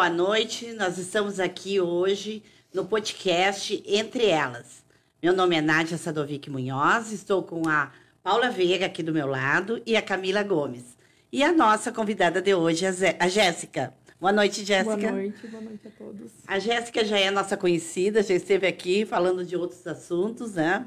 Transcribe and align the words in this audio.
Boa 0.00 0.08
noite, 0.08 0.72
nós 0.72 0.96
estamos 0.96 1.38
aqui 1.38 1.78
hoje 1.78 2.42
no 2.72 2.86
podcast 2.86 3.82
Entre 3.86 4.24
Elas. 4.24 4.82
Meu 5.22 5.34
nome 5.34 5.56
é 5.56 5.60
Nádia 5.60 5.98
Sadovic 5.98 6.48
Munhoz, 6.48 7.12
estou 7.12 7.42
com 7.42 7.68
a 7.68 7.92
Paula 8.22 8.48
Veiga 8.48 8.86
aqui 8.86 9.02
do 9.02 9.12
meu 9.12 9.26
lado 9.26 9.82
e 9.84 9.98
a 9.98 10.00
Camila 10.00 10.42
Gomes. 10.42 10.96
E 11.30 11.44
a 11.44 11.52
nossa 11.52 11.92
convidada 11.92 12.40
de 12.40 12.54
hoje 12.54 12.86
é 12.86 13.14
a 13.18 13.28
Jéssica. 13.28 13.92
Boa 14.18 14.32
noite, 14.32 14.64
Jéssica. 14.64 14.96
Boa 14.96 15.12
noite, 15.12 15.46
boa 15.48 15.62
noite 15.62 15.86
a 15.86 15.90
todos. 15.90 16.32
A 16.46 16.58
Jéssica 16.58 17.04
já 17.04 17.18
é 17.18 17.30
nossa 17.30 17.54
conhecida, 17.54 18.22
já 18.22 18.32
esteve 18.32 18.66
aqui 18.66 19.04
falando 19.04 19.44
de 19.44 19.54
outros 19.54 19.86
assuntos, 19.86 20.54
né? 20.54 20.86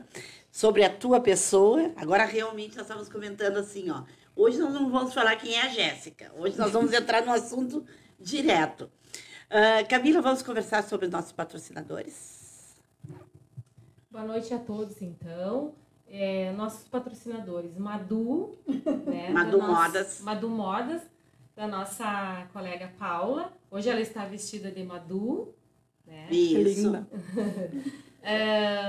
Sobre 0.52 0.84
a 0.84 0.90
tua 0.90 1.22
pessoa. 1.22 1.92
Agora, 1.98 2.26
realmente, 2.26 2.76
nós 2.76 2.88
estamos 2.88 3.08
comentando 3.10 3.58
assim, 3.58 3.92
ó. 3.92 4.06
Hoje 4.36 4.58
nós 4.58 4.74
não 4.74 4.90
vamos 4.90 5.14
falar 5.14 5.36
quem 5.36 5.54
é 5.54 5.62
a 5.62 5.68
Jéssica. 5.68 6.32
Hoje 6.36 6.58
nós 6.58 6.72
vamos 6.72 6.92
entrar 6.92 7.24
no 7.24 7.32
assunto 7.32 7.86
direto. 8.20 8.90
Uh, 9.54 9.88
Camila, 9.88 10.20
vamos 10.20 10.42
conversar 10.42 10.82
sobre 10.82 11.06
os 11.06 11.12
nossos 11.12 11.32
patrocinadores. 11.32 12.76
Boa 14.10 14.26
noite 14.26 14.52
a 14.52 14.58
todos, 14.58 15.00
então. 15.00 15.76
É, 16.08 16.52
nossos 16.54 16.88
patrocinadores, 16.88 17.78
Madu, 17.78 18.58
né, 19.06 19.30
Madu 19.30 19.62
Modas. 19.62 20.22
Madu 20.22 20.50
Modas, 20.50 21.04
da 21.56 21.68
nossa 21.68 22.48
colega 22.52 22.92
Paula. 22.98 23.54
Hoje 23.70 23.90
ela 23.90 24.02
está 24.02 24.26
vestida 24.26 24.72
de 24.72 24.84
Madu. 24.84 25.54
Né? 26.04 26.32
Isso. 26.32 26.92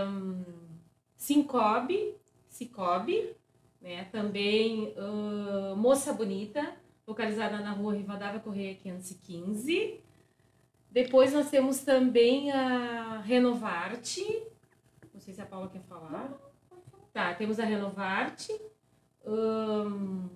um, 0.09 0.45
Cicobi, 1.15 2.16
né? 3.82 4.04
Também 4.10 4.95
uh, 4.96 5.76
Moça 5.76 6.10
Bonita, 6.15 6.74
localizada 7.06 7.59
na 7.59 7.73
rua 7.73 7.92
Rivadavia 7.95 8.40
Correia 8.40 8.74
515. 8.74 10.03
Depois 10.94 11.32
nós 11.32 11.50
temos 11.50 11.80
também 11.80 12.52
a 12.52 13.20
Renovarte. 13.26 14.23
Não 15.12 15.20
sei 15.20 15.34
se 15.34 15.40
a 15.40 15.45
Paula 15.45 15.68
quer 15.68 15.82
falar. 15.88 16.32
Tá, 17.12 17.34
temos 17.34 17.59
a 17.59 17.64
Renovarte. 17.64 18.54
Um, 19.26 20.28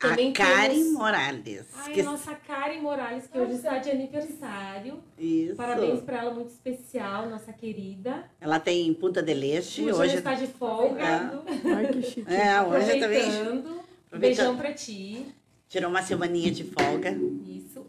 também 0.00 0.30
a 0.30 0.32
Karen 0.32 0.74
temos... 0.74 0.92
Morales. 0.92 1.66
Ai, 1.74 1.92
que... 1.92 2.02
nossa 2.04 2.36
Karen 2.36 2.80
Morales, 2.80 3.26
que 3.26 3.36
hoje 3.36 3.54
está 3.54 3.78
de 3.78 3.90
aniversário. 3.90 5.02
Isso. 5.18 5.56
Parabéns 5.56 6.00
para 6.00 6.18
ela, 6.18 6.32
muito 6.32 6.50
especial, 6.50 7.28
nossa 7.28 7.52
querida. 7.52 8.30
Ela 8.40 8.60
tem 8.60 8.94
Punta 8.94 9.20
del 9.20 9.42
Este. 9.42 9.82
Hoje, 9.82 9.92
hoje... 9.92 10.10
ela 10.10 10.18
está 10.18 10.34
de 10.34 10.46
folga. 10.46 11.02
É. 11.02 11.74
Ai, 11.74 11.86
que 11.88 12.02
chique. 12.02 12.32
É, 12.32 12.62
hoje 12.62 13.00
também. 13.00 13.22
Aproveitando. 13.22 13.84
Beijão 14.12 14.56
para 14.56 14.72
ti. 14.72 15.34
Tirou 15.68 15.90
uma 15.90 16.02
semaninha 16.02 16.52
de 16.52 16.62
folga. 16.62 17.10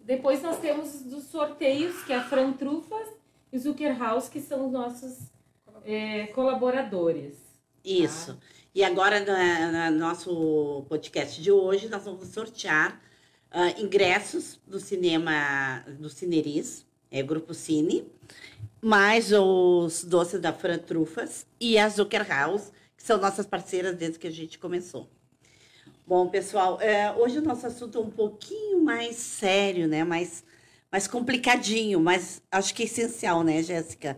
Depois 0.06 0.40
nós 0.44 0.60
temos 0.60 1.02
dos 1.02 1.24
sorteios, 1.24 2.04
que 2.04 2.14
é 2.14 2.18
a 2.18 2.24
Fran 2.24 2.54
Trufas 2.54 3.10
e 3.52 3.58
o 3.58 3.60
Zucker 3.60 3.98
House, 3.98 4.30
que 4.30 4.40
são 4.40 4.68
os 4.68 4.72
nossos 4.72 5.18
é, 5.84 6.28
colaboradores. 6.28 7.34
Isso. 7.84 8.34
Tá? 8.34 8.40
E 8.76 8.84
agora, 8.84 9.20
no, 9.92 9.98
nosso 9.98 10.86
podcast 10.88 11.42
de 11.42 11.52
hoje, 11.52 11.90
nós 11.90 12.04
vamos 12.04 12.28
sortear 12.28 13.02
uh, 13.52 13.82
ingressos 13.82 14.60
do 14.68 14.80
cinema, 14.80 15.84
do 15.98 16.08
Cineris, 16.08 16.86
é 17.10 17.24
Grupo 17.24 17.56
Cine, 17.56 18.06
mais 18.80 19.32
os 19.32 20.04
doces 20.04 20.40
da 20.40 20.54
Fran 20.54 20.78
Trufas 20.78 21.48
e 21.60 21.80
a 21.80 21.90
Zucker 21.90 22.28
House, 22.28 22.72
que 22.96 23.02
são 23.02 23.20
nossas 23.20 23.48
parceiras 23.48 23.96
desde 23.96 24.20
que 24.20 24.28
a 24.28 24.32
gente 24.32 24.60
começou. 24.60 25.10
Bom, 26.08 26.30
pessoal, 26.30 26.80
é, 26.82 27.12
hoje 27.14 27.40
o 27.40 27.42
nosso 27.42 27.66
assunto 27.66 27.98
é 27.98 28.02
um 28.02 28.12
pouquinho 28.12 28.84
mais 28.84 29.16
sério, 29.16 29.88
né? 29.88 30.04
Mais, 30.04 30.44
mais 30.92 31.08
complicadinho, 31.08 32.00
mas 32.00 32.44
acho 32.52 32.76
que 32.76 32.84
é 32.84 32.86
essencial, 32.86 33.44
né, 33.44 33.64
Jéssica? 33.64 34.16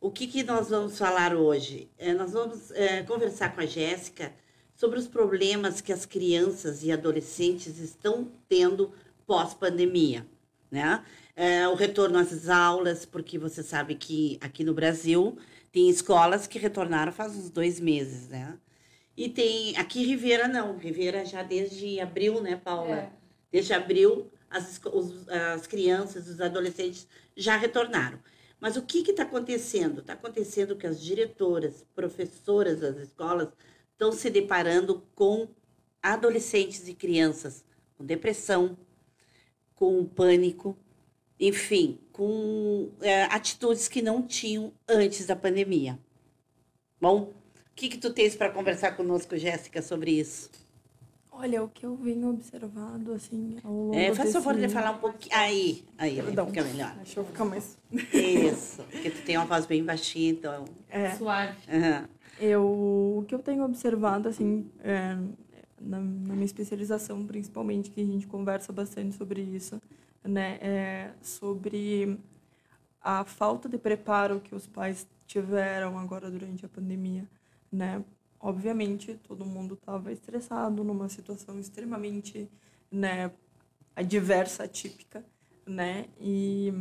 O 0.00 0.08
que, 0.08 0.28
que 0.28 0.44
nós 0.44 0.68
vamos 0.68 0.96
falar 0.96 1.34
hoje? 1.34 1.90
É, 1.98 2.14
nós 2.14 2.32
vamos 2.32 2.70
é, 2.70 3.02
conversar 3.02 3.52
com 3.56 3.60
a 3.60 3.66
Jéssica 3.66 4.32
sobre 4.76 5.00
os 5.00 5.08
problemas 5.08 5.80
que 5.80 5.92
as 5.92 6.06
crianças 6.06 6.84
e 6.84 6.92
adolescentes 6.92 7.80
estão 7.80 8.30
tendo 8.48 8.92
pós-pandemia, 9.26 10.24
né? 10.70 11.04
É, 11.34 11.66
o 11.66 11.74
retorno 11.74 12.18
às 12.18 12.48
aulas, 12.48 13.04
porque 13.04 13.36
você 13.36 13.64
sabe 13.64 13.96
que 13.96 14.38
aqui 14.40 14.62
no 14.62 14.72
Brasil 14.72 15.36
tem 15.72 15.90
escolas 15.90 16.46
que 16.46 16.56
retornaram 16.56 17.10
faz 17.10 17.34
uns 17.34 17.50
dois 17.50 17.80
meses, 17.80 18.28
né? 18.28 18.56
E 19.16 19.28
tem. 19.28 19.76
Aqui 19.76 20.04
Ribeira 20.04 20.46
não. 20.46 20.76
Ribeira 20.76 21.24
já 21.24 21.42
desde 21.42 22.00
abril, 22.00 22.40
né, 22.40 22.56
Paula? 22.56 22.96
É. 22.96 23.12
Desde 23.50 23.72
abril, 23.72 24.30
as, 24.50 24.80
os, 24.92 25.28
as 25.28 25.66
crianças, 25.66 26.28
os 26.28 26.40
adolescentes 26.40 27.08
já 27.36 27.56
retornaram. 27.56 28.18
Mas 28.60 28.76
o 28.76 28.82
que 28.82 28.98
está 28.98 29.22
acontecendo? 29.22 30.00
Está 30.00 30.14
acontecendo 30.14 30.76
que 30.76 30.86
as 30.86 31.00
diretoras, 31.00 31.86
professoras 31.94 32.80
das 32.80 32.96
escolas 32.96 33.48
estão 33.92 34.12
se 34.12 34.28
deparando 34.28 35.02
com 35.14 35.48
adolescentes 36.02 36.86
e 36.88 36.94
crianças 36.94 37.64
com 37.96 38.04
depressão, 38.04 38.76
com 39.74 40.04
pânico, 40.04 40.76
enfim, 41.38 41.98
com 42.12 42.92
é, 43.00 43.24
atitudes 43.24 43.88
que 43.88 44.02
não 44.02 44.22
tinham 44.22 44.72
antes 44.88 45.26
da 45.26 45.36
pandemia. 45.36 45.98
Bom, 47.00 47.34
que, 47.76 47.90
que 47.90 47.98
tu 47.98 48.10
tens 48.10 48.34
para 48.34 48.50
conversar 48.50 48.96
conosco, 48.96 49.36
Jéssica, 49.36 49.82
sobre 49.82 50.12
isso? 50.12 50.50
Olha, 51.30 51.62
o 51.62 51.68
que 51.68 51.84
eu 51.84 51.94
venho 51.94 52.30
observado, 52.30 53.12
assim, 53.12 53.58
ao 53.62 53.70
longo 53.70 53.94
É, 53.94 54.14
faz 54.14 54.32
favor 54.32 54.56
de 54.56 54.70
falar 54.70 54.92
um 54.92 54.98
pouquinho. 54.98 55.36
Aí, 55.36 55.84
aí, 55.98 56.16
Perdão. 56.16 56.46
fica 56.46 56.64
melhor. 56.64 56.94
Deixa 56.96 57.20
eu 57.20 57.26
ficar 57.26 57.44
mais... 57.44 57.76
Isso, 57.92 58.82
porque 58.90 59.10
tu 59.10 59.22
tem 59.22 59.36
uma 59.36 59.44
voz 59.44 59.66
bem 59.66 59.84
baixinha, 59.84 60.30
então... 60.30 60.64
É. 60.88 61.10
Suave. 61.10 61.58
Uhum. 61.68 62.08
Eu, 62.40 62.64
o 62.64 63.24
que 63.28 63.34
eu 63.34 63.38
tenho 63.38 63.62
observado, 63.64 64.30
assim, 64.30 64.70
é, 64.82 65.14
na, 65.78 66.00
na, 66.00 66.32
minha 66.32 66.46
especialização, 66.46 67.26
principalmente, 67.26 67.90
que 67.90 68.00
a 68.00 68.04
gente 68.04 68.26
conversa 68.26 68.72
bastante 68.72 69.14
sobre 69.14 69.42
isso, 69.42 69.78
né, 70.24 70.58
é 70.62 71.10
sobre 71.20 72.18
a 73.02 73.24
falta 73.24 73.68
de 73.68 73.76
preparo 73.76 74.40
que 74.40 74.54
os 74.54 74.66
pais 74.66 75.06
tiveram 75.26 75.98
agora 75.98 76.30
durante 76.30 76.64
a 76.64 76.68
pandemia 76.68 77.28
né? 77.70 78.04
Obviamente, 78.40 79.14
todo 79.26 79.44
mundo 79.44 79.74
estava 79.74 80.12
estressado 80.12 80.84
numa 80.84 81.08
situação 81.08 81.58
extremamente, 81.58 82.48
né, 82.90 83.30
adversa, 83.94 84.64
atípica, 84.64 85.24
né? 85.66 86.06
E 86.20 86.72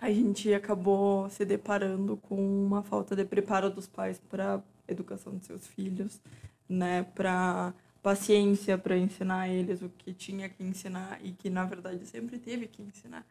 a 0.00 0.10
gente 0.12 0.52
acabou 0.54 1.28
se 1.30 1.44
deparando 1.44 2.16
com 2.16 2.36
uma 2.36 2.82
falta 2.82 3.16
de 3.16 3.24
preparo 3.24 3.70
dos 3.70 3.86
pais 3.86 4.18
para 4.28 4.62
educação 4.86 5.36
de 5.36 5.44
seus 5.46 5.66
filhos, 5.66 6.20
né, 6.68 7.02
para 7.14 7.74
paciência 8.02 8.78
para 8.78 8.96
ensinar 8.96 9.48
eles 9.48 9.82
o 9.82 9.88
que 9.88 10.14
tinha 10.14 10.48
que 10.48 10.62
ensinar 10.62 11.18
e 11.22 11.32
que 11.32 11.50
na 11.50 11.64
verdade 11.64 12.06
sempre 12.06 12.38
teve 12.38 12.66
que 12.66 12.82
ensinar, 12.82 13.26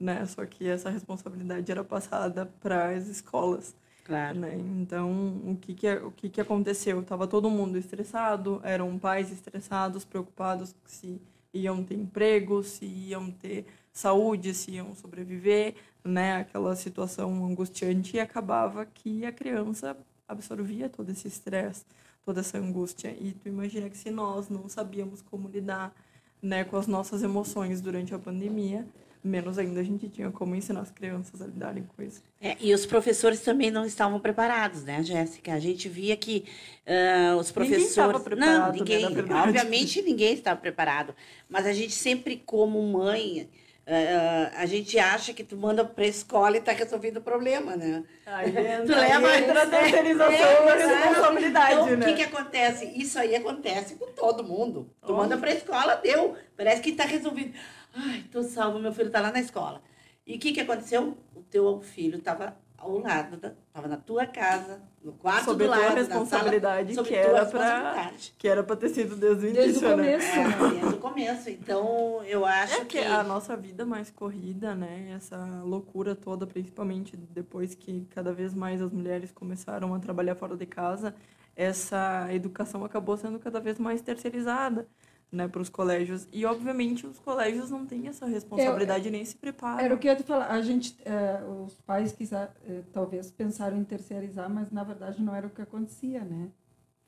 né? 0.00 0.24
Só 0.26 0.44
que 0.46 0.66
essa 0.68 0.90
responsabilidade 0.90 1.70
era 1.70 1.84
passada 1.84 2.46
para 2.46 2.90
as 2.96 3.06
escolas. 3.08 3.74
Claro. 4.06 4.38
Né? 4.38 4.56
Então, 4.80 5.10
o 5.44 5.56
que 5.56 5.74
que, 5.74 5.92
o 5.96 6.12
que 6.12 6.28
que 6.28 6.40
aconteceu? 6.40 7.02
Tava 7.02 7.26
todo 7.26 7.50
mundo 7.50 7.76
estressado, 7.76 8.60
eram 8.62 8.96
pais 9.00 9.32
estressados, 9.32 10.04
preocupados 10.04 10.76
se 10.84 11.20
iam 11.52 11.82
ter 11.82 11.96
emprego, 11.96 12.62
se 12.62 12.86
iam 12.86 13.32
ter 13.32 13.66
saúde, 13.92 14.54
se 14.54 14.70
iam 14.70 14.94
sobreviver, 14.94 15.74
né? 16.04 16.36
Aquela 16.36 16.76
situação 16.76 17.44
angustiante 17.44 18.16
e 18.16 18.20
acabava 18.20 18.86
que 18.86 19.26
a 19.26 19.32
criança 19.32 19.96
absorvia 20.28 20.88
todo 20.88 21.10
esse 21.10 21.26
estresse, 21.26 21.84
toda 22.24 22.40
essa 22.40 22.58
angústia. 22.58 23.08
E 23.20 23.32
tu 23.32 23.48
imagina 23.48 23.90
que 23.90 23.98
se 23.98 24.10
nós 24.10 24.48
não 24.48 24.68
sabíamos 24.68 25.20
como 25.20 25.48
lidar, 25.48 25.92
né, 26.40 26.62
com 26.62 26.76
as 26.76 26.86
nossas 26.86 27.24
emoções 27.24 27.80
durante 27.80 28.14
a 28.14 28.18
pandemia, 28.20 28.86
menos 29.26 29.58
ainda 29.58 29.80
a 29.80 29.82
gente 29.82 30.08
tinha 30.08 30.30
como 30.30 30.54
ensinar 30.54 30.80
as 30.80 30.90
crianças 30.90 31.42
a 31.42 31.46
lidarem 31.46 31.84
com 31.84 32.02
isso. 32.02 32.22
É, 32.40 32.56
e 32.60 32.72
os 32.72 32.86
professores 32.86 33.40
também 33.40 33.70
não 33.70 33.84
estavam 33.84 34.20
preparados, 34.20 34.84
né, 34.84 35.02
Jéssica? 35.02 35.52
A 35.52 35.58
gente 35.58 35.88
via 35.88 36.16
que 36.16 36.44
uh, 36.86 37.36
os 37.36 37.50
professores. 37.50 37.82
Ninguém 37.82 37.88
estava 37.88 38.20
preparado, 38.20 38.66
não, 38.66 38.72
ninguém, 38.72 39.10
né, 39.10 39.42
obviamente 39.42 40.02
ninguém 40.02 40.34
estava 40.34 40.60
preparado. 40.60 41.14
Mas 41.48 41.66
a 41.66 41.72
gente 41.72 41.92
sempre, 41.92 42.42
como 42.44 42.80
mãe, 42.82 43.48
Uh, 43.86 44.50
a 44.56 44.66
gente 44.66 44.98
acha 44.98 45.32
que 45.32 45.44
tu 45.44 45.56
manda 45.56 45.84
para 45.84 46.02
a 46.02 46.08
escola 46.08 46.56
e 46.56 46.58
está 46.58 46.72
resolvendo 46.72 47.18
o 47.18 47.20
problema, 47.20 47.76
né? 47.76 48.02
Entra, 48.44 48.82
tu 48.84 48.90
leva 48.90 49.62
a 49.62 49.66
terceirização 49.66 50.34
é, 50.34 51.04
responsabilidade, 51.04 51.72
então, 51.72 51.96
né? 51.96 52.04
O 52.04 52.08
que, 52.08 52.14
que 52.16 52.22
acontece? 52.24 52.92
Isso 52.96 53.16
aí 53.16 53.36
acontece 53.36 53.94
com 53.94 54.06
todo 54.06 54.42
mundo. 54.42 54.90
Tu 55.06 55.12
oh. 55.12 55.16
manda 55.16 55.36
para 55.36 55.50
a 55.50 55.54
escola, 55.54 55.94
deu. 56.02 56.34
Parece 56.56 56.82
que 56.82 56.90
está 56.90 57.04
resolvido. 57.04 57.56
Ai, 57.96 58.24
tô 58.30 58.42
salvo, 58.42 58.78
meu 58.78 58.92
filho 58.92 59.06
está 59.08 59.20
lá 59.20 59.32
na 59.32 59.40
escola. 59.40 59.82
E 60.26 60.36
o 60.36 60.38
que, 60.38 60.52
que 60.52 60.60
aconteceu? 60.60 61.16
O 61.34 61.42
teu 61.42 61.80
filho 61.80 62.18
estava 62.18 62.56
ao 62.76 62.98
lado, 62.98 63.38
da, 63.38 63.52
tava 63.72 63.88
na 63.88 63.96
tua 63.96 64.26
casa, 64.26 64.82
no 65.02 65.12
quarto 65.12 65.46
Sob 65.46 65.64
do 65.64 65.70
lado, 65.70 65.80
tua 65.80 65.88
na 65.90 65.94
responsabilidade, 65.94 66.94
sala, 66.94 67.06
que, 67.06 67.14
tua 67.14 67.22
era 67.22 67.46
pra, 67.46 68.12
que 68.36 68.48
era 68.48 68.62
pra 68.62 68.76
ter 68.76 68.88
sido 68.90 69.16
desde 69.16 69.46
o 69.46 69.52
Desde 69.52 69.84
o 69.84 69.88
início, 69.88 69.96
né? 69.96 69.96
começo. 69.96 70.26
É, 70.28 70.70
desde 70.70 70.94
o 70.94 70.98
começo. 70.98 71.50
Então, 71.50 72.22
eu 72.24 72.44
acho 72.44 72.82
É 72.82 72.84
que 72.84 72.98
a 72.98 73.22
nossa 73.22 73.56
vida 73.56 73.86
mais 73.86 74.10
corrida, 74.10 74.74
né? 74.74 75.12
Essa 75.16 75.38
loucura 75.64 76.14
toda, 76.14 76.46
principalmente 76.46 77.16
depois 77.16 77.74
que 77.74 78.06
cada 78.10 78.32
vez 78.32 78.52
mais 78.52 78.82
as 78.82 78.92
mulheres 78.92 79.32
começaram 79.32 79.94
a 79.94 79.98
trabalhar 79.98 80.34
fora 80.34 80.54
de 80.56 80.66
casa, 80.66 81.14
essa 81.54 82.28
educação 82.30 82.84
acabou 82.84 83.16
sendo 83.16 83.38
cada 83.38 83.58
vez 83.58 83.78
mais 83.78 84.02
terceirizada, 84.02 84.86
né, 85.30 85.48
para 85.48 85.60
os 85.60 85.68
colégios. 85.68 86.26
E 86.32 86.44
obviamente 86.46 87.06
os 87.06 87.18
colégios 87.18 87.70
não 87.70 87.84
têm 87.84 88.08
essa 88.08 88.26
responsabilidade 88.26 89.10
nem 89.10 89.24
se 89.24 89.36
preparam. 89.36 89.80
Era 89.80 89.94
o 89.94 89.98
que 89.98 90.06
eu 90.08 90.12
ia 90.12 90.16
te 90.16 90.22
falar. 90.22 90.46
A 90.50 90.60
gente, 90.62 90.96
é, 91.04 91.42
os 91.64 91.74
pais 91.80 92.12
quiser, 92.12 92.52
é, 92.68 92.82
talvez 92.92 93.30
pensaram 93.30 93.76
em 93.76 93.84
terceirizar, 93.84 94.48
mas 94.48 94.70
na 94.70 94.84
verdade 94.84 95.22
não 95.22 95.34
era 95.34 95.46
o 95.46 95.50
que 95.50 95.60
acontecia, 95.62 96.20
né? 96.24 96.48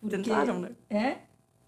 Porque- 0.00 0.16
Tentaram, 0.16 0.60
né? 0.60 0.70
É, 0.90 1.18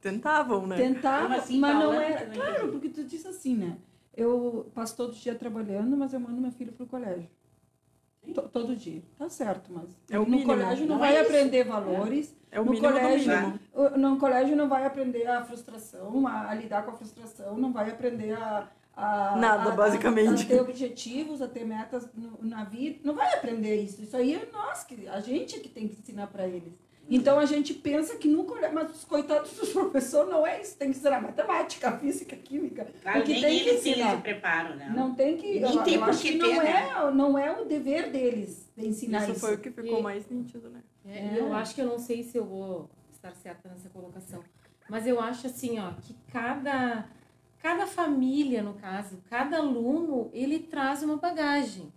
Tentavam, 0.00 0.67
né? 0.67 0.76
tentava, 0.76 1.26
Como 1.29 1.38
assim, 1.41 1.58
mas 1.58 1.75
não 1.76 1.93
era. 1.93 2.25
Eu 2.25 2.32
Claro, 2.32 2.73
porque 2.73 2.88
tu 2.88 3.05
disse 3.05 3.29
assim, 3.29 3.55
né? 3.56 3.76
Eu 4.17 4.70
passo 4.75 4.96
todo 4.96 5.14
dia 5.14 5.35
trabalhando, 5.35 5.96
mas 5.96 6.12
eu 6.12 6.20
mando 6.20 6.41
meu 6.41 6.50
filho 6.50 6.73
pro 6.73 6.87
colégio. 6.87 7.29
To- 8.34 8.49
todo 8.49 8.76
dia. 8.76 9.02
Tá 9.19 9.28
certo, 9.31 9.72
mas 9.72 9.88
É 10.11 10.19
o 10.19 10.25
no 10.25 10.31
mínimo. 10.31 10.46
colégio 10.46 10.87
não, 10.87 10.94
Não 10.94 10.99
vai 11.00 11.17
é 11.17 11.20
aprender 11.22 11.64
valores. 11.64 12.37
É 12.52 12.61
o 12.61 12.64
no 12.64 12.70
mínimo 12.72 12.93
colégio, 12.93 13.32
mínimo. 13.32 13.61
no 13.96 14.19
colégio 14.19 14.56
não 14.56 14.69
vai 14.69 14.84
aprender 14.87 15.26
a 15.26 15.43
frustração, 15.44 16.26
a, 16.26 16.50
a 16.50 16.55
lidar 16.55 16.84
com 16.84 16.90
a 16.90 16.94
frustração, 16.94 17.56
não 17.56 17.72
vai 17.72 17.90
aprender 17.90 18.32
a. 18.34 18.69
a- 18.94 19.37
Nada, 19.37 19.72
a- 19.72 19.75
basicamente. 19.75 20.43
A, 20.44 20.46
ter 20.46 20.61
objetivos, 20.61 21.40
a 21.40 21.49
ter 21.49 21.64
metas 21.64 22.08
no- 22.14 22.38
na 22.43 22.62
vida. 22.64 23.00
Não 23.05 23.14
vai 23.14 23.32
aprender 23.34 23.76
isso. 23.82 24.02
Isso 24.02 24.17
aí 24.17 24.34
é 24.34 24.49
nós, 24.52 24.84
que, 24.84 25.08
a 25.08 25.20
gente 25.20 25.56
é 25.56 25.58
que 25.61 25.69
tem 25.69 25.88
que 25.88 25.99
ensinar 25.99 26.26
para 26.26 26.46
eles. 26.46 26.75
Então 27.11 27.39
a 27.41 27.45
gente 27.45 27.75
pensa 27.75 28.17
que 28.17 28.29
colégio, 28.45 28.73
mas 28.75 28.91
os 28.91 29.05
coitados 29.05 29.51
dos 29.53 29.71
professores 29.75 30.31
não 30.31 30.47
é 30.47 30.62
isso, 30.62 30.79
tem 30.79 30.91
que 30.93 30.97
ensinar 30.97 31.21
matemática, 31.21 31.99
física, 31.99 32.37
química. 32.37 32.87
Claro, 33.03 33.25
que 33.25 33.33
nem 33.33 33.41
tem 33.43 33.62
que 33.65 33.69
eles 33.69 33.83
têm 33.83 33.93
ensinar. 33.95 34.12
esse 34.15 34.23
preparo, 34.23 34.77
né? 34.77 34.93
Não 34.95 35.15
tem 35.15 35.37
que. 35.37 35.59
Nem 35.61 35.75
eu, 35.77 35.83
tem 35.83 35.95
eu 35.95 36.01
por 36.01 36.11
acho 36.11 36.23
que 36.23 36.33
que 36.33 36.39
ter, 36.39 36.55
não, 36.55 36.62
né? 36.62 36.71
é, 36.71 37.11
não 37.11 37.39
é 37.39 37.61
o 37.61 37.65
dever 37.65 38.11
deles 38.12 38.71
de 38.77 38.87
ensinar 38.87 39.23
Isso 39.25 39.33
isso. 39.33 39.41
foi 39.41 39.57
o 39.57 39.59
que 39.59 39.71
ficou 39.71 39.99
E- 39.99 40.03
mais 40.03 40.29
nítido, 40.31 40.71
né? 40.71 40.83
É, 41.05 41.39
Eu 41.39 41.53
acho 41.53 41.75
que 41.75 41.81
eu 41.81 41.87
não 41.87 41.99
sei 41.99 42.23
se 42.23 42.37
eu 42.39 42.45
vou 42.45 42.89
estar 43.13 43.35
certa 43.35 43.69
nessa 43.69 43.89
colocação, 43.89 44.43
mas 44.89 45.06
eu 45.06 45.21
acho 45.21 45.47
assim, 45.49 45.79
ó, 45.81 45.93
que 46.01 46.15
cada 46.33 47.09
cada 47.59 47.87
família, 47.87 48.63
no 48.63 48.73
caso, 48.75 49.19
cada 49.29 49.59
aluno, 49.59 50.31
ele 50.33 50.61
traz 50.61 51.03
uma 51.03 51.17
bagagem, 51.17 51.93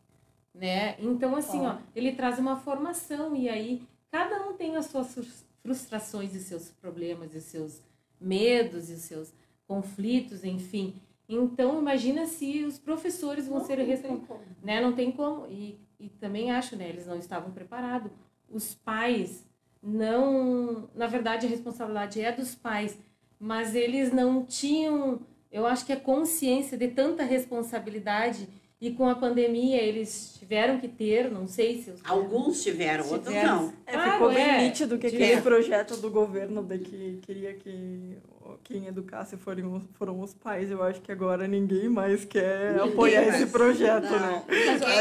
né? 0.53 0.95
Então 0.99 1.35
assim, 1.35 1.65
ó, 1.65 1.77
ele 1.95 2.13
traz 2.13 2.37
uma 2.39 2.57
formação 2.57 3.33
e 3.35 3.47
aí 3.47 3.81
cada 4.13 4.47
um 4.47 4.53
tem 4.53 4.75
as 4.75 4.85
suas 4.85 5.11
frus- 5.11 5.45
frustrações 5.63 6.35
e 6.35 6.39
seus 6.39 6.69
problemas 6.69 7.33
e 7.33 7.41
seus 7.41 7.81
medos 8.21 8.89
e 8.89 8.97
seus 8.99 9.33
conflitos, 9.67 10.43
enfim. 10.43 11.01
Então 11.27 11.79
imagina 11.79 12.27
se 12.27 12.63
os 12.63 12.77
professores 12.77 13.47
vão 13.47 13.59
ser 13.65 13.79
responsáveis 13.79 14.49
né? 14.61 14.79
Não 14.79 14.93
tem 14.93 15.11
como. 15.11 15.47
E, 15.47 15.79
e 15.99 16.09
também 16.09 16.51
acho, 16.51 16.75
né? 16.75 16.87
Eles 16.87 17.07
não 17.07 17.17
estavam 17.17 17.51
preparados. 17.51 18.11
Os 18.49 18.75
pais 18.75 19.45
não. 19.81 20.89
Na 20.93 21.07
verdade, 21.07 21.47
a 21.47 21.49
responsabilidade 21.49 22.21
é 22.21 22.31
dos 22.31 22.53
pais, 22.53 22.97
mas 23.39 23.73
eles 23.73 24.13
não 24.13 24.45
tinham. 24.45 25.21
Eu 25.51 25.65
acho 25.65 25.85
que 25.85 25.93
a 25.93 25.99
consciência 25.99 26.77
de 26.77 26.87
tanta 26.89 27.23
responsabilidade. 27.23 28.47
E 28.85 28.91
com 28.91 29.07
a 29.07 29.15
pandemia 29.15 29.81
eles 29.81 30.35
tiveram 30.37 30.77
que 30.77 30.89
ter, 30.89 31.31
não 31.31 31.47
sei 31.47 31.81
se 31.81 31.89
os 31.91 32.01
Alguns 32.03 32.61
tiveram, 32.61 33.05
outros 33.09 33.33
Tiveram. 33.33 33.61
não. 33.61 33.73
É, 33.85 33.93
Claro, 33.93 34.11
ficou 34.11 34.33
bem 34.33 34.43
é. 34.43 34.61
nítido 34.61 34.97
que 34.97 35.07
aquele 35.07 35.39
projeto 35.41 35.95
do 36.01 36.11
governo 36.11 36.61
de 36.61 36.79
que 36.79 37.19
queria 37.21 37.53
que 37.53 38.17
quem 38.61 38.85
educasse 38.87 39.37
foram, 39.37 39.75
os- 39.77 39.83
foram 39.93 40.19
os 40.19 40.33
pais. 40.33 40.69
Eu 40.69 40.83
acho 40.83 40.99
que 40.99 41.13
agora 41.13 41.47
ninguém 41.47 41.87
mais 41.87 42.25
quer 42.25 42.73
Ninguém 42.73 42.91
apoiar 42.91 43.21
mais. 43.21 43.35
esse 43.41 43.51
projeto, 43.53 44.03
Não. 44.09 44.19
né? 44.19 44.43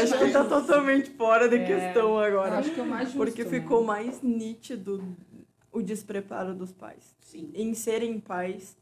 Acho 0.01 0.17
que 0.17 0.31
tá 0.31 0.45
totalmente 0.45 1.09
fora 1.09 1.49
de 1.49 1.57
É. 1.57 1.65
questão 1.65 2.17
agora. 2.17 2.59
acho 2.59 2.71
que 2.73 2.79
é 2.79 2.83
o 2.83 2.87
mais 2.87 3.09
justo. 3.09 3.17
Porque 3.17 3.43
né? 3.43 3.49
ficou 3.49 3.83
mais 3.83 4.21
nítido 4.21 5.03
o 5.73 5.81
despreparo 5.81 6.53
dos 6.53 6.71
pais 6.71 7.13
Sim. 7.19 7.49
em 7.53 7.73
serem 7.73 8.17
pais, 8.17 8.77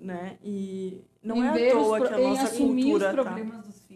né? 0.00 0.36
E 0.42 1.00
não 1.22 1.36
Em 1.38 1.46
é 1.62 1.70
à 1.70 1.72
toa 1.72 2.06
que 2.06 2.14
a 2.14 2.18
nossa 2.18 2.48
cultura 2.56 3.14
tá. 3.24 3.36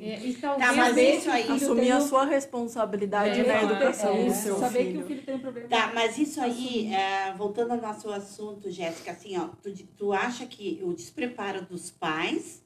É, 0.02 0.18
e 0.26 0.34
talvez 0.34 0.66
Tá, 0.70 0.74
mas 0.76 0.96
isso 0.96 1.30
aí- 1.30 1.50
assumir 1.50 1.90
a 1.92 2.00
sua 2.00 2.24
responsabilidade 2.24 3.40
É, 3.40 3.44
na 3.44 3.58
claro. 3.60 3.74
educação 3.76 4.16
é, 4.16 4.24
do 4.24 4.32
seu 4.34 4.58
saber 4.58 4.84
filho. 4.86 4.92
que 4.98 5.04
o 5.04 5.06
filho 5.06 5.22
tem 5.22 5.34
um 5.34 5.38
problema. 5.40 5.68
Tá, 5.68 5.92
mas 5.94 6.16
isso 6.18 6.40
aí, 6.40 6.92
é, 6.92 7.34
voltando 7.34 7.72
ao 7.72 7.80
nosso 7.80 8.08
assunto, 8.10 8.70
Jéssica, 8.70 9.10
assim, 9.12 9.36
ó, 9.38 9.48
tu, 9.62 9.70
tu 9.98 10.12
acha 10.12 10.46
que 10.46 10.80
o 10.82 10.94
despreparo 10.94 11.62
dos 11.66 11.90
pais 11.90 12.62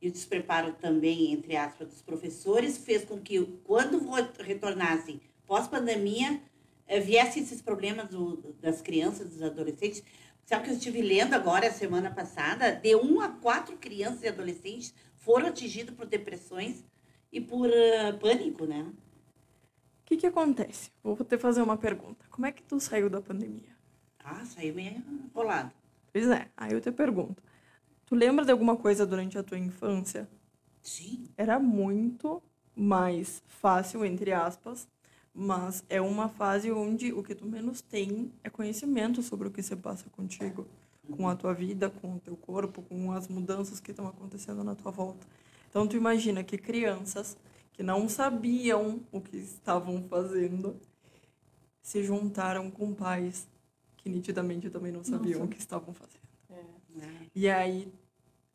e 0.00 0.08
o 0.08 0.10
despreparo 0.12 0.72
também, 0.80 1.32
entre 1.32 1.56
aspas, 1.56 1.88
dos 1.88 2.00
professores, 2.00 2.78
fez 2.78 3.04
com 3.04 3.18
que, 3.18 3.38
quando 3.64 4.00
retornassem 4.42 5.20
pós-pandemia, 5.46 6.40
eh, 6.86 7.00
viessem 7.00 7.42
esses 7.42 7.60
problemas 7.60 8.08
do- 8.08 8.54
das 8.62 8.80
crianças, 8.80 9.28
dos 9.28 9.42
adolescentes? 9.42 10.02
Sabe 10.48 10.64
que 10.64 10.70
eu 10.70 10.76
estive 10.76 11.02
lendo 11.02 11.34
agora, 11.34 11.70
semana 11.70 12.10
passada, 12.10 12.72
de 12.72 12.96
um 12.96 13.20
a 13.20 13.28
quatro 13.28 13.76
crianças 13.76 14.22
e 14.22 14.28
adolescentes 14.28 14.94
foram 15.16 15.48
atingidos 15.48 15.94
por 15.94 16.06
depressões 16.06 16.82
e 17.30 17.38
por 17.38 17.68
ah, 17.68 18.16
pânico, 18.18 18.64
né? 18.64 18.80
O 18.80 20.04
que 20.06 20.16
que 20.16 20.26
acontece? 20.26 20.90
Vou 21.02 21.14
te 21.22 21.36
fazer 21.36 21.60
uma 21.60 21.76
pergunta. 21.76 22.24
Como 22.30 22.46
é 22.46 22.52
que 22.52 22.62
tu 22.62 22.80
saiu 22.80 23.10
da 23.10 23.20
pandemia? 23.20 23.76
Ah, 24.18 24.42
saiu 24.46 24.74
meio 24.74 25.04
enrolado. 25.26 25.70
Pois 26.10 26.26
é, 26.30 26.48
aí 26.56 26.72
eu 26.72 26.80
te 26.80 26.90
pergunto. 26.92 27.42
Tu 28.06 28.14
lembra 28.14 28.42
de 28.42 28.50
alguma 28.50 28.74
coisa 28.74 29.04
durante 29.04 29.36
a 29.36 29.42
tua 29.42 29.58
infância? 29.58 30.26
Sim. 30.80 31.28
Era 31.36 31.58
muito 31.58 32.42
mais 32.74 33.42
fácil, 33.46 34.02
entre 34.02 34.32
aspas, 34.32 34.88
mas 35.40 35.84
é 35.88 36.00
uma 36.00 36.28
fase 36.28 36.72
onde 36.72 37.12
o 37.12 37.22
que 37.22 37.32
tu 37.32 37.46
menos 37.46 37.80
tem 37.80 38.32
é 38.42 38.50
conhecimento 38.50 39.22
sobre 39.22 39.46
o 39.46 39.52
que 39.52 39.62
se 39.62 39.76
passa 39.76 40.10
contigo, 40.10 40.66
com 41.12 41.28
a 41.28 41.36
tua 41.36 41.54
vida, 41.54 41.88
com 41.88 42.16
o 42.16 42.18
teu 42.18 42.36
corpo, 42.36 42.82
com 42.82 43.12
as 43.12 43.28
mudanças 43.28 43.78
que 43.78 43.92
estão 43.92 44.08
acontecendo 44.08 44.64
na 44.64 44.74
tua 44.74 44.90
volta. 44.90 45.24
Então 45.70 45.86
tu 45.86 45.96
imagina 45.96 46.42
que 46.42 46.58
crianças 46.58 47.36
que 47.72 47.84
não 47.84 48.08
sabiam 48.08 49.00
o 49.12 49.20
que 49.20 49.36
estavam 49.36 50.02
fazendo 50.02 50.74
se 51.80 52.02
juntaram 52.02 52.68
com 52.68 52.92
pais 52.92 53.46
que 53.98 54.08
nitidamente 54.08 54.68
também 54.68 54.90
não 54.90 55.04
sabiam 55.04 55.44
o 55.44 55.48
que 55.48 55.58
estavam 55.58 55.94
fazendo. 55.94 56.26
né? 56.96 57.28
E 57.32 57.48
aí, 57.48 57.92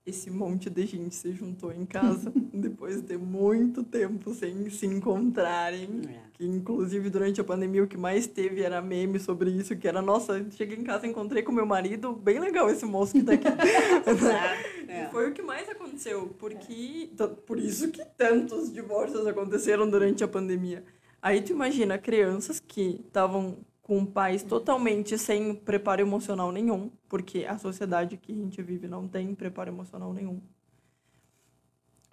esse 0.05 0.29
monte 0.29 0.69
de 0.69 0.85
gente 0.85 1.15
se 1.15 1.31
juntou 1.31 1.71
em 1.71 1.85
casa, 1.85 2.29
depois 2.53 3.01
de 3.01 3.17
muito 3.17 3.83
tempo 3.83 4.33
sem 4.33 4.69
se 4.69 4.85
encontrarem. 4.85 6.01
É. 6.09 6.32
Que, 6.43 6.49
inclusive, 6.49 7.09
durante 7.09 7.39
a 7.39 7.43
pandemia, 7.43 7.81
o 7.81 7.87
que 7.87 7.95
mais 7.95 8.27
teve 8.27 8.61
era 8.61 8.81
meme 8.81 9.17
sobre 9.17 9.49
isso, 9.49 9.77
que 9.77 9.87
era, 9.87 10.01
nossa, 10.01 10.45
cheguei 10.51 10.77
em 10.77 10.83
casa, 10.83 11.07
encontrei 11.07 11.41
com 11.41 11.53
meu 11.53 11.65
marido, 11.65 12.11
bem 12.11 12.37
legal 12.37 12.69
esse 12.69 12.85
moço 12.85 13.13
que 13.13 13.23
tá 13.23 13.31
aqui. 13.31 13.47
É. 14.85 15.05
E 15.05 15.09
foi 15.09 15.29
o 15.29 15.33
que 15.33 15.41
mais 15.41 15.67
aconteceu, 15.69 16.35
porque 16.37 17.09
por 17.47 17.57
isso 17.57 17.89
que 17.89 18.03
tantos 18.05 18.71
divórcios 18.71 19.25
aconteceram 19.25 19.89
durante 19.89 20.23
a 20.23 20.27
pandemia. 20.27 20.83
Aí 21.19 21.41
tu 21.41 21.51
imagina 21.51 21.97
crianças 21.97 22.59
que 22.59 23.01
estavam 23.07 23.57
com 23.81 24.05
pais 24.05 24.43
totalmente 24.43 25.17
sem 25.17 25.55
preparo 25.55 26.01
emocional 26.01 26.51
nenhum, 26.51 26.91
porque 27.09 27.45
a 27.45 27.57
sociedade 27.57 28.17
que 28.17 28.33
a 28.33 28.35
gente 28.35 28.61
vive 28.61 28.87
não 28.87 29.07
tem 29.07 29.33
preparo 29.33 29.71
emocional 29.71 30.13
nenhum. 30.13 30.39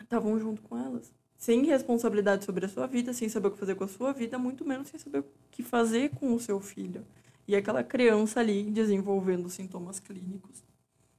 Estavam 0.01 0.39
junto 0.39 0.63
com 0.63 0.79
elas, 0.79 1.13
sem 1.41 1.65
responsabilidade 1.65 2.45
sobre 2.45 2.67
a 2.67 2.69
sua 2.69 2.87
vida, 2.87 3.15
sem 3.15 3.27
saber 3.27 3.49
o 3.49 3.51
que 3.51 3.59
fazer 3.59 3.75
com 3.75 3.85
a 3.85 3.89
sua 3.89 4.13
vida, 4.13 4.39
muito 4.39 4.63
menos 4.63 4.89
sem 4.89 5.01
saber 5.01 5.21
o 5.21 5.25
que 5.51 5.63
fazer 5.63 6.11
com 6.11 6.35
o 6.35 6.39
seu 6.39 6.61
filho. 6.61 7.03
E 7.49 7.57
aquela 7.57 7.83
criança 7.83 8.41
ali 8.41 8.65
desenvolvendo 8.65 9.49
sintomas 9.49 9.99
clínicos, 9.99 10.63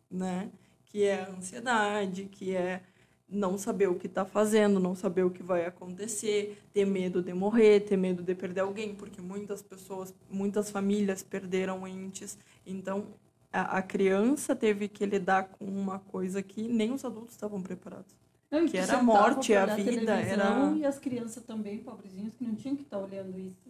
né? 0.10 0.52
que 0.86 1.06
é 1.06 1.24
a 1.24 1.30
ansiedade, 1.32 2.26
que 2.26 2.56
é 2.56 2.84
não 3.28 3.58
saber 3.58 3.88
o 3.88 3.96
que 3.96 4.06
está 4.06 4.24
fazendo, 4.24 4.80
não 4.80 4.94
saber 4.94 5.24
o 5.24 5.32
que 5.32 5.42
vai 5.42 5.66
acontecer, 5.66 6.62
ter 6.72 6.86
medo 6.86 7.24
de 7.24 7.34
morrer, 7.34 7.80
ter 7.80 7.98
medo 7.98 8.22
de 8.22 8.36
perder 8.36 8.62
alguém, 8.62 8.94
porque 8.94 9.22
muitas 9.22 9.64
pessoas, 9.64 10.14
muitas 10.30 10.70
famílias 10.70 11.24
perderam 11.24 11.88
entes. 11.88 12.38
Então, 12.64 13.08
a, 13.52 13.80
a 13.80 13.82
criança 13.82 14.56
teve 14.56 14.88
que 14.88 15.04
lidar 15.04 15.46
com 15.46 15.66
uma 15.66 15.98
coisa 15.98 16.44
que 16.44 16.62
nem 16.62 16.92
os 16.94 17.04
adultos 17.04 17.34
estavam 17.34 17.60
preparados. 17.60 18.21
Não, 18.52 18.68
que 18.68 18.78
era 18.78 18.98
a 18.98 19.04
morte, 19.04 19.54
a 19.56 19.66
vida, 19.66 20.12
era- 20.14 20.74
E 20.76 20.86
as 20.86 21.00
crianças 21.00 21.44
também, 21.44 21.78
pobrezinhas, 21.80 22.34
que 22.36 22.44
não 22.44 22.54
tinham 22.54 22.76
que 22.76 22.84
estar 22.84 23.00
olhando 23.00 23.40
isso, 23.40 23.70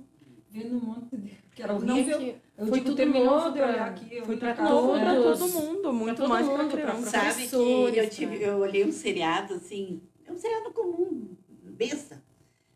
vendo 0.49 0.75
um 0.77 0.79
monte 0.79 1.15
de... 1.15 1.31
que 1.55 1.61
era 1.61 1.77
Não, 1.77 1.93
horrível. 1.95 2.17
que 2.17 2.35
Eu 2.57 2.65
foi 2.67 2.79
digo, 2.79 2.85
tudo 2.85 2.95
terminou 2.95 3.51
de 3.51 3.59
olhar 3.61 3.87
aqui. 3.89 4.15
eu 4.15 4.25
foi 4.25 4.37
casa, 4.37 4.67
todos. 4.67 4.99
Para 4.99 5.13
né? 5.13 5.21
todo 5.21 5.47
mundo, 5.49 5.93
muito 5.93 6.17
todo 6.17 6.29
mais 6.29 6.45
mundo, 6.47 6.57
para 6.57 6.67
pra 6.67 6.91
criança. 6.93 7.09
Sabe 7.11 7.47
que 7.47 7.55
eu, 7.55 8.09
tive, 8.09 8.41
eu 8.43 8.57
olhei 8.57 8.83
um 8.83 8.91
seriado 8.91 9.53
assim, 9.53 10.01
é 10.25 10.31
um 10.31 10.37
seriado 10.37 10.71
comum, 10.71 11.35
besta. 11.63 12.21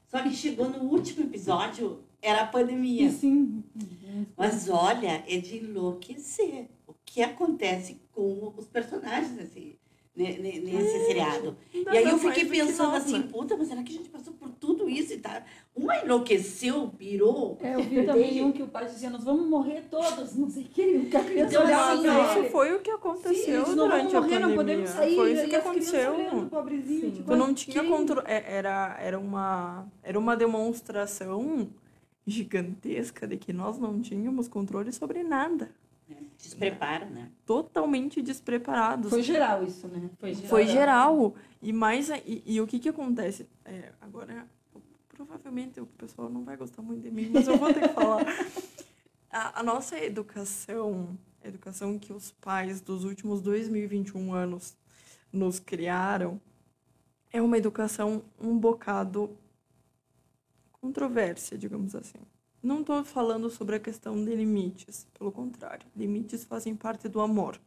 Só 0.08 0.22
que 0.22 0.30
chegou 0.32 0.70
no 0.70 0.84
último 0.84 1.26
episódio, 1.26 2.04
era 2.22 2.42
a 2.44 2.48
pandemia. 2.48 3.10
Sim. 3.10 3.64
Mas 4.38 4.70
olha, 4.70 5.24
é 5.28 5.38
de 5.38 5.58
enlouquecer 5.58 6.68
o 6.88 6.94
que 7.04 7.22
acontece 7.22 8.00
com 8.12 8.54
os 8.56 8.68
personagens 8.68 9.38
nesse, 10.16 10.40
ne- 10.40 10.60
ne- 10.60 10.72
nesse 10.74 11.06
seriado. 11.06 11.58
E 11.74 11.88
aí 11.90 12.04
eu 12.04 12.18
fiquei 12.18 12.46
que 12.46 12.50
pensando 12.52 12.96
assim, 12.96 13.22
puta, 13.24 13.58
mas 13.58 13.68
será 13.68 13.84
que 13.84 13.92
a 13.94 13.98
gente 13.98 14.10
passou 14.10 14.34
por 14.34 14.50
tudo 14.50 14.90
isso 14.90 15.14
e 15.14 15.18
tá? 15.18 15.44
Uma 15.76 15.98
enlouqueceu, 16.04 16.88
pirou. 16.98 17.58
É, 17.62 17.76
eu 17.76 17.84
vi 17.84 18.06
também 18.06 18.42
um 18.44 18.52
que 18.52 18.64
o 18.64 18.68
pai 18.68 18.86
dizia, 18.86 19.10
nós 19.10 19.24
vamos 19.24 19.46
morrer 19.48 19.84
todos, 19.92 20.36
não 20.36 20.50
sei 20.50 20.64
o 20.64 20.68
que. 20.68 20.82
E 20.82 21.16
a 21.18 21.24
criança 21.24 21.50
Então, 21.54 21.66
olhava 21.66 21.94
assim, 21.94 22.30
Isso 22.30 22.40
ele. 22.40 22.50
foi 22.50 22.74
o 22.74 22.80
que 22.80 22.90
Sim, 22.92 22.96
aconteceu 22.98 23.58
não 23.60 23.66
vão 23.66 23.76
durante 23.76 24.16
a 24.16 24.22
morrer, 24.22 24.32
pandemia. 24.34 24.48
não 24.48 24.56
podemos 24.56 24.90
sair. 24.92 25.16
Foi 25.16 25.34
isso 25.34 25.48
que 25.50 25.56
aconteceu. 25.56 26.14
olhando, 26.16 26.50
pobrezinho, 26.50 27.02
Sim. 27.02 27.12
tipo, 27.12 27.32
Tu 27.32 27.36
não 27.36 27.46
ah, 27.48 27.54
tinha 27.54 27.84
controle. 27.84 28.26
Era, 28.28 28.98
era, 29.02 29.20
uma, 29.20 29.86
era 30.02 30.18
uma 30.18 30.36
demonstração 30.38 31.68
gigantesca 32.26 33.28
de 33.28 33.38
que 33.38 33.54
nós 33.54 33.78
não 33.78 34.02
tínhamos 34.02 34.48
controle 34.48 34.92
sobre 34.92 35.24
nada. 35.24 35.70
Né? 36.08 36.18
Despreparo, 36.38 37.06
né? 37.10 37.32
Totalmente 37.46 38.22
despreparados. 38.22 39.10
Foi 39.10 39.24
geral 39.24 39.64
isso, 39.64 39.88
né? 39.88 40.10
Foi 40.18 40.34
geral. 40.34 40.50
Foi 40.50 40.68
geral. 40.68 41.36
E 41.62 41.74
mais 41.74 42.10
e, 42.10 42.44
e 42.46 42.62
o 42.62 42.68
que 42.68 42.80
que 42.80 42.90
acontece? 42.90 43.50
É, 43.64 43.92
agora, 44.00 44.48
provavelmente 45.10 45.80
o 45.80 45.86
pessoal 45.86 46.30
não 46.30 46.44
vai 46.44 46.56
gostar 46.58 46.82
muito 46.82 47.02
de 47.02 47.12
mim, 47.12 47.32
mas 47.34 47.48
eu 47.48 47.58
vou 47.58 47.74
ter 47.74 47.82
que 47.82 47.94
falar. 47.94 48.26
A, 49.32 49.60
a 49.60 49.64
nossa 49.64 50.00
educação, 50.00 51.18
a 51.44 51.48
educação 51.50 52.00
que 52.00 52.14
os 52.14 52.32
pais 52.32 52.80
dos 52.80 53.04
últimos 53.04 53.42
2021 53.42 54.34
anos 54.34 54.78
nos 55.30 55.60
criaram, 55.60 56.40
é 57.34 57.42
uma 57.42 57.58
educação 57.58 58.24
um 58.40 58.58
bocado 58.58 59.38
controvérsia, 60.72 61.58
digamos 61.58 61.94
assim. 61.96 62.22
Não 62.66 62.80
estou 62.80 63.04
falando 63.06 63.48
sobre 63.48 63.76
a 63.76 63.80
questão 63.80 64.26
de 64.26 64.34
limites, 64.34 65.08
pelo 65.16 65.32
contrário. 65.32 65.86
Limites 65.96 66.44
fazem 66.46 66.76
parte 66.76 67.08
do 67.08 67.22
amor. 67.22 67.62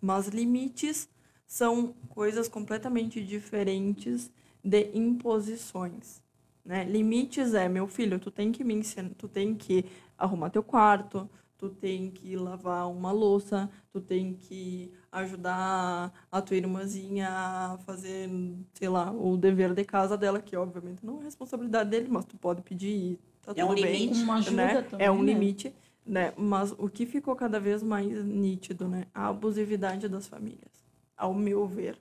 Mas 0.00 0.28
limites 0.28 1.08
são 1.44 1.92
coisas 2.08 2.46
completamente 2.46 3.20
diferentes 3.20 4.30
de 4.62 4.92
imposições. 4.94 6.22
Né? 6.64 6.84
Limites 6.84 7.52
é, 7.52 7.68
meu 7.68 7.88
filho, 7.88 8.20
tu 8.20 8.30
tem 8.30 8.52
que 8.52 8.62
me 8.62 8.74
ensinar, 8.74 9.10
tu 9.18 9.26
tem 9.26 9.56
que 9.56 9.84
arrumar 10.16 10.50
teu 10.50 10.62
quarto, 10.62 11.28
tu 11.56 11.68
tem 11.68 12.08
que 12.08 12.36
lavar 12.36 12.88
uma 12.88 13.10
louça, 13.10 13.68
tu 13.90 14.00
tem 14.00 14.34
que 14.34 14.92
ajudar 15.10 16.12
a 16.30 16.40
tua 16.40 16.56
irmãzinha 16.56 17.28
a 17.28 17.78
fazer, 17.78 18.30
sei 18.72 18.88
lá, 18.88 19.10
o 19.10 19.36
dever 19.36 19.74
de 19.74 19.84
casa 19.84 20.16
dela, 20.16 20.40
que 20.40 20.56
obviamente 20.56 21.04
não 21.04 21.20
é 21.20 21.24
responsabilidade 21.24 21.90
dele, 21.90 22.06
mas 22.08 22.24
tu 22.24 22.36
pode 22.36 22.62
pedir 22.62 23.18
tá 23.54 23.60
É 23.60 23.64
um 23.64 23.74
bem 23.74 24.06
limite. 24.06 24.22
Uma 24.22 24.36
ajuda 24.36 24.56
né? 24.56 24.82
também, 24.82 25.06
é 25.06 25.10
um 25.10 25.22
né? 25.22 25.32
limite, 25.32 25.74
né? 26.06 26.32
Mas 26.36 26.72
o 26.78 26.88
que 26.88 27.06
ficou 27.06 27.34
cada 27.36 27.58
vez 27.60 27.82
mais 27.82 28.24
nítido, 28.24 28.88
né? 28.88 29.06
A 29.14 29.28
abusividade 29.28 30.08
das 30.08 30.26
famílias, 30.26 30.72
ao 31.16 31.34
meu 31.34 31.66
ver, 31.66 31.98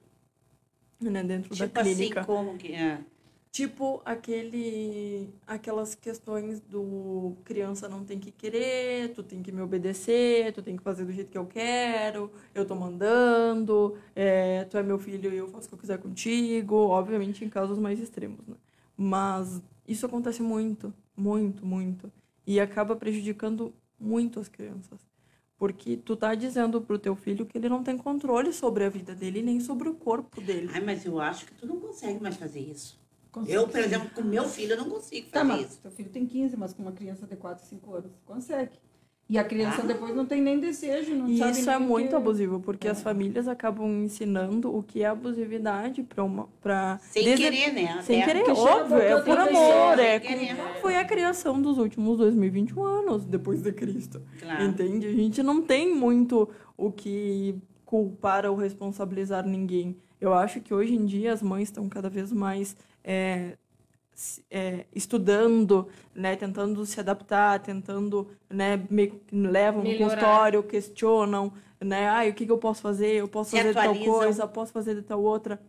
né? 1.00 1.24
Dentro 1.24 1.54
Tipo 1.54 1.68
da 1.68 1.82
assim, 1.82 1.96
clínica. 1.96 2.24
como 2.26 2.58
que. 2.58 2.74
é. 2.74 3.00
Tipo 3.50 4.02
aquele, 4.06 5.30
aquelas 5.48 5.96
questões 5.96 6.60
do 6.60 7.36
criança 7.44 7.90
não 7.90 8.04
tem 8.04 8.20
que 8.20 8.30
querer, 8.30 9.14
tu 9.14 9.24
tem 9.24 9.42
que 9.42 9.52
me 9.52 9.62
obedecer, 9.62 10.54
tu 10.54 10.62
tem 10.62 10.78
que 10.78 10.84
fazer 10.84 11.06
do 11.06 11.12
jeito 11.12 11.32
que 11.32 11.38
eu 11.38 11.46
quero, 11.48 12.30
eu 12.54 12.66
tô 12.68 12.76
mandando, 12.76 13.98
é, 14.16 14.64
tu 14.66 14.78
é 14.78 14.84
meu 14.84 15.00
filho 15.00 15.34
e 15.34 15.38
eu 15.38 15.48
faço 15.48 15.66
o 15.66 15.70
que 15.70 15.76
eu 15.76 15.80
quiser 15.80 15.98
contigo, 15.98 16.76
obviamente 16.76 17.44
em 17.44 17.50
casos 17.50 17.80
mais 17.80 18.00
extremos, 18.00 18.46
né? 18.46 18.56
Mas 18.96 19.60
isso 19.88 20.06
acontece 20.06 20.44
muito, 20.44 20.94
muito, 21.18 21.66
muito. 21.66 22.12
E 22.46 22.60
acaba 22.60 22.96
prejudicando 22.96 23.74
muito 24.00 24.40
as 24.40 24.48
crianças. 24.48 25.00
Porque 25.58 25.98
tu 25.98 26.16
tá 26.16 26.36
dizendo 26.36 26.80
pro 26.80 27.00
teu 27.00 27.16
filho 27.16 27.46
que 27.46 27.58
ele 27.58 27.68
não 27.68 27.84
tem 27.84 27.98
controle 27.98 28.54
sobre 28.54 28.86
a 28.86 28.90
vida 28.90 29.16
dele, 29.16 29.42
nem 29.42 29.60
sobre 29.60 29.90
o 29.90 29.96
corpo 29.96 30.40
dele. 30.40 30.70
Ai, 30.72 30.82
mas 30.82 31.04
eu 31.04 31.20
acho 31.20 31.48
que 31.48 31.54
tu 31.56 31.66
não 31.66 31.80
consegue 31.80 32.22
mais 32.22 32.38
fazer 32.38 32.60
isso. 32.60 33.00
Consegue 33.32 33.56
Eu, 33.58 33.68
por 33.68 33.80
exemplo, 33.80 34.10
com 34.12 34.22
meu 34.22 34.48
filho, 34.48 34.74
eu 34.74 34.78
não 34.78 34.90
consigo 34.90 35.30
Tá, 35.32 35.40
fazer 35.40 35.52
mas 35.64 35.72
isso. 35.72 35.80
teu 35.82 35.92
filho 35.92 36.10
tem 36.10 36.28
15, 36.28 36.56
mas 36.56 36.74
com 36.74 36.84
uma 36.84 36.92
criança 36.92 37.26
de 37.26 37.36
4, 37.36 37.66
5 37.66 37.94
anos, 37.96 38.12
consegue. 38.24 38.78
E 39.30 39.38
a 39.38 39.44
criança 39.44 39.82
Ah. 39.84 39.86
depois 39.86 40.16
não 40.16 40.26
tem 40.26 40.42
nem 40.42 40.58
desejo, 40.58 41.14
não 41.14 41.28
E 41.28 41.38
sabe 41.38 41.52
isso 41.52 41.70
é 41.70 41.76
o 41.76 41.82
que 41.82 41.86
muito 41.86 42.16
abusivo, 42.16 42.60
porque 42.62 42.88
É. 42.88 42.92
as 42.92 43.02
famílias 43.02 43.46
acabam 43.48 43.86
ensinando 44.06 44.74
o 44.74 44.82
que 44.82 45.04
é 45.04 45.08
abusividade 45.08 46.02
para 46.02 46.24
uma 46.24 46.48
para 46.62 46.98
Sem 47.02 47.36
querer, 47.36 47.74
né? 47.74 48.02
sem 48.04 48.24
Até- 48.24 48.34
querer, 48.42 48.50
óbvio, 48.52 48.98
é 48.98 49.22
por 49.22 49.38
amor, 49.38 50.00
é 50.00 50.20
sem 50.20 50.30
querer. 50.30 50.56
com- 50.56 50.82
foi 50.82 50.96
a 50.96 51.04
criação 51.04 51.62
dos 51.62 51.78
últimos 51.78 52.18
2021 52.18 52.84
anos 52.84 53.26
depois 53.26 53.62
de 53.62 53.74
Cristo. 53.74 54.22
Claro. 54.40 54.64
Entende? 54.64 55.08
A 55.08 55.12
gente 55.14 55.44
não 55.44 55.62
tem 55.62 55.94
muito 55.94 56.48
o 56.78 56.90
que 56.90 57.56
culpar 57.86 58.46
ou 58.46 58.56
responsabilizar 58.56 59.46
ninguém. 59.46 59.98
Eu 60.22 60.34
acho 60.34 60.62
que 60.62 60.74
hoje 60.74 60.96
em 60.96 61.06
dia 61.06 61.34
as 61.34 61.42
mães 61.42 61.64
estão 61.68 61.88
cada 61.90 62.10
vez 62.10 62.32
mais 62.32 62.76
é, 63.04 63.58
é, 64.50 64.86
estudando, 64.94 65.88
né, 66.14 66.36
tentando 66.36 66.86
se 66.86 67.00
adaptar, 67.00 67.60
tentando, 67.60 68.28
né, 68.50 68.78
me, 68.90 69.22
levam 69.32 69.84
no 69.84 69.98
consultório, 69.98 70.64
questionam, 70.64 71.54
né, 71.80 72.08
ai, 72.08 72.30
o 72.30 72.34
que, 72.34 72.46
que 72.46 72.52
eu 72.52 72.58
posso 72.58 72.82
fazer? 72.82 73.16
Eu 73.16 73.28
posso 73.28 73.52
Se 73.52 73.58
fazer 73.58 73.70
de 73.70 73.74
tal 73.76 73.84
atualizam. 73.84 74.14
coisa, 74.14 74.48
posso 74.48 74.74
fazer 74.74 74.96
de 74.96 75.02
tal 75.04 75.22
outra. 75.22 75.62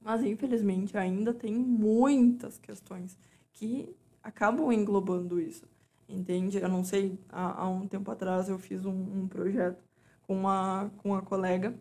Mas 0.00 0.22
infelizmente 0.22 0.96
ainda 0.96 1.34
tem 1.34 1.52
muitas 1.52 2.58
questões 2.58 3.18
que 3.52 3.94
acabam 4.22 4.72
englobando 4.72 5.40
isso. 5.40 5.66
Entende? 6.08 6.58
Eu 6.58 6.68
não 6.68 6.84
sei, 6.84 7.18
há, 7.28 7.62
há 7.62 7.68
um 7.68 7.86
tempo 7.86 8.10
atrás 8.10 8.48
eu 8.48 8.58
fiz 8.58 8.84
um, 8.86 8.92
um 8.92 9.28
projeto 9.28 9.82
com 10.22 10.34
uma, 10.34 10.90
com 10.98 11.10
uma 11.10 11.22
colega 11.22 11.74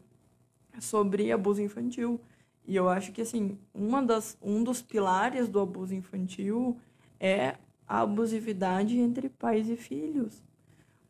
sobre 0.79 1.31
abuso 1.31 1.61
infantil. 1.61 2.19
E 2.67 2.75
eu 2.75 2.89
acho 2.89 3.11
que, 3.11 3.21
assim, 3.21 3.57
uma 3.73 4.01
das, 4.01 4.37
um 4.41 4.63
dos 4.63 4.81
pilares 4.81 5.47
do 5.47 5.59
abuso 5.59 5.93
infantil 5.93 6.77
é 7.19 7.55
a 7.87 8.01
abusividade 8.01 8.97
entre 8.97 9.29
pais 9.29 9.69
e 9.69 9.75
filhos. 9.75 10.41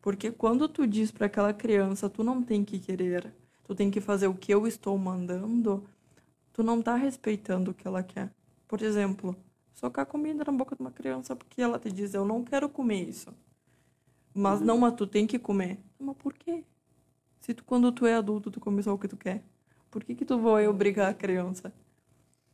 Porque 0.02 0.30
quando 0.30 0.68
tu 0.68 0.86
diz 0.86 1.10
para 1.10 1.26
aquela 1.26 1.52
criança, 1.52 2.08
tu 2.08 2.22
não 2.22 2.42
tem 2.42 2.64
que 2.64 2.78
querer, 2.78 3.34
tu 3.64 3.74
tem 3.74 3.90
que 3.90 4.00
fazer 4.00 4.26
o 4.28 4.34
que 4.34 4.52
eu 4.52 4.66
estou 4.66 4.96
mandando, 4.98 5.84
tu 6.52 6.62
não 6.62 6.80
tá 6.80 6.94
respeitando 6.94 7.70
o 7.70 7.74
que 7.74 7.86
ela 7.86 8.02
quer. 8.02 8.30
Por 8.68 8.82
exemplo, 8.82 9.34
socar 9.74 10.06
comida 10.06 10.44
na 10.44 10.52
boca 10.52 10.76
de 10.76 10.82
uma 10.82 10.90
criança 10.90 11.34
porque 11.34 11.60
ela 11.60 11.78
te 11.78 11.90
diz, 11.90 12.14
eu 12.14 12.24
não 12.24 12.44
quero 12.44 12.68
comer 12.68 13.08
isso. 13.08 13.32
Mas 14.34 14.60
não, 14.60 14.78
mas 14.78 14.94
tu 14.94 15.06
tem 15.06 15.26
que 15.26 15.38
comer. 15.38 15.78
Mas 15.98 16.16
por 16.16 16.34
quê? 16.34 16.62
Se 17.40 17.54
tu, 17.54 17.64
quando 17.64 17.90
tu 17.90 18.06
é 18.06 18.14
adulto, 18.14 18.50
tu 18.50 18.60
come 18.60 18.82
só 18.82 18.92
o 18.92 18.98
que 18.98 19.08
tu 19.08 19.16
quer. 19.16 19.42
Por 19.90 20.04
que 20.04 20.14
que 20.14 20.24
tu 20.24 20.38
vai 20.38 20.66
obrigar 20.68 21.10
a 21.10 21.14
criança? 21.14 21.72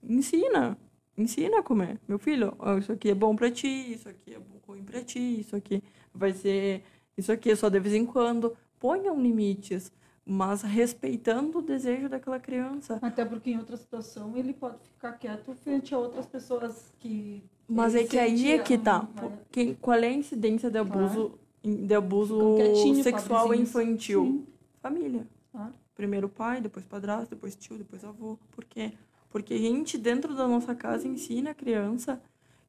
Ensina. 0.03 0.77
Ensina 1.17 1.59
a 1.59 1.62
comer. 1.62 2.01
Meu 2.09 2.19
filho, 2.19 2.55
ó, 2.59 2.79
isso 2.79 2.93
aqui 2.93 3.11
é 3.11 3.15
bom 3.15 3.37
pra 3.37 3.51
ti, 3.51 3.67
isso 3.93 4.09
aqui 4.09 4.35
é 4.35 4.39
bom- 4.39 4.61
ruim 4.67 4.83
pra 4.83 5.03
ti, 5.03 5.41
isso 5.41 5.55
aqui 5.55 5.83
vai 6.15 6.33
ser... 6.33 6.83
Isso 7.17 7.31
aqui 7.31 7.51
é 7.51 7.57
só 7.57 7.69
de 7.69 7.79
vez 7.79 7.95
em 7.95 8.07
quando. 8.07 8.57
Ponham 8.79 9.21
limites, 9.21 9.93
mas 10.25 10.62
respeitando 10.62 11.59
o 11.59 11.62
desejo 11.62 12.09
daquela 12.09 12.41
criança. 12.41 12.99
Até 13.03 13.25
porque 13.25 13.51
em 13.51 13.59
outra 13.59 13.77
situação 13.77 14.35
ele 14.37 14.55
pode 14.55 14.79
ficar 14.89 15.12
quieto 15.12 15.55
frente 15.55 15.95
a 15.95 15.99
outras 15.99 16.25
pessoas 16.27 16.91
que. 16.99 17.43
Mas 17.69 17.95
é 17.95 18.05
que 18.05 18.19
aí 18.19 18.53
é 18.53 18.59
que 18.59 18.79
tá. 18.79 19.01
Por- 19.01 19.33
quem- 19.51 19.75
qual 19.75 19.99
é 19.99 20.07
a 20.09 20.12
incidência 20.12 20.71
de 20.71 20.79
abuso, 20.79 21.39
de 21.62 21.95
abuso 21.95 22.57
sexual 23.03 23.55
infantil? 23.55 24.25
Sim, 24.25 24.47
Família. 24.81 25.27
claro. 25.53 25.75
Primeiro 26.03 26.29
pai, 26.29 26.61
depois 26.61 26.85
padrasto, 26.85 27.33
depois 27.33 27.55
tio, 27.55 27.79
depois 27.79 28.03
avô. 28.03 28.37
Por 28.51 28.65
quê? 28.65 28.93
Porque 29.31 29.55
a 29.55 29.57
gente, 29.57 29.97
dentro 29.97 30.35
da 30.35 30.49
nossa 30.49 30.75
casa, 30.75 31.07
ensina 31.07 31.51
a 31.51 31.55
criança 31.55 32.21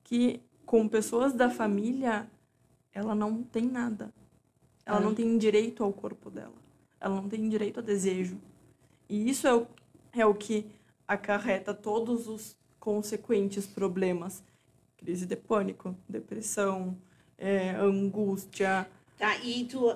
que 0.03 0.39
com 0.67 0.87
pessoas 0.87 1.33
da 1.33 1.49
família, 1.49 2.29
ela 2.93 3.15
não 3.15 3.41
tem 3.41 3.63
nada. 3.63 4.13
Ela 4.85 4.99
não 4.99 5.15
tem 5.15 5.35
direito 5.35 5.83
ao 5.83 5.91
corpo 5.91 6.29
dela. 6.29 6.53
Ela 7.01 7.15
não 7.15 7.27
tem 7.27 7.49
direito 7.49 7.79
a 7.79 7.81
desejo. 7.81 8.37
E 9.09 9.27
isso 9.27 9.47
é 9.47 9.55
o, 9.55 9.65
é 10.11 10.23
o 10.23 10.35
que 10.35 10.67
acarreta 11.07 11.73
todos 11.73 12.27
os 12.27 12.55
consequentes 12.79 13.65
problemas. 13.65 14.43
Crise 14.95 15.25
de 15.25 15.35
pânico, 15.35 15.97
depressão, 16.07 16.95
é, 17.35 17.71
angústia, 17.71 18.87
Tá, 19.17 19.37
e 19.37 19.65
tu, 19.65 19.89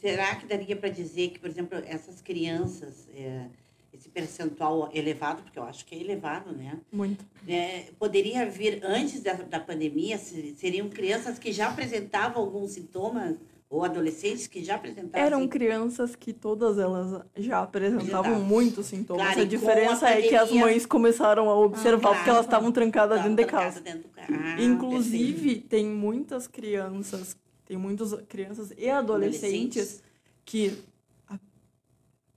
será 0.00 0.34
que 0.36 0.46
daria 0.46 0.76
para 0.76 0.88
dizer 0.88 1.30
que, 1.30 1.38
por 1.38 1.48
exemplo, 1.50 1.78
essas 1.86 2.20
crianças, 2.22 3.08
é, 3.14 3.46
esse 3.92 4.08
percentual 4.08 4.90
elevado, 4.92 5.42
porque 5.42 5.58
eu 5.58 5.62
acho 5.64 5.84
que 5.86 5.94
é 5.94 5.98
elevado, 6.00 6.52
né? 6.52 6.78
muito. 6.92 7.24
É, 7.48 7.84
poderia 7.98 8.44
vir 8.46 8.80
antes 8.84 9.22
da, 9.22 9.34
da 9.34 9.60
pandemia, 9.60 10.18
se- 10.18 10.54
seriam 10.58 10.88
crianças 10.88 11.38
que 11.38 11.52
já 11.52 11.68
apresentavam 11.68 12.42
alguns 12.42 12.72
sintomas 12.72 13.36
Ou 13.70 13.82
adolescentes 13.84 14.46
que 14.46 14.62
já 14.62 14.76
apresentavam 14.76 15.26
Eram 15.26 15.48
crianças 15.48 16.14
que 16.14 16.32
todas 16.32 16.78
elas 16.78 17.22
já 17.36 17.60
apresentavam 17.62 18.38
muitos 18.40 18.86
sintomas. 18.86 19.24
Claro, 19.26 19.40
a 19.40 19.44
diferença 19.44 20.06
a 20.06 20.10
é 20.10 20.22
que 20.22 20.34
as 20.36 20.48
pandemia- 20.48 20.64
mães 20.66 20.86
começaram 20.86 21.50
a 21.50 21.56
observar 21.56 22.00
claro. 22.00 22.16
porque 22.16 22.30
elas 22.30 22.44
estavam 22.46 22.70
trancadas 22.70 23.22
dentro 23.22 23.36
de 23.44 23.50
casa. 23.50 23.80
dentro 23.80 24.08
do. 24.08 24.14
Ah, 24.16 24.56
Inclusive, 24.62 25.56
tem 25.60 25.86
muitas 25.86 26.46
crianças, 26.46 27.36
tem 27.64 27.76
muitas 27.76 28.12
crianças 28.28 28.72
e 28.76 28.88
adolescentes, 28.88 30.00
Adolescentes. 30.00 30.02
que, 30.44 30.78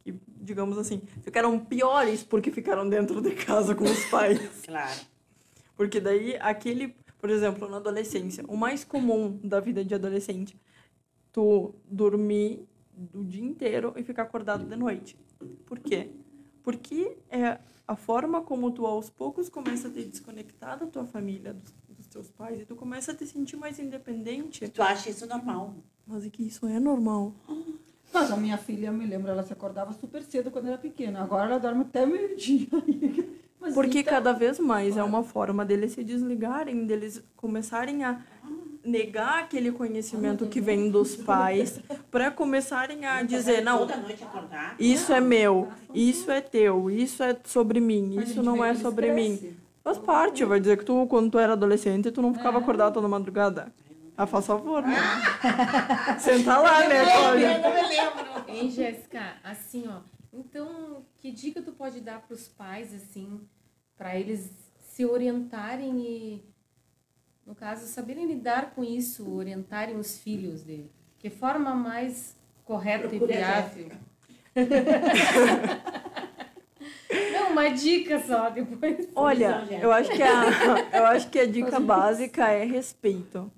que, 0.03 0.15
digamos 0.41 0.77
assim, 0.77 1.01
ficaram 1.21 1.59
piores 1.59 2.23
porque 2.23 2.51
ficaram 2.51 2.87
dentro 2.87 3.21
de 3.21 3.31
casa 3.35 3.75
com 3.75 3.83
os 3.83 4.05
pais. 4.05 4.39
Claro. 4.65 4.99
Porque 5.75 5.99
daí 5.99 6.35
aquele, 6.37 6.95
por 7.19 7.29
exemplo, 7.29 7.69
na 7.69 7.77
adolescência, 7.77 8.43
o 8.47 8.57
mais 8.57 8.83
comum 8.83 9.39
da 9.43 9.59
vida 9.59 9.85
de 9.85 9.93
adolescente, 9.93 10.59
tu 11.31 11.75
dormir 11.85 12.67
o 13.13 13.23
dia 13.23 13.43
inteiro 13.43 13.93
e 13.95 14.03
ficar 14.03 14.23
acordado 14.23 14.65
de 14.65 14.75
noite. 14.75 15.15
Por 15.67 15.77
quê? 15.79 16.09
Porque 16.63 17.15
é 17.29 17.59
a 17.87 17.95
forma 17.95 18.41
como 18.41 18.71
tu 18.71 18.85
aos 18.85 19.09
poucos 19.09 19.49
começa 19.49 19.87
a 19.87 19.91
te 19.91 20.03
desconectar 20.03 20.79
da 20.79 20.87
tua 20.87 21.05
família, 21.05 21.53
dos 21.53 21.71
teus 22.17 22.29
pais, 22.31 22.61
e 22.61 22.65
tu 22.65 22.75
começa 22.75 23.11
a 23.11 23.15
te 23.15 23.25
sentir 23.27 23.55
mais 23.57 23.77
independente. 23.79 24.67
Tu 24.67 24.81
acha 24.81 25.09
isso 25.09 25.27
normal? 25.27 25.75
Mas 26.05 26.25
é 26.25 26.29
que 26.29 26.43
isso 26.43 26.65
é 26.65 26.79
normal. 26.79 27.33
Mas 28.11 28.31
a 28.31 28.37
minha 28.37 28.57
filha, 28.57 28.87
eu 28.87 28.93
me 28.93 29.05
lembro, 29.05 29.29
ela 29.29 29.43
se 29.43 29.53
acordava 29.53 29.93
super 29.93 30.23
cedo 30.23 30.49
quando 30.49 30.67
era 30.67 30.77
pequena. 30.77 31.21
Agora 31.21 31.45
ela 31.45 31.59
dorme 31.59 31.81
até 31.81 32.05
meio-dia. 32.05 32.67
Porque 33.73 33.99
então- 33.99 34.13
cada 34.13 34.33
vez 34.33 34.59
mais 34.59 34.97
é 34.97 35.03
uma 35.03 35.23
forma 35.23 35.65
deles 35.65 35.91
se 35.91 36.03
desligarem, 36.03 36.85
deles 36.85 37.21
começarem 37.35 38.03
a 38.03 38.21
negar 38.83 39.39
aquele 39.39 39.71
conhecimento 39.71 40.47
que 40.47 40.61
vem 40.61 40.89
dos 40.89 41.15
pais, 41.15 41.79
para 42.09 42.31
começarem 42.31 43.05
a 43.05 43.21
dizer, 43.21 43.61
não, 43.61 43.79
Toda 43.79 43.97
noite 43.97 44.23
acordar. 44.23 44.75
isso 44.79 45.11
é 45.11 45.19
meu, 45.19 45.67
isso 45.93 46.31
é 46.31 46.39
teu, 46.39 46.89
isso 46.89 47.21
é 47.21 47.37
sobre 47.43 47.81
mim, 47.81 48.17
isso 48.21 48.41
não 48.41 48.63
é 48.63 48.73
sobre 48.73 49.13
mim. 49.13 49.57
Faz 49.87 49.99
parte, 49.99 50.43
vai 50.43 50.59
dizer 50.59 50.77
que 50.77 50.83
tu, 50.83 51.07
quando 51.07 51.31
tu 51.31 51.39
era 51.39 51.53
adolescente, 51.53 52.11
tu 52.11 52.21
não 52.21 52.33
ficava 52.33 52.57
acordado 52.57 52.95
toda 52.95 53.07
madrugada. 53.07 53.73
Ah, 54.17 54.27
faz 54.27 54.45
favor, 54.45 54.83
né? 54.85 54.97
Senta 56.19 56.57
lá, 56.57 56.85
né, 56.89 57.05
Cláudia? 57.05 57.53
Eu 57.53 57.61
não 57.61 57.73
me 57.73 57.87
lembro. 57.87 58.25
Hein, 58.49 58.69
Jéssica? 58.69 59.35
Assim, 59.41 59.87
ó. 59.87 60.01
Então, 60.33 61.05
que 61.17 61.31
dica 61.31 61.61
tu 61.61 61.71
pode 61.71 62.01
dar 62.01 62.19
para 62.19 62.33
os 62.33 62.49
pais, 62.49 62.93
assim, 62.93 63.39
para 63.95 64.13
eles 64.19 64.51
se 64.89 65.05
orientarem 65.05 65.97
e, 66.01 66.43
no 67.45 67.55
caso, 67.55 67.87
saberem 67.87 68.25
lidar 68.25 68.71
com 68.71 68.83
isso, 68.83 69.33
orientarem 69.33 69.95
os 69.95 70.19
filhos 70.19 70.65
de 70.65 70.85
que 71.17 71.29
forma 71.29 71.73
mais 71.73 72.35
correta 72.65 73.07
Procure 73.07 73.31
e 73.31 73.37
viável? 73.37 73.91
Uma 77.49 77.69
dica 77.69 78.19
só 78.19 78.49
depois. 78.49 79.07
Olha, 79.15 79.67
eu 79.81 79.91
acho 79.91 80.11
que 80.11 80.21
a, 80.21 80.43
eu 80.97 81.05
acho 81.05 81.29
que 81.29 81.39
a 81.39 81.45
dica 81.45 81.79
básica 81.79 82.49
é 82.49 82.63
respeito. 82.63 83.51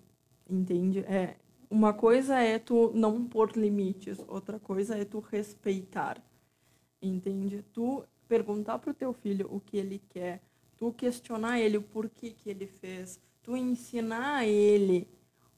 Entende? 0.50 1.00
É, 1.00 1.36
uma 1.70 1.94
coisa 1.94 2.40
é 2.40 2.58
tu 2.58 2.92
não 2.96 3.26
pôr 3.26 3.52
limites, 3.56 4.20
outra 4.28 4.60
coisa 4.60 4.98
é 4.98 5.06
tu 5.06 5.20
respeitar. 5.20 6.18
Entende? 7.02 7.64
Tu 7.72 8.04
perguntar 8.28 8.80
pro 8.80 8.94
teu 8.94 9.14
filho 9.14 9.48
o 9.52 9.60
que 9.60 9.78
ele 9.78 10.02
quer, 10.10 10.42
tu 10.78 10.92
questionar 10.92 11.60
ele 11.60 11.78
o 11.78 11.82
porquê 11.82 12.32
que 12.32 12.50
ele 12.50 12.68
fez, 12.68 13.20
tu 13.42 13.56
ensinar 13.56 14.46
ele 14.46 15.08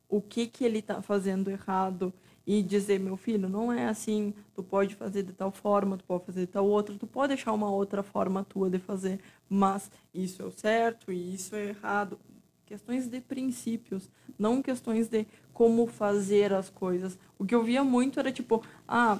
o 0.09 0.21
que 0.21 0.47
que 0.47 0.65
ele 0.65 0.81
tá 0.81 1.01
fazendo 1.01 1.49
errado 1.49 2.13
e 2.45 2.61
dizer, 2.61 2.99
meu 2.99 3.15
filho, 3.15 3.47
não 3.47 3.71
é 3.71 3.85
assim, 3.85 4.33
tu 4.55 4.63
pode 4.63 4.95
fazer 4.95 5.23
de 5.23 5.33
tal 5.33 5.51
forma, 5.51 5.97
tu 5.97 6.03
pode 6.03 6.25
fazer 6.25 6.41
de 6.41 6.47
tal 6.47 6.67
outra, 6.67 6.95
tu 6.97 7.07
pode 7.07 7.29
deixar 7.35 7.53
uma 7.53 7.69
outra 7.69 8.01
forma 8.01 8.43
tua 8.43 8.69
de 8.69 8.79
fazer, 8.79 9.19
mas 9.49 9.91
isso 10.13 10.41
é 10.41 10.45
o 10.45 10.51
certo 10.51 11.11
e 11.11 11.33
isso 11.33 11.55
é 11.55 11.69
errado. 11.69 12.19
Questões 12.65 13.07
de 13.07 13.19
princípios, 13.19 14.09
não 14.39 14.61
questões 14.61 15.07
de 15.07 15.25
como 15.53 15.85
fazer 15.87 16.53
as 16.53 16.69
coisas. 16.69 17.17
O 17.37 17.45
que 17.45 17.53
eu 17.53 17.63
via 17.63 17.83
muito 17.83 18.19
era 18.19 18.31
tipo, 18.31 18.63
ah, 18.87 19.19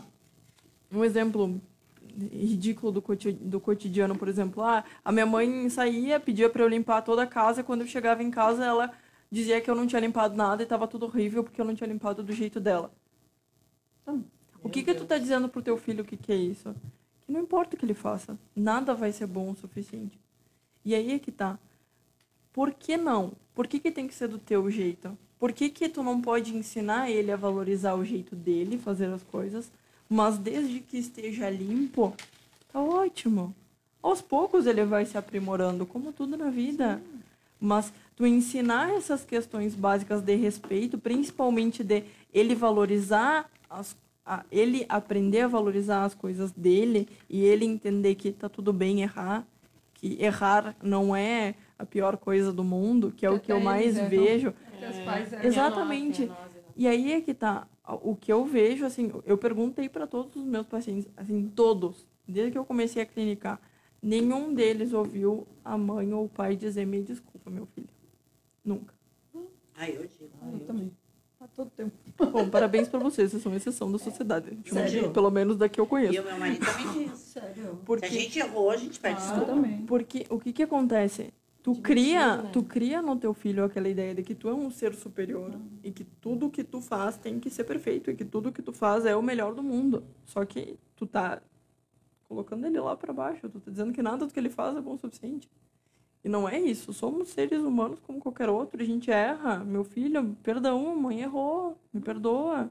um 0.92 1.04
exemplo 1.04 1.62
ridículo 2.32 2.92
do, 2.92 3.04
do 3.42 3.60
cotidiano, 3.60 4.18
por 4.18 4.28
exemplo, 4.28 4.64
ah, 4.64 4.84
a 5.04 5.12
minha 5.12 5.26
mãe 5.26 5.70
saía, 5.70 6.20
pedia 6.20 6.50
para 6.50 6.64
eu 6.64 6.68
limpar 6.68 7.02
toda 7.02 7.24
a 7.24 7.28
casa, 7.28 7.64
quando 7.64 7.82
eu 7.82 7.88
chegava 7.88 8.24
em 8.24 8.32
casa, 8.32 8.66
ela 8.66 8.92
dizia 9.32 9.62
que 9.62 9.70
eu 9.70 9.76
não 9.76 9.88
tinha 9.88 10.02
limpado 10.02 10.36
nada 10.36 10.62
e 10.62 10.66
estava 10.66 10.88
tudo 10.88 11.06
horrível 11.06 11.44
porque 11.44 11.62
eu 11.62 11.66
não 11.66 11.76
tinha 11.76 11.88
limpado 11.88 12.22
do 12.22 12.34
jeito 12.34 12.60
dela. 12.60 12.92
O 14.64 14.70
que 14.70 14.84
que 14.84 14.94
tu 14.94 15.06
tá 15.06 15.18
dizendo 15.18 15.50
pro 15.50 15.62
teu 15.62 15.78
filho 15.78 16.06
que 16.06 16.16
que 16.16 16.32
é 16.32 16.36
isso? 16.36 16.76
Que 17.22 17.32
não 17.32 17.42
importa 17.42 17.76
o 17.76 17.80
que 17.80 17.86
ele 17.86 17.94
faça, 17.94 18.38
nada 18.56 18.94
vai 18.94 19.12
ser 19.12 19.28
bom 19.28 19.52
o 19.52 19.56
suficiente. 19.56 20.20
E 20.84 20.94
aí 20.96 21.12
é 21.12 21.20
que 21.20 21.32
tá. 21.32 21.58
Por 22.54 22.74
que 22.74 22.98
não? 22.98 23.34
Por 23.54 23.68
que, 23.68 23.80
que 23.80 23.92
tem 23.92 24.08
que 24.08 24.14
ser 24.14 24.28
do 24.28 24.38
teu 24.38 24.70
jeito? 24.70 25.18
Por 25.40 25.52
que, 25.52 25.70
que 25.70 25.90
tu 25.90 26.04
não 26.04 26.22
pode 26.22 26.56
ensinar 26.56 27.10
ele 27.10 27.32
a 27.32 27.36
valorizar 27.36 27.96
o 27.96 28.06
jeito 28.06 28.36
dele, 28.36 28.78
fazer 28.78 29.08
as 29.08 29.24
coisas, 29.24 29.72
mas 30.08 30.38
desde 30.38 30.80
que 30.82 30.98
esteja 30.98 31.50
limpo, 31.50 32.14
tá 32.72 32.80
ótimo. 32.80 33.56
Aos 34.04 34.22
poucos 34.22 34.66
ele 34.66 34.84
vai 34.84 35.06
se 35.06 35.18
aprimorando, 35.18 35.86
como 35.86 36.12
tudo 36.12 36.36
na 36.38 36.50
vida. 36.50 37.02
Mas 37.60 37.94
tu 38.16 38.26
ensinar 38.26 38.92
essas 38.94 39.24
questões 39.24 39.76
básicas 39.76 40.22
de 40.22 40.36
respeito, 40.36 40.98
principalmente 40.98 41.84
de 41.84 42.04
ele 42.34 42.56
valorizar 42.56 43.50
as 43.72 43.96
a- 44.24 44.46
ele 44.52 44.86
aprender 44.88 45.42
a 45.42 45.48
valorizar 45.48 46.04
as 46.06 46.14
coisas 46.14 46.52
dele 46.52 47.08
e 47.28 47.44
ele 47.44 47.66
entender 47.66 48.14
que 48.16 48.32
tá 48.32 48.48
tudo 48.48 48.72
bem 48.72 49.02
errar, 49.02 49.48
que 49.96 50.16
errar 50.24 50.76
não 50.82 51.16
é 51.16 51.56
a 51.78 51.86
pior 51.86 52.18
coisa 52.18 52.54
do 52.54 52.64
mundo, 52.64 53.12
que 53.12 53.26
é 53.26 53.30
o 53.32 53.40
que 53.40 53.52
eu 53.52 53.60
mais 53.60 53.98
vejo. 54.10 54.54
Eram- 55.38 55.48
Exatamente. 55.48 56.24
É 56.24 56.26
é 56.26 56.30
é. 56.30 56.32
E 56.76 56.88
aí 56.88 57.12
é 57.14 57.22
que 57.22 57.34
tá. 57.34 57.68
O 58.04 58.16
que 58.16 58.32
eu 58.32 58.46
vejo, 58.46 58.86
assim, 58.86 59.12
eu 59.26 59.38
perguntei 59.38 59.90
para 59.90 60.06
todos 60.06 60.36
os 60.36 60.46
meus 60.46 60.68
pacientes, 60.68 61.10
assim, 61.18 61.48
todos, 61.56 62.06
desde 62.28 62.52
que 62.52 62.58
eu 62.58 62.64
comecei 62.64 63.02
a 63.02 63.06
clinicar, 63.06 63.60
nenhum 64.02 64.54
deles 64.54 64.94
ouviu 64.94 65.48
a 65.66 65.78
mãe 65.78 66.14
ou 66.14 66.26
o 66.26 66.30
pai 66.30 66.56
dizer: 66.56 66.86
Me 66.86 67.02
desculpa, 67.02 67.50
meu 67.50 67.66
filho. 67.66 67.90
Nunca. 68.64 68.94
Ah, 69.76 69.90
eu 69.90 70.04
digo. 70.08 70.30
Ah, 70.42 70.50
eu 70.54 70.60
também. 70.60 70.92
Todo 71.62 71.70
tempo. 71.72 71.92
Bom, 72.32 72.50
parabéns 72.50 72.88
para 72.88 73.00
vocês, 73.00 73.30
vocês 73.32 73.44
são 73.44 73.54
exceção 73.56 73.92
da 73.92 73.98
sociedade. 74.00 74.58
Sério? 74.66 75.12
Pelo 75.12 75.30
menos 75.30 75.58
da 75.58 75.70
que 75.70 75.80
eu 75.80 75.86
E 75.86 75.88
conheço. 75.88 76.22
o 76.22 76.26
meu 76.26 76.38
marido 76.40 76.66
também 76.66 77.08
diz. 77.08 77.20
Sério. 77.20 77.64
Se 77.64 77.70
a 77.70 77.86
Porque, 77.86 78.08
gente 78.08 78.40
errou, 78.40 78.72
a 78.72 78.78
gente 78.78 79.00
pede 79.00 79.16
Ah, 79.16 79.20
desculpa. 79.20 79.46
também. 79.46 79.86
porque 79.86 80.26
o 80.30 80.40
que 80.40 80.52
que 80.54 80.64
acontece? 80.64 81.32
Tu 81.64 81.76
cria, 81.76 82.38
né? 82.38 82.50
tu 82.52 82.64
cria 82.64 83.04
no 83.04 83.16
teu 83.16 83.36
filho 83.36 83.64
aquela 83.64 83.88
ideia 83.88 84.16
de 84.16 84.24
que 84.24 84.34
tu 84.34 84.50
é 84.50 84.54
um 84.54 84.72
ser 84.72 84.96
superior 84.96 85.52
e 85.84 85.92
que 85.92 86.04
tudo 86.04 86.50
que 86.50 86.64
tu 86.64 86.82
faz 86.82 87.18
tem 87.18 87.40
que 87.40 87.52
ser 87.52 87.64
perfeito 87.66 88.10
e 88.10 88.16
que 88.16 88.26
tudo 88.26 88.52
que 88.52 88.64
tu 88.64 88.74
faz 88.74 89.06
é 89.06 89.16
o 89.16 89.22
melhor 89.22 89.54
do 89.54 89.62
mundo. 89.62 90.04
Só 90.26 90.44
que 90.44 90.80
tu 90.96 91.06
tá 91.06 91.40
colocando 92.28 92.66
ele 92.66 92.80
lá 92.80 92.96
para 92.96 93.14
baixo, 93.14 93.48
tu 93.48 93.60
tá 93.60 93.70
dizendo 93.70 93.94
que 93.94 94.02
nada 94.02 94.26
do 94.26 94.34
que 94.34 94.40
ele 94.40 94.50
faz 94.50 94.76
é 94.76 94.82
bom 94.82 94.94
o 94.94 94.98
suficiente. 94.98 95.48
E 96.24 96.30
não 96.30 96.48
é 96.48 96.60
isso, 96.60 96.94
somos 96.94 97.30
seres 97.30 97.62
humanos 97.62 98.00
como 98.06 98.20
qualquer 98.20 98.48
outro, 98.48 98.82
a 98.82 98.86
gente 98.86 99.10
erra. 99.10 99.64
Meu 99.66 99.84
filho, 99.84 100.36
perdão, 100.44 100.96
mãe 100.96 101.22
errou, 101.22 101.76
me 101.92 102.00
perdoa. 102.00 102.70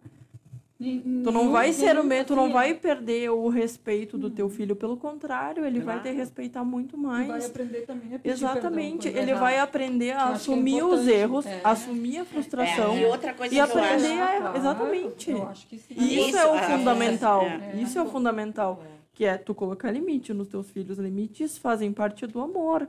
Tu 0.79 1.31
não 1.31 1.51
vai 1.51 1.75
ser 1.75 1.99
o 1.99 2.05
mesmo, 2.05 2.25
tu 2.29 2.37
não 2.37 2.51
vai 2.51 2.73
perder 2.73 3.29
o 3.31 3.49
respeito 3.49 4.17
do 4.17 4.31
teu 4.31 4.49
filho, 4.49 4.75
pelo 4.75 4.97
contrário, 4.97 5.67
ele 5.67 5.79
vai 5.81 6.01
te 6.01 6.11
respeitar 6.11 6.65
muito 6.65 6.97
E 6.97 7.03
vai 7.03 7.27
mais. 7.27 7.45
aprender 7.47 7.81
também 7.83 8.15
a 8.15 8.19
pedir 8.19 8.31
Exatamente, 8.33 9.09
ele 9.09 9.33
errar. 9.33 9.41
vai 9.41 9.59
aprender 9.59 10.13
a 10.13 10.23
Eu 10.23 10.29
é 10.29 10.33
assumir 10.33 10.83
os 10.83 10.93
importante. 11.01 11.11
erros, 11.13 11.47
É. 11.47 11.61
assumir 11.65 12.19
a 12.19 12.25
frustração. 12.25 12.95
É, 12.95 13.03
e 13.03 13.05
outra 13.05 13.35
coisa 13.35 13.53
E 13.53 13.57
que 13.57 13.61
eu 13.61 13.65
aprender 13.65 14.07
acho. 14.21 14.23
a- 14.23 14.41
Claro, 14.41 14.57
exatamente. 14.59 15.31
Eu 15.33 15.49
acho 15.49 15.67
que 15.67 15.77
sim. 15.77 15.95
Isso, 15.99 16.29
Isso, 16.29 16.37
é 16.39 16.47
o 16.47 16.55
a- 16.55 16.63
fundamental. 16.63 17.43
é. 17.43 17.77
Isso 17.83 17.99
é 17.99 18.03
o 18.03 18.07
fundamental. 18.07 18.83
Que 19.13 19.27
é 19.27 19.37
tu 19.37 19.55
colocar 19.55 19.91
limite 19.91 20.33
nos 20.33 20.49
teus 20.49 20.71
filhos. 20.71 20.97
Limites 20.99 21.59
fazem 21.59 21.93
parte 21.93 22.27
do 22.27 22.41
amor. 22.41 22.89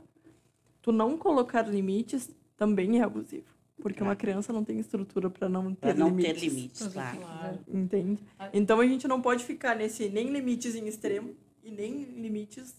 Tu 0.82 0.92
não 0.92 1.16
colocar 1.16 1.62
limites 1.68 2.28
também 2.56 2.98
é 3.00 3.04
abusivo. 3.04 3.46
Porque 3.80 4.02
uma 4.02 4.14
criança 4.14 4.52
não 4.52 4.62
tem 4.62 4.78
estrutura 4.78 5.28
para 5.30 5.48
não 5.48 5.74
ter 5.74 5.80
Pra 5.80 5.94
não 5.94 6.08
limites. 6.08 6.40
ter 6.40 6.48
limites, 6.48 6.86
claro. 6.88 7.58
Entende? 7.66 8.22
Então 8.52 8.78
a 8.78 8.86
gente 8.86 9.08
não 9.08 9.20
pode 9.20 9.44
ficar 9.44 9.74
nesse 9.74 10.08
nem 10.08 10.28
limites 10.30 10.74
em 10.76 10.86
extremo 10.86 11.34
e 11.64 11.70
nem 11.70 12.02
limites 12.04 12.76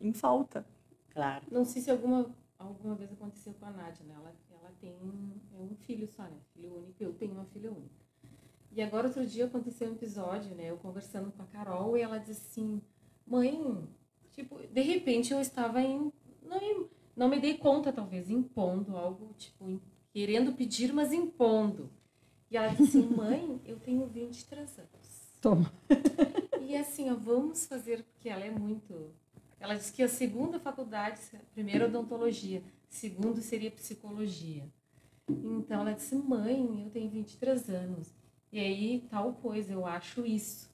em 0.00 0.12
falta. 0.12 0.66
Claro. 1.10 1.44
Não 1.52 1.64
sei 1.64 1.82
se 1.82 1.90
alguma, 1.90 2.34
alguma 2.58 2.96
vez 2.96 3.12
aconteceu 3.12 3.54
com 3.54 3.66
a 3.66 3.70
Nádia, 3.70 4.04
né? 4.06 4.14
Ela, 4.16 4.34
ela 4.60 4.72
tem 4.80 4.92
um, 5.00 5.30
é 5.56 5.62
um 5.62 5.76
filho 5.76 6.08
só, 6.08 6.24
né? 6.24 6.36
Filho 6.52 6.74
único. 6.78 6.94
Eu 6.98 7.12
tenho 7.12 7.32
uma 7.32 7.44
filha 7.44 7.70
única. 7.70 7.94
E 8.72 8.82
agora, 8.82 9.06
outro 9.06 9.24
dia, 9.24 9.44
aconteceu 9.44 9.88
um 9.88 9.92
episódio, 9.92 10.52
né? 10.56 10.68
Eu 10.68 10.76
conversando 10.78 11.30
com 11.30 11.42
a 11.42 11.46
Carol 11.46 11.96
e 11.96 12.00
ela 12.00 12.18
disse 12.18 12.40
assim, 12.50 12.82
mãe, 13.24 13.88
tipo, 14.32 14.58
de 14.66 14.80
repente 14.80 15.32
eu 15.32 15.40
estava 15.40 15.80
em... 15.80 16.12
Não, 16.42 16.56
em- 16.60 16.86
não 17.16 17.28
me 17.28 17.38
dei 17.38 17.56
conta, 17.56 17.92
talvez, 17.92 18.30
impondo 18.30 18.96
algo, 18.96 19.32
tipo, 19.38 19.80
querendo 20.12 20.52
pedir, 20.52 20.92
mas 20.92 21.12
impondo. 21.12 21.90
E 22.50 22.56
ela 22.56 22.68
disse 22.68 22.98
assim, 22.98 23.06
mãe, 23.14 23.60
eu 23.64 23.78
tenho 23.78 24.06
23 24.06 24.78
anos. 24.78 25.34
Toma. 25.40 25.72
E 26.60 26.76
assim, 26.76 27.10
ó, 27.10 27.14
vamos 27.14 27.66
fazer, 27.66 28.02
porque 28.04 28.28
ela 28.28 28.44
é 28.44 28.50
muito. 28.50 29.10
Ela 29.60 29.74
disse 29.74 29.92
que 29.92 30.02
a 30.02 30.08
segunda 30.08 30.58
faculdade, 30.58 31.20
primeiro 31.52 31.86
odontologia, 31.86 32.62
segundo 32.88 33.40
seria 33.40 33.70
psicologia. 33.70 34.66
Então 35.28 35.80
ela 35.80 35.92
disse, 35.92 36.14
mãe, 36.16 36.82
eu 36.84 36.90
tenho 36.90 37.10
23 37.10 37.68
anos. 37.70 38.14
E 38.52 38.58
aí, 38.58 39.06
tal 39.10 39.34
coisa, 39.34 39.72
eu 39.72 39.86
acho 39.86 40.24
isso. 40.24 40.70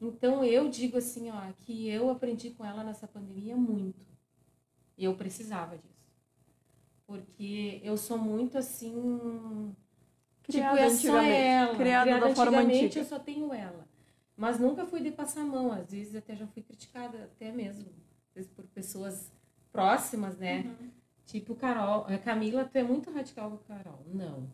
Então 0.00 0.44
eu 0.44 0.68
digo 0.68 0.96
assim, 0.96 1.30
ó, 1.30 1.52
que 1.58 1.88
eu 1.88 2.08
aprendi 2.10 2.50
com 2.50 2.64
ela 2.64 2.84
nessa 2.84 3.08
pandemia 3.08 3.56
muito. 3.56 4.07
E 4.98 5.04
eu 5.04 5.14
precisava 5.14 5.78
disso. 5.78 6.12
Porque 7.06 7.80
eu 7.84 7.96
sou 7.96 8.18
muito 8.18 8.58
assim. 8.58 9.74
Criada 10.42 10.76
tipo, 10.76 10.86
é 10.86 10.90
só 10.90 11.22
ela. 11.22 11.76
Criada 11.76 12.20
da 12.20 12.34
forma 12.34 12.58
antiga. 12.58 12.98
eu 12.98 13.04
só 13.04 13.18
tenho 13.18 13.54
ela. 13.54 13.88
Mas 14.36 14.58
nunca 14.58 14.84
fui 14.84 15.00
de 15.00 15.12
passar 15.12 15.42
a 15.42 15.44
mão. 15.44 15.72
Às 15.72 15.92
vezes 15.92 16.16
até 16.16 16.34
já 16.34 16.46
fui 16.48 16.62
criticada, 16.62 17.24
até 17.24 17.52
mesmo. 17.52 17.88
Às 18.28 18.34
vezes 18.34 18.50
por 18.50 18.66
pessoas 18.66 19.32
próximas, 19.72 20.36
né? 20.36 20.62
Uhum. 20.62 20.90
Tipo, 21.24 21.54
Carol, 21.54 22.06
a 22.08 22.18
Camila, 22.18 22.64
tu 22.64 22.76
é 22.76 22.82
muito 22.82 23.10
radical 23.10 23.50
com 23.50 23.72
a 23.72 23.76
Carol. 23.76 24.04
Não. 24.12 24.48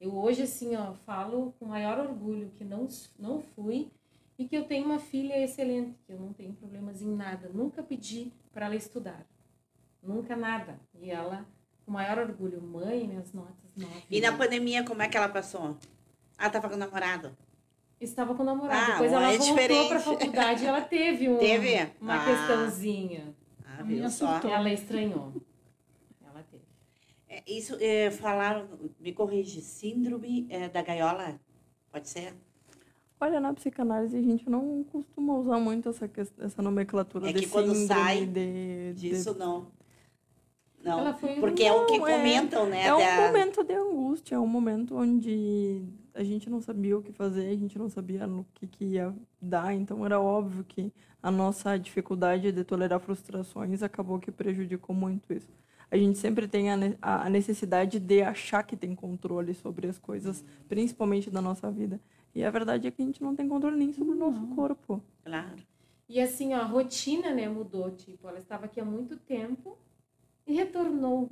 Eu 0.00 0.16
hoje, 0.16 0.42
assim, 0.42 0.74
ó, 0.76 0.94
falo 0.94 1.54
com 1.58 1.66
maior 1.66 1.98
orgulho 1.98 2.50
que 2.56 2.64
não, 2.64 2.88
não 3.18 3.40
fui 3.40 3.90
e 4.38 4.46
que 4.46 4.56
eu 4.56 4.64
tenho 4.64 4.84
uma 4.84 4.98
filha 4.98 5.38
excelente, 5.42 5.98
que 6.06 6.12
eu 6.12 6.18
não 6.18 6.32
tenho 6.32 6.52
problemas 6.54 7.00
em 7.02 7.14
nada. 7.14 7.50
Nunca 7.52 7.82
pedi 7.82 8.32
para 8.52 8.66
ela 8.66 8.76
estudar. 8.76 9.26
Nunca 10.04 10.36
nada. 10.36 10.78
E 11.00 11.10
ela, 11.10 11.46
com 11.84 11.92
maior 11.92 12.18
orgulho, 12.18 12.60
mãe, 12.62 13.06
minhas 13.08 13.32
notas 13.32 13.54
nove. 13.76 14.02
E 14.10 14.20
na 14.20 14.32
pandemia, 14.32 14.84
como 14.84 15.02
é 15.02 15.08
que 15.08 15.16
ela 15.16 15.28
passou? 15.28 15.76
Ela 16.38 16.50
tava 16.50 16.68
com 16.68 16.74
o 16.74 16.78
namorado? 16.78 17.36
Estava 18.00 18.34
com 18.34 18.42
o 18.42 18.46
namorado. 18.46 18.82
Ah, 18.82 18.92
Depois 18.92 19.12
ela 19.12 19.32
é 19.32 19.38
voltou 19.38 19.54
diferente. 19.54 19.88
para 19.88 19.96
a 19.96 20.00
faculdade 20.00 20.64
e 20.64 20.66
ela 20.66 20.80
teve, 20.82 21.28
um, 21.28 21.38
Teve? 21.38 21.90
uma 22.00 22.16
Ah. 22.22 22.24
questãozinha. 22.26 23.34
Ah, 23.64 23.74
A 23.78 23.82
viu 23.82 23.96
minha 23.96 24.10
só? 24.10 24.38
Ela 24.40 24.70
estranhou. 24.70 25.32
Ela 26.22 26.44
teve. 26.50 26.64
É, 27.28 27.42
Isso, 27.50 27.76
é, 27.80 28.10
falaram, 28.10 28.68
me 29.00 29.12
corrige, 29.12 29.60
síndrome 29.62 30.46
é, 30.50 30.68
da 30.68 30.82
gaiola? 30.82 31.40
Pode 31.90 32.08
ser? 32.08 32.34
Olha, 33.20 33.40
na 33.40 33.54
psicanálise 33.54 34.18
a 34.18 34.22
gente 34.22 34.50
não 34.50 34.84
costuma 34.84 35.34
usar 35.38 35.58
muito 35.58 35.88
essa, 35.88 36.10
essa 36.40 36.60
nomenclatura 36.60 37.30
É 37.30 37.32
de 37.32 37.40
que 37.42 37.48
quando 37.48 37.74
síndrome, 37.74 37.86
sai 38.02 38.26
de, 38.26 38.92
de- 38.92 39.08
Disso 39.10 39.34
não. 39.38 39.68
Não, 40.84 40.98
Ela 41.00 41.14
foi 41.14 41.34
porque 41.40 41.64
é 41.64 41.72
o 41.72 41.86
que 41.86 41.98
Não, 41.98 42.06
é- 42.06 42.16
comentam, 42.18 42.66
né? 42.68 42.86
É 42.86 42.94
um 42.94 42.98
da- 42.98 43.26
momento 43.26 43.64
de 43.64 43.74
angústia, 43.74 44.34
é 44.34 44.38
um 44.38 44.46
momento 44.46 44.94
onde 44.96 45.82
a 46.12 46.22
gente 46.22 46.48
não 46.50 46.60
sabia 46.60 46.96
o 46.98 47.02
que 47.02 47.10
fazer, 47.12 47.48
a 47.48 47.56
gente 47.56 47.78
não 47.78 47.88
sabia 47.88 48.26
no 48.26 48.46
que, 48.54 48.66
que 48.66 48.84
ia 48.84 49.14
dar, 49.40 49.74
então 49.74 50.04
era 50.04 50.20
óbvio 50.20 50.62
que 50.62 50.92
a 51.22 51.30
nossa 51.30 51.76
dificuldade 51.78 52.52
de 52.52 52.62
tolerar 52.64 53.00
frustrações 53.00 53.82
acabou 53.82 54.18
que 54.18 54.30
prejudicou 54.30 54.94
muito 54.94 55.32
isso. 55.32 55.48
A 55.90 55.96
gente 55.96 56.18
sempre 56.18 56.46
tem 56.46 56.70
a 56.70 56.76
ne- 56.76 56.98
a 57.00 57.30
necessidade 57.30 57.98
de 57.98 58.20
achar 58.22 58.62
que 58.64 58.76
tem 58.76 58.94
controle 58.94 59.54
sobre 59.54 59.86
as 59.86 59.98
coisas, 59.98 60.44
principalmente 60.68 61.30
da 61.30 61.40
nossa 61.40 61.70
vida. 61.70 62.00
E 62.34 62.44
a 62.44 62.50
verdade 62.50 62.88
é 62.88 62.90
que 62.90 63.00
a 63.00 63.04
gente 63.06 63.22
não 63.22 63.34
tem 63.34 63.48
controle 63.48 63.76
nem 63.76 63.92
sobre 63.92 64.12
o 64.12 64.16
nosso 64.16 64.44
corpo. 64.48 65.00
Claro. 65.24 65.56
E 66.08 66.20
assim, 66.20 66.52
ó, 66.52 66.58
a 66.60 66.64
rotina, 66.64 67.32
né, 67.32 67.48
mudou. 67.48 67.90
Tipo, 67.92 68.28
ela 68.28 68.38
estava 68.38 68.64
aqui 68.66 68.80
há 68.80 68.84
muito 68.84 69.16
tempo 69.16 69.78
e 70.46 70.54
retornou. 70.54 71.30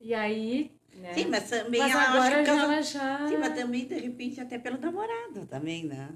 E 0.00 0.12
aí, 0.14 0.70
né? 0.96 1.14
Sim, 1.14 1.26
mas 1.30 1.48
também 1.48 1.80
mas 1.80 1.94
agora 1.96 2.38
que 2.40 2.46
já, 2.46 2.62
ela 2.62 2.82
já... 2.82 3.26
Sim, 3.28 3.36
mas 3.38 3.54
também, 3.54 3.86
de 3.86 3.94
repente, 3.98 4.40
até 4.40 4.58
pelo 4.58 4.78
namorado 4.78 5.46
também, 5.48 5.84
né? 5.84 6.08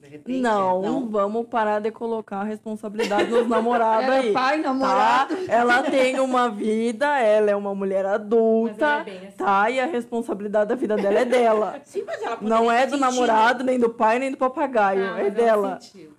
De 0.00 0.08
repente. 0.10 0.40
Não, 0.40 1.08
vamos 1.08 1.46
parar 1.46 1.80
de 1.80 1.90
colocar 1.90 2.40
a 2.40 2.44
responsabilidade 2.44 3.30
nos 3.30 3.48
namorados 3.48 4.04
Era 4.04 4.14
aí. 4.16 4.32
pai, 4.34 4.58
Tá? 4.62 4.68
namorado. 4.68 5.34
Ela 5.48 5.82
tem 5.82 6.20
uma 6.20 6.50
vida, 6.50 7.18
ela 7.18 7.50
é 7.50 7.56
uma 7.56 7.74
mulher 7.74 8.04
adulta, 8.04 9.04
é 9.06 9.26
assim. 9.28 9.36
tá? 9.36 9.70
E 9.70 9.80
a 9.80 9.86
responsabilidade 9.86 10.68
da 10.68 10.74
vida 10.74 10.94
dela 10.96 11.18
é 11.20 11.24
dela. 11.24 11.80
Sim, 11.84 12.02
mas 12.06 12.22
ela 12.22 12.36
Não 12.42 12.70
é 12.70 12.84
do 12.86 12.90
sentido. 12.90 13.00
namorado, 13.00 13.64
nem 13.64 13.78
do 13.78 13.88
pai, 13.90 14.18
nem 14.18 14.30
do 14.30 14.36
papagaio. 14.36 15.04
Ah, 15.14 15.20
é 15.22 15.30
dela. 15.30 15.80
sentiu? 15.80 16.12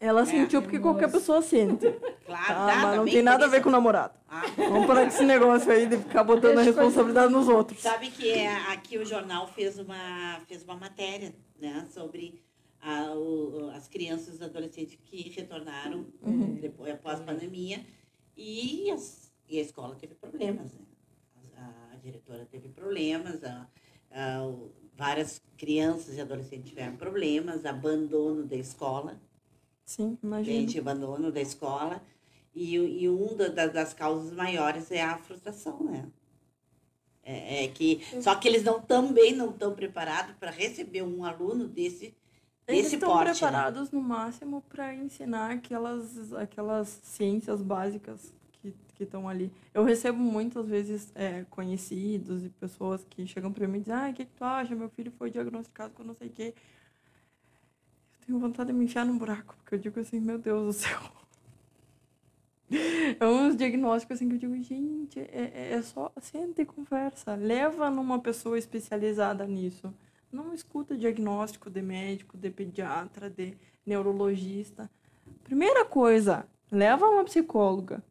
Ela 0.00 0.22
É, 0.22 0.26
sentiu 0.26 0.60
porque 0.60 0.76
teimoso. 0.78 0.98
qualquer 0.98 1.10
pessoa 1.12 1.40
sente. 1.42 1.86
Claro, 2.24 2.46
Tá? 2.54 2.66
dá, 2.66 2.76
Mas 2.86 2.96
não 2.96 3.04
tem 3.04 3.22
nada 3.22 3.44
a 3.44 3.48
ver 3.48 3.62
com 3.62 3.68
o 3.68 3.72
namorado. 3.72 4.14
Ah, 4.26 4.44
Vamos 4.56 4.86
parar 4.86 5.02
com 5.02 5.08
esse 5.08 5.24
negócio 5.26 5.70
aí 5.70 5.86
de 5.86 5.98
ficar 5.98 6.24
botando 6.24 6.56
a 6.58 6.62
responsabilidade 6.62 7.30
nos 7.30 7.48
outros. 7.48 7.82
Sabe 7.82 8.10
que 8.10 8.30
é, 8.32 8.48
aqui 8.72 8.96
o 8.96 9.04
jornal 9.04 9.46
fez 9.48 9.78
uma, 9.78 10.40
fez 10.48 10.64
uma 10.64 10.74
matéria 10.74 11.34
né, 11.60 11.86
sobre 11.92 12.42
a- 12.80 13.12
o- 13.12 13.70
as 13.74 13.86
crianças 13.88 14.40
e 14.40 14.44
adolescentes 14.44 14.96
que 15.04 15.28
retornaram 15.36 16.06
Uhum. 16.22 16.54
depois, 16.54 16.94
após 16.94 17.20
a 17.20 17.24
pandemia 17.24 17.84
e, 18.34 18.90
as- 18.90 19.30
e 19.46 19.58
a 19.58 19.62
escola 19.62 19.94
teve 19.94 20.14
problemas. 20.14 20.72
Né? 20.72 20.80
A, 21.58 21.92
a 21.92 21.96
diretora 21.96 22.46
teve 22.50 22.70
problemas, 22.70 23.44
a- 23.44 23.68
a- 24.10 24.42
o- 24.46 24.72
várias 24.96 25.42
crianças 25.58 26.16
e 26.16 26.20
adolescentes 26.22 26.70
tiveram 26.70 26.96
problemas, 26.96 27.66
abandono 27.66 28.44
da 28.44 28.56
escola. 28.56 29.20
Sim, 29.86 30.18
imagina. 30.22 30.60
gente, 30.60 30.78
abandono 30.78 31.30
da 31.32 31.40
escola. 31.40 32.02
E, 32.54 32.76
e 32.76 33.08
um 33.08 33.36
da- 33.36 33.48
da- 33.48 33.66
das 33.66 33.92
causas 33.94 34.32
maiores 34.32 34.90
é 34.90 35.02
a 35.02 35.18
frustração, 35.18 35.82
né? 35.82 36.08
É, 37.22 37.64
é 37.64 37.68
que, 37.68 38.00
só 38.20 38.34
que 38.34 38.46
eles 38.46 38.62
não 38.62 38.80
também 38.80 39.34
não 39.34 39.50
estão 39.50 39.74
preparados 39.74 40.34
para 40.36 40.50
receber 40.50 41.02
um 41.02 41.24
aluno 41.24 41.66
desse, 41.66 42.14
Eles 42.68 42.82
desse 42.84 42.94
estão 42.96 43.08
porte. 43.10 43.26
né? 43.28 43.32
preparados 43.32 43.90
no 43.90 44.00
máximo 44.02 44.62
para 44.68 44.94
ensinar 44.94 45.52
aquelas, 45.52 46.32
aquelas 46.34 47.00
ciências 47.02 47.62
básicas 47.62 48.32
que 48.94 49.02
estão 49.04 49.26
ali. 49.28 49.50
Eu 49.72 49.82
recebo 49.84 50.18
muitas 50.18 50.68
vezes 50.68 51.10
é, 51.14 51.44
conhecidos 51.50 52.44
e 52.44 52.48
pessoas 52.50 53.04
que 53.08 53.26
chegam 53.26 53.50
para 53.52 53.66
mim 53.66 53.78
e 53.78 53.80
dizem: 53.80 53.94
Ah, 53.94 54.10
o 54.10 54.14
que, 54.14 54.24
que 54.26 54.32
tu 54.36 54.44
acha? 54.44 54.74
Meu 54.74 54.88
filho 54.90 55.10
foi 55.18 55.30
diagnosticado 55.30 55.94
com 55.94 56.04
não 56.04 56.14
sei 56.14 56.28
o 56.28 56.30
quê. 56.30 56.54
Tenho 58.26 58.38
vontade 58.38 58.68
de 58.68 58.72
me 58.78 58.84
enfiar 58.84 59.04
num 59.04 59.18
buraco, 59.18 59.54
porque 59.56 59.74
eu 59.74 59.78
digo 59.78 60.00
assim: 60.00 60.20
Meu 60.20 60.38
Deus 60.38 60.64
do 60.66 60.72
céu. 60.72 60.98
É 63.20 63.26
uns 63.26 63.54
diagnósticos 63.56 64.16
assim 64.16 64.28
que 64.28 64.34
eu 64.34 64.38
digo, 64.38 64.60
gente, 64.62 65.20
é, 65.20 65.52
é- 65.54 65.72
é 65.74 65.82
só 65.82 66.10
senta 66.20 66.62
e 66.62 66.66
conversa. 66.66 67.34
Leva 67.34 67.90
numa 67.90 68.18
pessoa 68.18 68.58
especializada 68.58 69.46
nisso. 69.46 69.94
Não 70.32 70.52
escuta 70.52 70.96
diagnóstico 70.96 71.70
de 71.70 71.80
médico, 71.82 72.36
de 72.36 72.50
pediatra, 72.50 73.30
de 73.30 73.56
neurologista. 73.86 74.90
Primeira 75.44 75.84
coisa, 75.84 76.48
leva 76.72 77.06
uma 77.06 77.22
psicóloga. 77.24 78.02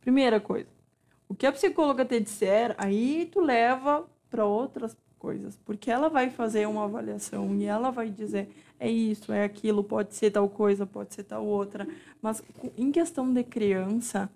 Primeira 0.00 0.40
coisa. 0.40 0.68
O 1.28 1.34
que 1.34 1.46
a 1.46 1.52
psicóloga 1.52 2.04
te 2.04 2.20
disser, 2.20 2.74
aí 2.78 3.28
tu 3.32 3.40
leva 3.40 4.08
para 4.28 4.44
outras 4.44 4.96
coisas, 5.20 5.56
porque 5.66 5.90
ela 5.92 6.08
vai 6.10 6.30
fazer 6.30 6.66
uma 6.66 6.84
avaliação 6.86 7.54
e 7.56 7.66
ela 7.66 7.90
vai 7.92 8.10
dizer 8.10 8.48
é 8.80 8.90
isso, 8.90 9.32
é 9.32 9.44
aquilo, 9.44 9.84
pode 9.84 10.14
ser 10.16 10.32
tal 10.32 10.48
coisa, 10.48 10.86
pode 10.86 11.14
ser 11.14 11.24
tal 11.24 11.46
outra. 11.46 11.86
Mas 12.22 12.42
em 12.78 12.90
questão 12.92 13.32
de 13.32 13.44
criança, 13.44 14.30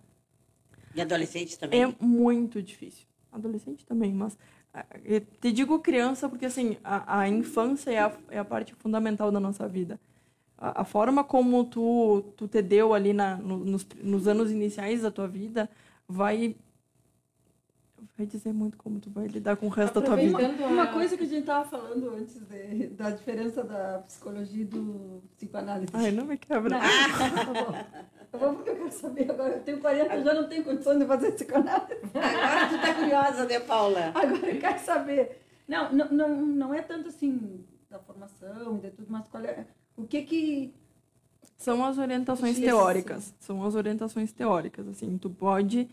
E 0.95 1.01
adolescente 1.03 1.59
também. 1.59 1.85
é 1.87 1.87
muito 2.05 2.63
difícil. 2.63 3.07
Adolescente 3.33 3.85
também, 3.85 4.13
mas 4.13 4.39
ah, 4.73 4.87
eu 5.05 5.21
te 5.21 5.51
digo 5.53 5.81
criança 5.81 6.29
porque 6.29 6.47
assim 6.47 6.77
a, 6.85 7.21
a 7.21 7.29
infância 7.29 7.91
é 7.91 7.99
a, 7.99 8.13
é 8.31 8.39
a 8.39 8.45
parte 8.45 8.75
fundamental 8.75 9.31
da 9.33 9.41
nossa 9.41 9.67
vida. 9.69 10.01
A, 10.59 10.83
a 10.83 10.85
forma 10.85 11.25
como 11.25 11.65
tu, 11.65 12.23
tu 12.37 12.49
te 12.49 12.63
deu 12.63 12.95
ali 12.95 13.13
na, 13.13 13.37
no- 13.39 13.59
nos, 13.65 13.87
nos 14.03 14.29
anos 14.29 14.51
iniciais 14.53 15.03
da 15.03 15.11
tua 15.11 15.29
vida 15.29 15.71
vai 16.09 16.57
vai 18.17 18.27
dizer 18.27 18.53
muito 18.53 18.77
como 18.77 19.01
tu 19.01 19.11
vai 19.11 19.27
lidar 19.27 19.57
com 19.57 19.67
o 19.67 19.71
resto 19.71 20.01
da 20.01 20.07
tua 20.07 20.17
vida. 20.17 20.39
Uma 20.39 20.85
a- 20.85 20.93
coisa 20.93 21.17
que 21.17 21.25
a 21.25 21.27
gente 21.27 21.41
estava 21.41 21.69
falando 21.69 22.11
antes 22.15 22.41
de- 22.41 22.87
da 22.89 23.11
diferença 23.11 23.65
da 23.65 23.99
psicologia 24.07 24.63
e 24.63 24.65
do 24.65 25.23
psicoanálise. 25.37 25.91
Ai, 25.93 26.11
não 26.13 26.25
me 26.25 26.37
quebra. 26.39 26.79
Não, 26.79 26.81
tá 26.81 27.53
bom. 27.65 28.05
Eu 28.33 28.39
vou 28.39 28.55
porque 28.55 28.71
eu 28.71 28.77
quero 28.77 28.93
saber 28.93 29.31
agora. 29.31 29.55
Eu 29.55 29.63
tenho 29.63 29.79
40, 29.81 30.15
eu 30.17 30.25
já 30.25 30.35
não 30.35 30.49
tenho 30.49 30.65
condições 30.65 30.99
de 30.99 31.07
fazer 31.07 31.33
psicoanálise. 31.33 32.01
Agora 32.15 32.69
tu 32.69 32.81
tá 32.81 32.95
curiosa, 32.95 33.45
né, 33.47 33.61
Paula? 33.61 34.13
Agora 34.15 34.51
eu 34.51 34.61
quero 34.61 34.79
saber. 34.81 35.41
Não, 35.69 35.93
não, 35.93 36.09
não, 36.11 36.29
não 36.47 36.75
é 36.75 36.83
tanto 36.83 37.09
assim 37.09 37.65
da 37.91 37.99
formação 37.99 38.77
e 38.77 38.81
de 38.81 38.91
tudo, 38.91 39.07
mas 39.11 39.27
qual 39.29 39.45
é. 39.45 39.67
O 39.97 40.05
que 40.05 40.23
que. 40.23 40.75
São 41.57 41.85
as 41.85 41.97
orientações 41.99 42.59
teóricas. 42.59 43.33
São 43.41 43.65
as 43.65 43.75
orientações 43.77 44.33
teóricas. 44.33 44.87
Assim, 44.89 45.17
tu 45.17 45.31
pode 45.31 45.89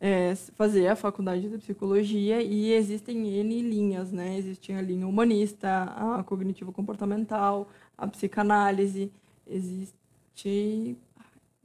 é, 0.00 0.34
fazer 0.54 0.88
a 0.88 0.96
faculdade 0.96 1.48
de 1.48 1.58
psicologia 1.58 2.40
e 2.40 2.72
existem 2.72 3.28
N 3.40 3.62
linhas, 3.62 4.10
né? 4.10 4.38
Existe 4.38 4.72
a 4.72 4.80
linha 4.80 5.06
humanista, 5.06 5.82
a 5.84 6.24
cognitivo-comportamental, 6.24 7.68
a 7.98 8.06
psicanálise, 8.06 9.12
existe... 9.46 10.96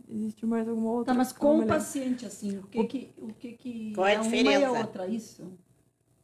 Existe 0.07 0.45
mais 0.45 0.67
alguma 0.69 0.91
outra? 0.91 1.13
Tá, 1.13 1.17
mas 1.17 1.31
com 1.31 1.61
o 1.61 1.65
paciente, 1.65 2.27
assim, 2.27 2.59
o 2.59 2.63
que 2.67 2.83
que. 2.83 3.09
O 3.17 3.33
que, 3.33 3.53
que 3.53 3.91
Qual 3.95 4.05
é 4.05 4.17
a 4.17 4.21
uma 4.21 4.35
e 4.35 4.43
diferença? 4.43 4.67
a 4.67 4.71
outra, 4.79 5.07
isso? 5.07 5.51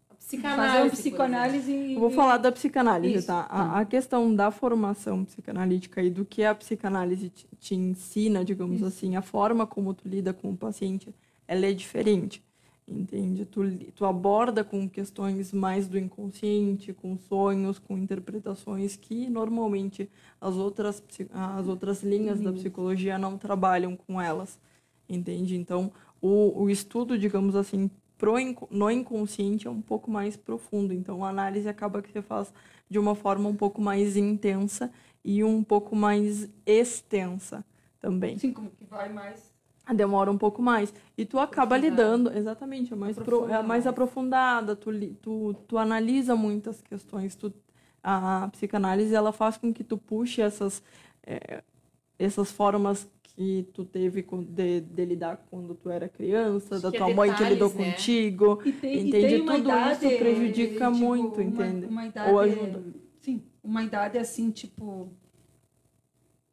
A 0.08 0.14
psicanálise. 0.14 0.68
Fazer 0.68 0.84
uma 0.84 0.90
psicanálise 0.92 1.72
e... 1.72 1.94
Eu 1.96 2.00
vou 2.00 2.12
falar 2.12 2.38
da 2.38 2.52
psicanálise, 2.52 3.18
Isso. 3.18 3.28
tá? 3.28 3.48
A, 3.50 3.80
a 3.80 3.86
questão 3.86 4.36
da 4.36 4.52
formação 4.52 5.26
psicanalítica 5.26 6.04
e 6.04 6.12
do 6.12 6.24
que 6.24 6.44
a 6.44 6.54
psicanálise 6.54 7.30
te, 7.30 7.48
te 7.60 7.74
ensina, 7.74 8.46
digamos 8.46 8.76
Isso. 8.76 8.86
assim, 8.86 9.16
a 9.16 9.22
forma 9.24 9.66
como 9.66 9.96
tu 9.96 10.08
lida 10.08 10.32
com 10.32 10.52
o 10.52 10.56
paciente, 10.58 11.12
ela 11.52 11.66
é 11.66 11.74
diferente, 11.74 12.42
entende? 12.88 13.46
Tu, 13.46 13.62
tu 13.94 14.06
aborda 14.06 14.64
com 14.64 14.88
questões 14.88 15.52
mais 15.52 15.86
do 15.86 16.00
inconsciente, 16.00 16.94
com 16.94 17.18
sonhos, 17.18 17.78
com 17.78 17.98
interpretações 17.98 18.96
que 18.96 19.30
normalmente 19.30 20.10
as 20.40 20.56
outras, 20.56 21.04
as 21.30 21.68
outras 21.68 22.04
linhas 22.04 22.40
da 22.40 22.54
psicologia 22.54 23.18
não 23.18 23.38
trabalham 23.38 23.98
com 23.98 24.20
elas, 24.22 24.58
entende? 25.10 25.58
Então, 25.58 25.92
o, 26.22 26.64
o 26.64 26.70
estudo, 26.70 27.20
digamos 27.20 27.54
assim, 27.54 27.92
pro, 28.18 28.36
no 28.70 28.90
inconsciente 28.90 29.68
é 29.68 29.70
um 29.70 29.82
pouco 29.82 30.10
mais 30.10 30.38
profundo. 30.38 30.94
Então, 30.94 31.26
a 31.26 31.30
análise 31.30 31.68
acaba 31.68 32.02
que 32.02 32.10
você 32.14 32.22
faz 32.22 32.54
de 32.90 32.98
uma 32.98 33.14
forma 33.14 33.50
um 33.50 33.56
pouco 33.58 33.82
mais 33.82 34.16
intensa 34.16 34.90
e 35.22 35.44
um 35.44 35.62
pouco 35.62 35.98
mais 35.98 36.50
extensa 36.66 37.66
também. 38.00 38.36
Assim, 38.36 38.54
como 38.54 38.70
que 38.72 38.86
vai 38.86 39.12
mais... 39.12 39.51
Demora 39.94 40.32
um 40.32 40.38
pouco 40.38 40.62
mais. 40.62 40.94
E 41.18 41.26
tu 41.26 41.38
acaba 41.40 41.78
lidando, 41.78 42.32
exatamente, 42.32 42.94
é 42.94 42.96
mais, 42.96 43.18
pro, 43.18 43.48
é 43.50 43.62
mais 43.62 43.86
aprofundada, 43.86 44.76
tu, 44.76 44.92
tu, 45.22 45.54
tu 45.68 45.78
analisa 45.78 46.36
muitas 46.36 46.82
questões. 46.82 47.36
Tu, 47.36 47.52
a 48.04 48.48
psicanálise 48.52 49.14
ela 49.14 49.32
faz 49.32 49.58
com 49.58 49.74
que 49.74 49.84
tu 49.84 49.98
puxe 49.98 50.42
essas, 50.42 50.82
eh, 51.26 51.62
essas 52.18 52.52
formas 52.52 53.08
que 53.24 53.64
tu 53.74 53.86
teve 53.86 54.24
de, 54.50 54.82
de 54.82 55.06
lidar 55.06 55.38
quando 55.50 55.74
tu 55.76 55.90
era 55.90 56.08
criança, 56.10 56.76
Acho 56.76 56.84
da 56.84 56.92
que 56.92 56.98
é 56.98 57.00
tua 57.00 57.10
mãe 57.10 57.34
que 57.34 57.44
lidou 57.44 57.70
detalhes, 57.70 57.80
né? 57.80 57.86
contigo. 57.86 58.62
E 58.66 58.74
tem, 58.74 58.96
e 58.96 59.08
Entende? 59.08 59.28
tem 59.28 59.42
uma 59.42 59.56
Tudo 59.58 59.66
idade, 59.66 60.06
isso 60.06 60.18
prejudica 60.20 60.86
tipo, 60.92 60.98
muito, 60.98 61.42
uma- 61.42 61.66
entende? 61.66 61.86
Uma 61.88 62.06
idade, 62.06 62.30
Ou 62.32 62.40
ajuda. 62.40 62.84
Sim, 63.22 63.42
uma 63.64 63.84
idade 63.84 64.18
assim, 64.18 64.52
tipo... 64.52 65.10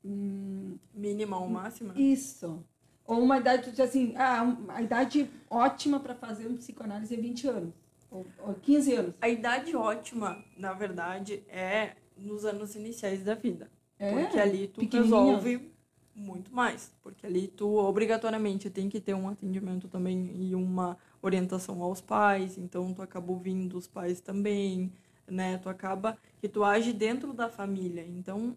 hum, 0.05 0.79
Mínima 0.95 1.39
ou 1.39 1.49
máxima? 1.49 1.95
Isso. 1.95 2.65
Ou 3.09 3.23
uma 3.23 3.39
idade, 3.39 3.71
tipo 3.71 3.83
assim, 3.83 4.13
ah, 4.17 4.55
a 4.69 4.83
idade 4.83 5.31
ótima 5.49 5.99
para 5.99 6.15
fazer 6.15 6.47
um 6.47 6.59
psicanálise 6.59 7.15
é 7.15 7.17
20 7.17 7.49
anos. 7.49 7.75
Ou, 8.11 8.27
ou 8.41 8.53
15 8.53 8.93
anos. 8.93 9.15
A 9.19 9.31
idade 9.31 9.75
ótima, 9.75 10.45
na 10.59 10.75
verdade, 10.75 11.43
é 11.49 11.97
nos 12.15 12.45
anos 12.45 12.75
iniciais 12.75 13.25
da 13.25 13.35
vida. 13.35 13.71
É? 13.99 14.13
Porque 14.13 14.39
ali 14.39 14.69
tu 14.69 14.87
resolve 14.87 15.73
muito 16.15 16.55
mais. 16.55 16.93
Porque 17.03 17.27
ali 17.27 17.49
tu 17.49 17.77
obrigatoriamente 17.77 18.69
tem 18.69 18.91
que 18.91 19.01
ter 19.01 19.15
um 19.15 19.31
atendimento 19.31 19.89
também 19.89 20.31
e 20.37 20.55
uma 20.55 20.99
orientação 21.23 21.83
aos 21.83 22.03
pais. 22.03 22.59
Então 22.59 22.93
tu 22.93 23.01
acaba 23.01 23.33
ouvindo 23.33 23.79
os 23.79 23.87
pais 23.87 24.21
também, 24.21 24.93
né? 25.27 25.57
Tu 25.57 25.71
acaba 25.71 26.19
que 26.39 26.47
tu 26.47 26.63
age 26.63 26.93
dentro 26.93 27.33
da 27.33 27.49
família. 27.49 28.05
Então 28.07 28.55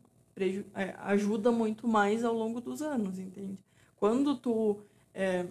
é, 0.75 0.93
ajuda 1.03 1.53
muito 1.53 1.87
mais 1.87 2.25
ao 2.25 2.33
longo 2.33 2.59
dos 2.59 2.81
anos, 2.81 3.17
entende? 3.17 3.63
Quando 4.01 4.35
tu 4.35 4.79
é, 5.13 5.45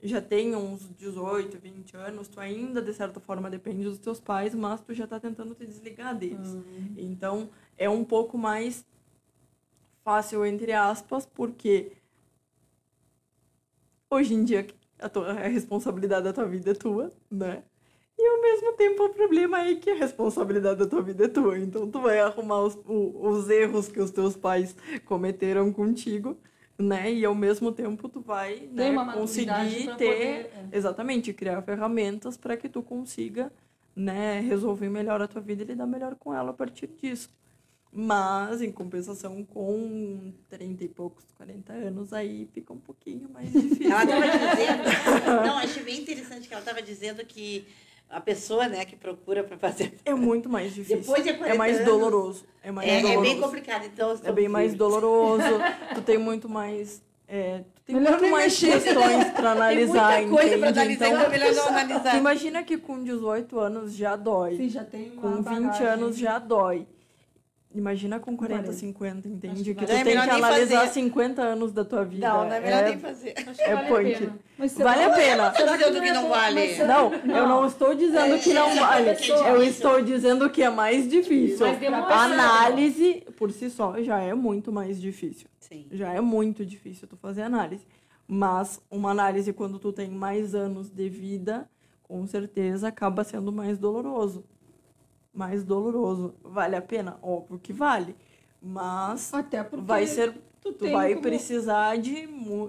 já 0.00 0.22
tem 0.22 0.54
uns 0.54 0.88
18, 0.96 1.58
20 1.58 1.96
anos, 1.96 2.28
tu 2.28 2.38
ainda, 2.38 2.80
de 2.80 2.94
certa 2.94 3.18
forma, 3.18 3.50
depende 3.50 3.82
dos 3.82 3.98
teus 3.98 4.20
pais, 4.20 4.54
mas 4.54 4.80
tu 4.80 4.94
já 4.94 5.02
está 5.02 5.18
tentando 5.18 5.52
te 5.52 5.66
desligar 5.66 6.16
deles. 6.16 6.56
Então, 6.96 7.50
é 7.76 7.90
um 7.90 8.04
pouco 8.04 8.38
mais 8.38 8.86
fácil, 10.04 10.46
entre 10.46 10.72
aspas, 10.72 11.26
porque 11.26 11.90
hoje 14.08 14.32
em 14.32 14.44
dia 14.44 14.64
a, 15.00 15.08
tua, 15.08 15.32
a 15.32 15.48
responsabilidade 15.48 16.22
da 16.22 16.32
tua 16.32 16.46
vida 16.46 16.70
é 16.70 16.74
tua, 16.74 17.10
né? 17.28 17.64
E 18.16 18.28
ao 18.28 18.40
mesmo 18.40 18.72
tempo 18.74 19.06
o 19.06 19.10
problema 19.12 19.62
é 19.62 19.74
que 19.74 19.90
a 19.90 19.96
responsabilidade 19.96 20.78
da 20.78 20.86
tua 20.86 21.02
vida 21.02 21.24
é 21.24 21.28
tua. 21.28 21.58
Então 21.58 21.90
tu 21.90 22.00
vai 22.00 22.20
arrumar 22.20 22.62
os, 22.62 22.78
os 22.86 23.50
erros 23.50 23.88
que 23.88 24.00
os 24.00 24.12
teus 24.12 24.36
pais 24.36 24.76
cometeram 25.04 25.72
contigo, 25.72 26.38
né? 26.78 27.12
E 27.12 27.24
ao 27.24 27.34
mesmo 27.34 27.72
tempo 27.72 28.08
tu 28.08 28.20
vai 28.20 28.68
né, 28.72 28.94
conseguir 29.12 29.96
ter 29.96 30.06
poder, 30.06 30.50
é. 30.54 30.68
exatamente 30.72 31.32
criar 31.32 31.60
ferramentas 31.62 32.36
para 32.36 32.56
que 32.56 32.68
tu 32.68 32.82
consiga 32.82 33.52
né, 33.94 34.40
resolver 34.40 34.88
melhor 34.88 35.20
a 35.20 35.26
tua 35.26 35.40
vida 35.40 35.62
e 35.62 35.66
lidar 35.66 35.86
melhor 35.86 36.14
com 36.14 36.32
ela 36.32 36.50
a 36.50 36.54
partir 36.54 36.86
disso. 36.86 37.28
Mas, 37.90 38.60
em 38.60 38.70
compensação, 38.70 39.42
com 39.44 40.32
30 40.50 40.84
e 40.84 40.88
poucos, 40.88 41.24
40 41.36 41.72
anos, 41.72 42.12
aí 42.12 42.46
fica 42.52 42.72
um 42.72 42.78
pouquinho 42.78 43.28
mais 43.30 43.50
difícil. 43.50 43.90
Ela 43.90 44.04
estava 44.04 44.26
dizendo. 44.26 45.46
Não, 45.46 45.58
achei 45.58 45.82
bem 45.82 46.00
interessante 46.00 46.46
que 46.46 46.54
ela 46.54 46.60
estava 46.60 46.82
dizendo 46.82 47.24
que 47.24 47.66
a 48.10 48.20
pessoa 48.20 48.68
né, 48.68 48.84
que 48.84 48.96
procura 48.96 49.44
para 49.44 49.56
fazer. 49.58 49.94
É 50.04 50.14
muito 50.14 50.48
mais 50.48 50.74
difícil. 50.74 50.98
Depois 51.00 51.22
de 51.24 51.34
40 51.34 51.54
é 51.54 51.58
mais 51.58 51.76
anos, 51.76 51.88
doloroso. 51.88 52.44
É 52.62 52.70
mais 52.72 52.88
É, 52.88 52.98
é 52.98 53.00
doloroso. 53.02 53.22
bem 53.22 53.40
complicado, 53.40 53.84
então. 53.84 54.18
É 54.24 54.32
bem 54.32 54.48
mais 54.48 54.74
doloroso. 54.74 55.42
tu 55.94 56.02
tem 56.02 56.16
muito 56.18 56.48
mais. 56.48 57.02
é, 57.28 57.58
tu 57.74 57.82
tem 57.86 57.96
Melhor 57.96 58.18
muito 58.18 58.30
mais 58.32 58.44
mexer. 58.62 58.80
questões 58.82 59.24
para 59.32 59.50
analisar. 59.52 60.16
Tem 60.18 60.26
muita 60.26 60.40
coisa 60.42 60.58
para 60.58 60.70
entende? 60.70 60.78
analisar, 60.80 61.06
Então, 61.06 61.08
então 61.20 61.26
é 61.26 61.28
melhor 61.38 61.54
não 61.54 61.68
analisar. 61.68 62.16
imagina 62.16 62.62
que 62.62 62.78
com 62.78 63.02
18 63.04 63.58
anos 63.60 63.94
já 63.94 64.16
dói. 64.16 64.56
Sim, 64.56 64.68
já 64.70 64.84
tem 64.84 65.10
uma 65.12 65.20
com 65.22 65.36
20 65.36 65.44
bagagem. 65.44 65.86
anos 65.86 66.16
já 66.18 66.38
dói. 66.38 66.86
Imagina 67.78 68.18
com 68.18 68.36
40, 68.36 68.62
40. 68.64 68.72
50, 68.76 69.18
Acho 69.18 69.28
entende? 69.28 69.62
que 69.62 69.74
Que 69.74 69.86
tu 69.86 69.92
Não, 69.92 69.98
é 69.98 70.04
tem 70.04 70.12
que 70.14 70.18
analisar 70.30 70.80
fazer. 70.80 70.92
50 70.94 71.42
anos 71.42 71.72
da 71.72 71.84
tua 71.84 72.04
vida. 72.04 72.28
Não, 72.28 72.44
não 72.44 72.52
é 72.52 72.60
melhor 72.60 72.82
é, 72.82 72.88
nem 72.88 72.98
fazer. 72.98 73.34
Acho 73.36 73.54
que 73.54 73.62
É 73.62 73.74
vale 73.76 73.88
punk. 73.88 74.14
a 74.14 74.18
pena. 74.18 74.38
Mas 74.58 74.72
será 74.72 74.90
Vale 74.90 75.02
a 75.04 75.10
pena. 75.10 75.50
Tô 75.52 75.64
dizendo 75.76 76.00
que 76.02 76.08
é 76.08 76.12
não 76.12 76.28
vale. 76.28 76.76
Não, 76.78 77.14
eu 77.14 77.48
não 77.48 77.66
estou 77.66 77.94
dizendo 77.94 78.38
que 78.40 78.52
não 78.52 78.68
É, 78.68 78.80
vale. 78.80 79.08
é. 79.10 79.50
Eu 79.52 79.62
estou 79.62 80.02
dizendo 80.02 80.50
que 80.50 80.60
é 80.62 80.68
mais 80.70 81.08
difícil. 81.08 81.64
A 81.66 82.24
análise, 82.24 83.24
por 83.36 83.52
si 83.52 83.70
só, 83.70 84.02
já 84.02 84.18
é 84.20 84.34
muito 84.34 84.72
mais 84.72 85.00
difícil. 85.00 85.46
Sim. 85.60 85.86
Já 85.92 86.12
é 86.12 86.20
muito 86.20 86.66
difícil 86.66 87.06
tu 87.06 87.16
fazer 87.16 87.42
análise. 87.42 87.86
Mas 88.26 88.80
uma 88.90 89.12
análise, 89.12 89.52
quando 89.52 89.78
tu 89.78 89.92
tem 89.92 90.10
mais 90.10 90.52
anos 90.54 90.90
de 90.90 91.08
vida, 91.08 91.68
com 92.02 92.26
certeza 92.26 92.88
acaba 92.88 93.22
sendo 93.22 93.52
mais 93.52 93.78
doloroso. 93.78 94.44
Mais 95.38 95.62
doloroso. 95.62 96.34
Vale 96.42 96.74
a 96.74 96.82
pena? 96.82 97.16
Óbvio 97.22 97.60
que 97.60 97.72
vale. 97.72 98.16
Mas 98.60 99.32
Até 99.32 99.62
porque 99.62 99.84
vai 99.84 100.04
ser 100.04 100.34
tu 100.60 100.72
tu 100.72 100.90
vai 100.90 101.10
como- 101.10 101.22
precisar 101.22 101.96
de, 101.96 102.26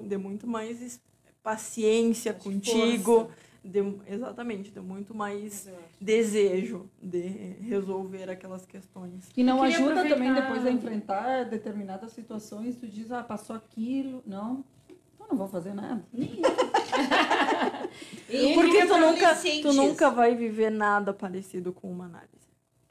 de 0.08 0.18
muito 0.18 0.46
mais 0.46 1.02
paciência 1.42 2.32
De 2.32 2.40
contigo, 2.44 3.22
força. 3.22 3.32
de, 3.66 3.80
exatamente, 4.08 4.70
de 4.70 4.80
muito 4.80 5.16
mais 5.16 5.68
acho. 5.68 5.76
desejo 6.00 6.88
de 7.02 7.20
resolver 7.62 8.30
aquelas 8.30 8.68
questões. 8.68 9.28
E 9.36 9.44
não 9.44 9.64
ajuda 9.64 10.04
também 10.08 10.30
aproveitar- 10.30 10.42
depois 10.42 10.66
a 10.68 10.72
enfrentar 10.72 11.46
determinadas 11.46 12.12
situações. 12.12 12.76
Tu 12.76 12.88
diz, 12.88 13.12
ah, 13.12 13.24
passou 13.24 13.56
aquilo. 13.56 14.22
Não, 14.28 14.64
então 15.16 15.28
não 15.28 15.36
vou 15.38 15.48
fazer 15.48 15.74
nada. 15.74 16.04
Porque 18.54 18.72
queria 18.72 18.88
tu 18.88 18.98
nunca, 18.98 19.36
tu 19.64 19.74
nunca 19.74 20.10
vai 20.12 20.36
viver 20.36 20.70
nada 20.70 21.12
parecido 21.14 21.74
com 21.74 21.90
uma 21.92 22.06
análise. 22.06 22.39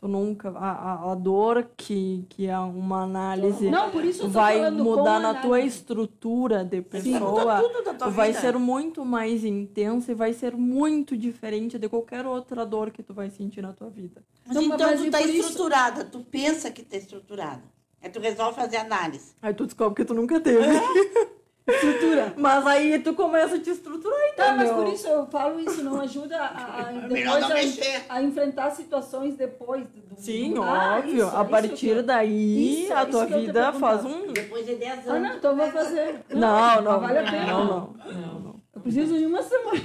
Tu 0.00 0.06
nunca. 0.06 0.50
A, 0.50 0.70
a, 0.70 1.12
a 1.12 1.14
dor 1.16 1.70
que, 1.76 2.24
que 2.28 2.46
é 2.46 2.56
uma 2.56 3.02
análise 3.02 3.68
Não, 3.68 3.90
vai 4.28 4.70
mudar 4.70 5.18
na 5.18 5.34
tua 5.34 5.60
estrutura 5.60 6.64
de 6.64 6.80
pessoa. 6.82 7.60
tudo 7.60 7.82
da 7.82 7.94
tua 7.94 8.08
vai 8.08 8.28
vida. 8.28 8.40
ser 8.40 8.56
muito 8.58 9.04
mais 9.04 9.44
intensa 9.44 10.12
e 10.12 10.14
vai 10.14 10.32
ser 10.32 10.56
muito 10.56 11.16
diferente 11.16 11.78
de 11.80 11.88
qualquer 11.88 12.24
outra 12.26 12.64
dor 12.64 12.92
que 12.92 13.02
tu 13.02 13.12
vai 13.12 13.28
sentir 13.28 13.60
na 13.60 13.72
tua 13.72 13.90
vida. 13.90 14.22
Mas 14.46 14.54
Não, 14.54 14.62
então 14.62 14.78
mas 14.90 15.00
tu 15.02 15.10
tá 15.10 15.20
isso- 15.20 15.32
estruturada, 15.48 16.04
tu 16.04 16.20
pensa 16.20 16.70
que 16.70 16.84
tá 16.84 16.96
estruturada. 16.96 17.64
Aí 18.00 18.08
tu 18.08 18.20
resolve 18.20 18.54
fazer 18.54 18.76
análise. 18.76 19.32
Aí 19.42 19.52
tu 19.52 19.64
descobre 19.64 19.96
que 19.96 20.04
tu 20.04 20.14
nunca 20.14 20.38
teve. 20.40 20.58
Estrutura. 21.68 22.32
Mas 22.36 22.66
aí 22.66 22.98
tu 23.00 23.12
começa 23.14 23.56
a 23.56 23.60
te 23.60 23.70
estruturar, 23.70 24.18
Tá, 24.36 24.54
mas 24.54 24.70
por 24.70 24.86
isso 24.88 25.06
eu 25.06 25.26
falo 25.26 25.60
isso, 25.60 25.82
não 25.84 26.00
ajuda 26.00 26.36
a, 26.38 26.80
a, 26.88 26.92
depois 27.08 27.24
não 27.24 27.48
a, 27.48 28.14
a 28.16 28.22
enfrentar 28.22 28.70
situações 28.70 29.36
depois. 29.36 29.86
Do, 29.88 30.00
do- 30.00 30.20
Sim, 30.20 30.54
Ah, 30.58 30.96
óbvio. 30.98 31.26
isso, 31.26 31.36
a 31.36 31.44
partir 31.44 31.88
eu- 31.88 32.02
daí, 32.02 32.84
isso, 32.84 32.94
a 32.94 33.04
tua 33.06 33.26
vida 33.26 33.72
faz 33.74 34.04
um. 34.04 34.32
Depois 34.32 34.64
de 34.66 34.76
10 34.76 34.92
anos. 34.92 35.08
Ah, 35.08 35.18
não, 35.18 35.36
então 35.36 35.50
eu 35.52 35.56
vou 35.56 35.70
fazer. 35.70 36.24
Não, 36.30 36.80
não. 36.82 37.00
vale 37.00 37.18
a 37.18 37.22
pena. 37.24 37.46
Não, 37.46 37.64
não. 37.64 37.94
não, 38.12 38.40
não. 38.40 38.58
Eu 38.74 38.80
preciso 38.82 39.18
de 39.18 39.26
uma 39.26 39.42
semana. 39.42 39.80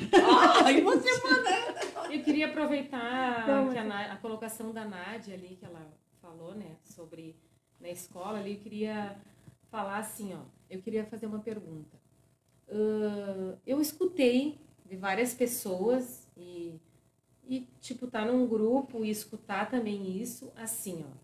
Ai, 0.64 0.80
você 0.82 1.10
Eu 2.12 2.22
queria 2.24 2.48
aproveitar 2.48 3.46
Não, 3.48 3.66
mas- 3.66 3.74
que 3.74 3.80
a, 3.80 4.14
a 4.14 4.16
colocação 4.18 4.72
da 4.72 4.86
Nádia 4.86 5.34
ali, 5.34 5.58
que 5.60 5.66
ela 5.66 5.82
falou, 6.22 6.54
né, 6.56 6.76
sobre 6.84 7.36
na 7.82 7.90
escola 7.90 8.40
ali, 8.40 8.54
eu 8.54 8.60
queria 8.60 9.16
falar 9.72 9.98
assim, 9.98 10.34
ó, 10.34 10.38
eu 10.74 10.82
queria 10.82 11.06
fazer 11.06 11.26
uma 11.26 11.40
pergunta. 11.40 11.98
Ahn, 12.70 13.56
eu 13.66 13.80
escutei 13.82 14.60
de 14.86 14.96
várias 14.96 15.34
pessoas 15.34 16.28
e, 16.38 16.76
e, 17.48 17.68
tipo, 17.82 18.08
tá 18.08 18.26
num 18.26 18.48
grupo 18.48 19.04
e 19.04 19.10
escutar 19.10 19.70
também 19.70 20.18
isso, 20.22 20.52
assim, 20.56 21.04
ó. 21.08 21.24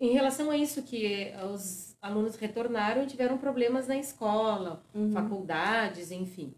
Em 0.00 0.12
relação 0.12 0.48
a 0.50 0.56
isso 0.56 0.82
que 0.84 1.32
os 1.52 1.96
alunos 2.00 2.36
retornaram 2.36 3.02
e 3.02 3.06
tiveram 3.06 3.36
problemas 3.36 3.88
na 3.88 3.96
escola, 3.96 4.82
Uhum. 4.94 5.10
faculdades, 5.10 6.12
enfim. 6.12 6.54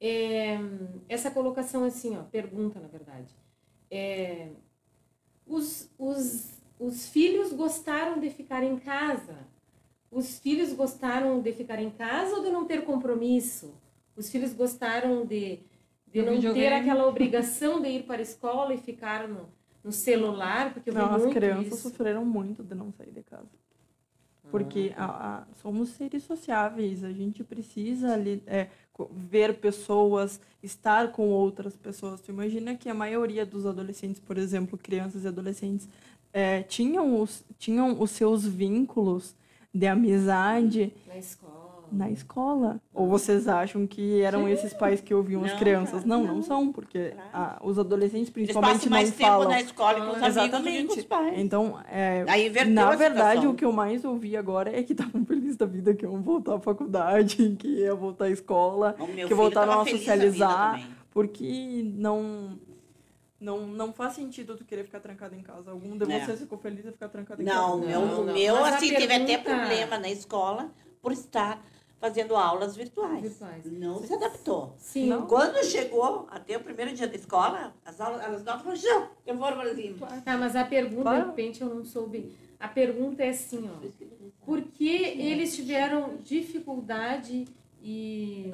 É, 0.00 0.56
essa 1.06 1.30
colocação 1.30 1.84
assim, 1.84 2.16
ó, 2.16 2.22
pergunta 2.22 2.80
na 2.80 2.88
verdade. 2.88 3.34
é, 3.90 4.48
os, 5.46 5.90
os, 5.98 6.48
os 6.78 7.08
filhos 7.08 7.52
gostaram 7.52 8.18
de 8.20 8.30
ficar 8.30 8.62
em 8.62 8.78
casa. 8.78 9.36
Os 10.10 10.38
filhos 10.38 10.72
gostaram 10.72 11.40
de 11.40 11.52
ficar 11.52 11.80
em 11.80 11.90
casa 11.90 12.36
ou 12.36 12.42
de 12.42 12.50
não 12.50 12.64
ter 12.66 12.84
compromisso? 12.84 13.72
Os 14.16 14.30
filhos 14.30 14.52
gostaram 14.52 15.24
de, 15.24 15.60
de 16.12 16.20
não 16.22 16.32
ter 16.34 16.48
videogame. 16.48 16.74
aquela 16.74 17.06
obrigação 17.08 17.80
de 17.80 17.88
ir 17.88 18.02
para 18.04 18.18
a 18.18 18.22
escola 18.22 18.74
e 18.74 18.78
ficar 18.78 19.28
no, 19.28 19.48
no 19.84 19.92
celular, 19.92 20.74
porque 20.74 20.90
Não, 20.90 21.14
as 21.14 21.26
crianças 21.32 21.66
isso. 21.74 21.88
sofreram 21.90 22.24
muito 22.24 22.62
de 22.64 22.74
não 22.74 22.90
sair 22.92 23.12
de 23.12 23.22
casa. 23.22 23.48
Porque 24.50 24.92
Ah. 24.96 25.04
a- 25.04 25.36
a- 25.38 25.46
somos 25.62 25.90
seres 25.90 26.24
sociáveis, 26.24 27.04
a 27.04 27.12
gente 27.12 27.44
precisa 27.44 28.12
ali, 28.14 28.42
é, 28.46 28.66
ver 29.12 29.58
pessoas, 29.60 30.40
estar 30.60 31.12
com 31.12 31.28
outras 31.28 31.76
pessoas. 31.76 32.20
Tu 32.20 32.32
imagina 32.32 32.74
que 32.74 32.88
a 32.88 32.94
maioria 32.94 33.46
dos 33.46 33.64
adolescentes, 33.64 34.20
por 34.20 34.36
exemplo, 34.36 34.76
crianças 34.76 35.22
e 35.24 35.28
adolescentes, 35.28 35.88
é, 36.32 36.62
tinham, 36.64 37.20
os, 37.20 37.44
tinham 37.58 38.00
os 38.02 38.10
seus 38.10 38.44
vínculos 38.44 39.36
de 39.72 39.86
amizade 39.86 40.92
Na 41.06 41.16
escola. 41.16 41.84
na 41.92 42.10
escola? 42.10 42.80
Ou 42.94 43.08
vocês 43.08 43.48
acham 43.48 43.86
que 43.86 44.20
eram 44.22 44.48
esses 44.48 44.72
pais 44.72 45.00
que 45.00 45.12
ouviam 45.14 45.44
as 45.44 45.52
Não, 45.52 45.58
crianças? 45.58 46.02
cara, 46.02 46.06
Não, 46.06 46.24
não, 46.24 46.34
não. 46.36 46.42
são, 46.42 46.72
porque 46.72 47.14
ah, 47.32 47.58
os 47.62 47.78
adolescentes 47.78 48.28
Eles 48.28 48.30
principalmente 48.30 48.74
passam 48.74 48.90
mais 48.90 49.10
não 49.10 49.16
tempo 49.16 49.30
falam. 49.30 49.48
na 49.48 49.60
escola 49.60 49.94
com 49.94 50.00
os 50.00 50.06
amigos 50.06 50.16
do 50.16 50.16
que 50.16 50.50
com 50.50 50.56
Exatamente. 50.56 50.98
os 50.98 51.04
pais. 51.04 51.38
Então, 51.38 51.78
é, 51.90 52.24
na 52.66 52.88
a 52.90 52.96
verdade, 52.96 53.46
o 53.46 53.54
que 53.54 53.64
eu 53.64 53.72
mais 53.72 54.04
ouvi 54.04 54.36
agora 54.36 54.76
é 54.76 54.82
que 54.82 54.92
estavam 54.92 55.24
felizes 55.24 55.56
da 55.56 55.66
vida, 55.66 55.94
que 55.94 56.04
iam 56.04 56.20
voltar 56.22 56.54
à 56.56 56.60
faculdade, 56.60 57.54
que 57.58 57.68
ia 57.68 57.94
voltar 57.94 58.26
à 58.26 58.30
escola, 58.30 58.94
que 59.26 59.34
voltaram 59.34 59.80
a 59.80 59.86
socializar, 59.86 60.80
porque 61.10 61.92
não, 61.96 62.58
não, 63.40 63.66
não 63.66 63.92
faz 63.92 64.12
sentido 64.14 64.56
tu 64.56 64.64
querer 64.64 64.84
ficar 64.84 65.00
trancado 65.00 65.34
em 65.34 65.42
casa. 65.42 65.70
Algum 65.70 65.96
de 65.96 66.10
É. 66.12 66.24
vocês 66.24 66.40
ficou 66.40 66.58
feliz 66.58 66.84
de 66.84 66.92
ficar 66.92 67.08
trancado 67.08 67.40
em 67.40 67.44
Não, 67.44 67.80
casa? 67.80 67.86
meu, 67.90 68.00
Não, 68.06 68.20
o 68.20 68.24
não. 68.26 68.34
meu 68.34 68.54
Mas 68.60 68.74
assim, 68.74 68.88
teve 68.90 69.04
até 69.14 69.38
pergunta- 69.38 69.42
problema 69.44 69.98
na 69.98 70.10
escola 70.10 70.70
por 71.00 71.12
estar 71.12 71.64
fazendo 71.98 72.34
aulas 72.36 72.76
virtuais. 72.76 73.22
Virtuais. 73.22 73.64
Não 73.66 73.98
se 74.02 74.12
adaptou. 74.14 74.74
Sim. 74.78 75.06
Não. 75.08 75.26
Quando 75.26 75.62
chegou 75.64 76.26
até 76.30 76.56
o 76.56 76.60
primeiro 76.60 76.94
dia 76.94 77.06
da 77.08 77.14
escola, 77.16 77.74
as 77.84 78.00
aulas, 78.00 78.22
as 78.24 78.42
notas 78.44 78.62
foram 78.62 78.76
já, 78.76 79.08
eu 79.26 79.36
vou 79.36 79.52
para 79.52 79.74
cima. 79.74 80.06
Tá, 80.24 80.36
mas 80.36 80.54
a 80.56 80.64
pergunta, 80.64 81.02
Claro. 81.02 81.20
de 81.22 81.26
repente, 81.30 81.60
eu 81.62 81.74
não 81.74 81.84
soube. 81.84 82.32
A 82.58 82.68
pergunta 82.68 83.22
é 83.22 83.30
assim, 83.30 83.68
ó. 83.70 83.88
Por 84.44 84.60
que 84.62 84.88
eles 84.88 85.54
tiveram 85.54 86.16
dificuldade 86.22 87.46
e 87.82 88.52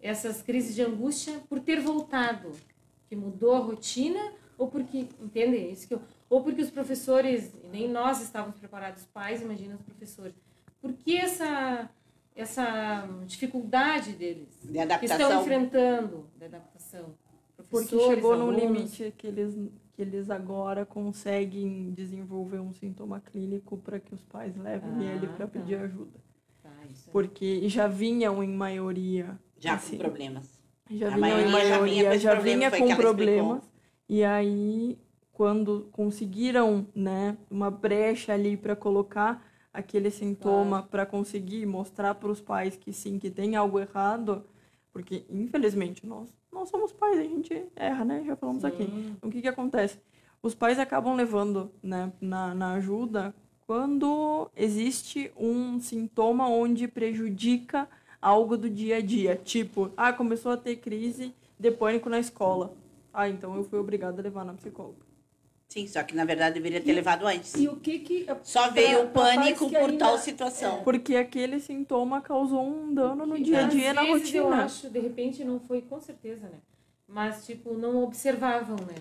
essas 0.00 0.42
crises 0.42 0.74
de 0.74 0.82
angústia 0.82 1.40
por 1.48 1.60
ter 1.60 1.80
voltado? 1.80 2.50
Que 3.14 3.20
mudou 3.20 3.54
a 3.54 3.58
rotina? 3.60 4.32
Ou 4.58 4.66
porque, 4.68 5.06
entende? 5.20 5.56
Isso 5.56 5.86
que 5.86 5.94
eu, 5.94 6.00
ou 6.28 6.42
porque 6.42 6.60
os 6.62 6.70
professores, 6.70 7.52
nem 7.70 7.88
nós 7.88 8.20
estávamos 8.20 8.58
preparados, 8.58 9.02
os 9.02 9.06
pais, 9.08 9.40
imagina 9.40 9.76
os 9.76 9.82
professores. 9.82 10.34
Por 10.80 10.92
que 10.92 11.16
essa, 11.16 11.88
essa 12.34 13.06
dificuldade 13.26 14.12
deles? 14.12 14.48
De 14.62 14.72
Que 14.72 14.78
estão 14.78 14.82
adaptação. 14.82 15.42
enfrentando 15.42 16.26
de 16.36 16.44
adaptação? 16.44 17.14
Porque 17.70 17.96
chegou 17.98 18.36
num 18.36 18.50
alunos. 18.50 18.60
limite 18.62 19.14
que 19.16 19.26
eles, 19.28 19.54
que 19.92 20.02
eles 20.02 20.28
agora 20.28 20.84
conseguem 20.84 21.92
desenvolver 21.92 22.58
um 22.58 22.72
sintoma 22.72 23.20
clínico 23.20 23.76
para 23.78 23.98
que 24.00 24.12
os 24.14 24.22
pais 24.24 24.56
levem 24.56 24.90
Ah, 25.08 25.14
ele 25.14 25.26
para 25.28 25.46
tá. 25.46 25.48
pedir 25.48 25.76
ajuda. 25.76 26.18
Tá. 26.62 26.70
Porque 27.12 27.68
já 27.68 27.86
vinham 27.86 28.42
em 28.42 28.48
maioria. 28.50 29.38
Já 29.58 29.74
assim, 29.74 29.96
com 29.96 30.02
problemas. 30.02 30.53
Já 30.90 31.14
A 31.14 31.18
maioria 31.18 31.46
em 31.46 31.50
já 31.50 31.58
vinha 31.58 31.76
com 31.76 31.80
maioria, 31.80 32.14
esse 32.14 32.18
já 32.24 32.32
problema, 32.32 32.70
vinha 32.70 32.70
com 32.70 32.96
problemas. 32.96 33.62
E 34.08 34.22
aí, 34.22 34.98
quando 35.32 35.88
conseguiram, 35.92 36.86
né, 36.94 37.36
uma 37.50 37.70
brecha 37.70 38.32
ali 38.32 38.56
para 38.56 38.76
colocar 38.76 39.44
aquele 39.72 40.10
sintoma, 40.10 40.82
para 40.82 41.04
conseguir 41.04 41.66
mostrar 41.66 42.14
para 42.14 42.30
os 42.30 42.40
pais 42.40 42.76
que 42.76 42.92
sim, 42.92 43.18
que 43.18 43.30
tem 43.30 43.56
algo 43.56 43.80
errado, 43.80 44.44
porque 44.92 45.24
infelizmente 45.28 46.06
nós 46.06 46.32
nós 46.54 46.68
somos 46.68 46.92
pais, 46.92 47.18
a 47.18 47.22
gente 47.24 47.66
erra, 47.74 48.04
né? 48.04 48.22
Já 48.24 48.36
falamos 48.36 48.64
aqui. 48.64 48.84
Então, 48.84 49.28
o 49.28 49.32
que 49.32 49.42
que 49.42 49.48
acontece? 49.48 49.98
Os 50.40 50.54
pais 50.54 50.78
acabam 50.78 51.16
levando, 51.16 51.72
né, 51.82 52.12
na, 52.20 52.54
na 52.54 52.74
ajuda 52.74 53.34
quando 53.66 54.48
existe 54.54 55.32
um 55.36 55.80
sintoma 55.80 56.48
onde 56.48 56.86
prejudica 56.86 57.88
algo 58.24 58.56
do 58.56 58.70
dia 58.70 58.96
a 58.96 59.00
dia, 59.02 59.36
tipo, 59.36 59.90
ah, 59.96 60.10
começou 60.12 60.52
a 60.52 60.56
ter 60.56 60.76
crise 60.76 61.34
de 61.58 61.70
pânico 61.70 62.08
na 62.08 62.18
escola. 62.18 62.74
Ah, 63.12 63.28
então 63.28 63.54
eu 63.54 63.62
fui 63.64 63.78
obrigada 63.78 64.20
a 64.20 64.24
levar 64.24 64.44
na 64.46 64.54
psicóloga. 64.54 65.04
Sim, 65.68 65.86
só 65.86 66.02
que 66.02 66.14
na 66.14 66.24
verdade 66.24 66.54
deveria 66.54 66.80
ter 66.80 66.92
levado 66.92 67.26
antes. 67.26 67.54
E 67.54 67.68
o 67.68 67.76
que 67.76 67.98
que... 67.98 68.26
Só 68.42 68.70
veio 68.70 69.04
o 69.04 69.08
pânico 69.10 69.68
que 69.68 69.78
por 69.78 69.90
ainda- 69.90 70.04
tal 70.06 70.18
situação. 70.18 70.82
Porque 70.82 71.16
aquele 71.16 71.60
sintoma 71.60 72.20
causou 72.20 72.64
um 72.66 72.94
dano 72.94 73.26
no 73.26 73.38
dia 73.38 73.66
a 73.66 73.68
dia 73.68 73.92
na 73.92 74.02
vezes 74.02 74.32
Eu 74.34 74.44
rotina. 74.44 74.64
acho, 74.64 74.88
de 74.88 74.98
repente, 75.00 75.44
não 75.44 75.60
foi 75.60 75.82
com 75.82 76.00
certeza, 76.00 76.48
né? 76.48 76.58
Mas, 77.06 77.44
tipo, 77.44 77.74
não 77.74 78.02
observavam, 78.04 78.76
né? 78.76 78.94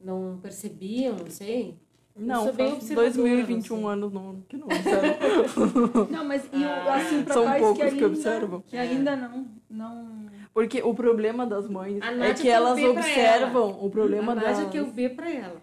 Não 0.00 0.38
percebiam, 0.42 1.16
não 1.16 1.30
sei. 1.30 1.78
Não, 2.16 2.52
faz 2.54 2.72
observadora, 2.72 3.10
2021 3.14 3.76
não 3.76 3.82
sei. 3.82 3.92
anos 3.92 4.12
não, 4.12 4.40
que 4.48 4.56
não 4.56 4.66
observam. 4.66 6.06
Não, 6.10 6.24
mas 6.24 6.48
e 6.52 6.64
o- 6.64 6.68
Ah. 6.68 6.94
assim, 6.96 7.22
para 7.22 7.34
São 7.34 7.44
pais 7.44 7.62
poucos 7.62 7.78
que 7.78 7.88
que 7.90 7.94
ainda, 7.94 8.06
observam. 8.06 8.60
que 8.66 8.76
ainda 8.76 9.16
não, 9.16 9.46
não... 9.68 10.26
Porque 10.54 10.82
o 10.82 10.94
problema 10.94 11.46
das 11.46 11.68
mães 11.68 12.00
é 12.02 12.32
que 12.32 12.42
tem 12.42 12.50
elas 12.50 12.80
pra 12.80 12.90
observam 12.90 13.84
o 13.84 13.90
problema 13.90 14.34
das... 14.34 14.66
que 14.70 14.78
eu 14.78 14.86
ver 14.86 15.14
pra 15.14 15.30
ela. 15.30 15.60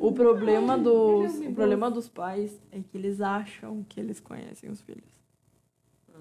O, 0.00 0.08
o 0.08 0.12
problema 0.12 0.78
dos 0.78 1.38
o 1.40 1.52
problema 1.52 1.90
dos 1.90 2.08
pais 2.08 2.58
é 2.72 2.78
que 2.80 2.96
eles 2.96 3.20
acham 3.20 3.84
que 3.88 4.00
eles 4.00 4.18
conhecem 4.20 4.70
os 4.70 4.80
filhos. 4.80 5.04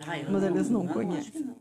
Ah, 0.06 0.20
eu 0.20 0.30
Mas 0.30 0.44
eles 0.44 0.70
não 0.70 0.84
acho 0.84 0.94
conhecem. 0.94 1.32
que 1.32 1.40
não. 1.40 1.56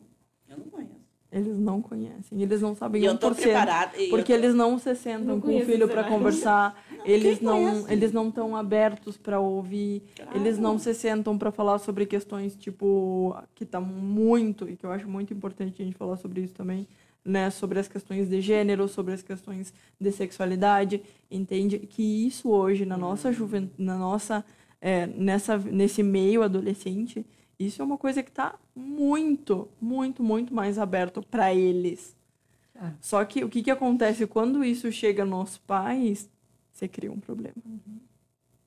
Eu 0.48 0.58
não 0.58 0.64
conheço. 0.66 1.04
Eles 1.30 1.58
não 1.58 1.82
conhecem, 1.82 2.40
eles 2.42 2.60
não 2.62 2.76
sabem 2.76 3.02
E 3.02 3.06
eu 3.06 3.18
tô 3.18 3.32
preparada. 3.34 3.96
eu 3.96 4.08
porque 4.10 4.32
tô- 4.32 4.38
eles 4.38 4.54
não 4.54 4.78
se 4.78 4.94
sentam 4.94 5.34
Não 5.34 5.40
com 5.40 5.56
o 5.56 5.60
filho 5.64 5.88
para 5.88 6.04
conversar, 6.04 6.80
eles 7.04 7.38
quem 7.38 7.46
não 7.46 7.62
conhece? 7.64 7.92
eles 7.92 8.12
não 8.12 8.28
estão 8.28 8.56
abertos 8.56 9.16
para 9.16 9.40
ouvir, 9.40 10.02
Claro. 10.16 10.36
eles 10.36 10.58
não 10.58 10.78
se 10.78 10.94
sentam 10.94 11.36
para 11.38 11.50
falar 11.50 11.78
sobre 11.78 12.06
questões 12.06 12.54
tipo 12.56 13.36
que 13.54 13.64
tá 13.64 13.80
muito 13.80 14.68
e 14.68 14.76
que 14.76 14.84
eu 14.84 14.90
acho 14.92 15.08
muito 15.08 15.32
importante 15.32 15.80
a 15.80 15.84
gente 15.84 15.96
falar 15.96 16.16
sobre 16.16 16.40
isso 16.42 16.54
também, 16.54 16.86
né, 17.24 17.48
sobre 17.50 17.78
as 17.78 17.88
questões 17.88 18.28
de 18.28 18.40
gênero, 18.40 18.86
sobre 18.88 19.14
as 19.14 19.22
questões 19.22 19.72
de 19.98 20.12
sexualidade, 20.12 21.02
entende 21.30 21.78
que 21.78 22.26
isso 22.26 22.50
hoje 22.50 22.84
na 22.84 22.96
nossa 22.96 23.32
juventude, 23.32 23.82
na 23.82 23.96
nossa 23.96 24.44
é, 24.80 25.06
nessa 25.06 25.56
nesse 25.56 26.02
meio 26.02 26.42
adolescente, 26.42 27.24
isso 27.58 27.80
é 27.80 27.84
uma 27.84 27.96
coisa 27.96 28.22
que 28.22 28.28
está 28.30 28.56
muito, 28.76 29.68
muito, 29.80 30.22
muito 30.22 30.52
mais 30.52 30.78
aberto 30.78 31.22
para 31.22 31.54
eles. 31.54 32.14
Ah. 32.76 32.92
Só 33.00 33.24
que 33.24 33.44
o 33.44 33.48
que, 33.48 33.62
que 33.62 33.70
acontece 33.70 34.26
quando 34.26 34.64
isso 34.64 34.90
chega 34.92 35.24
nos 35.24 35.56
pais, 35.56 36.28
você 36.74 36.88
cria 36.88 37.10
um 37.12 37.20
problema. 37.20 37.54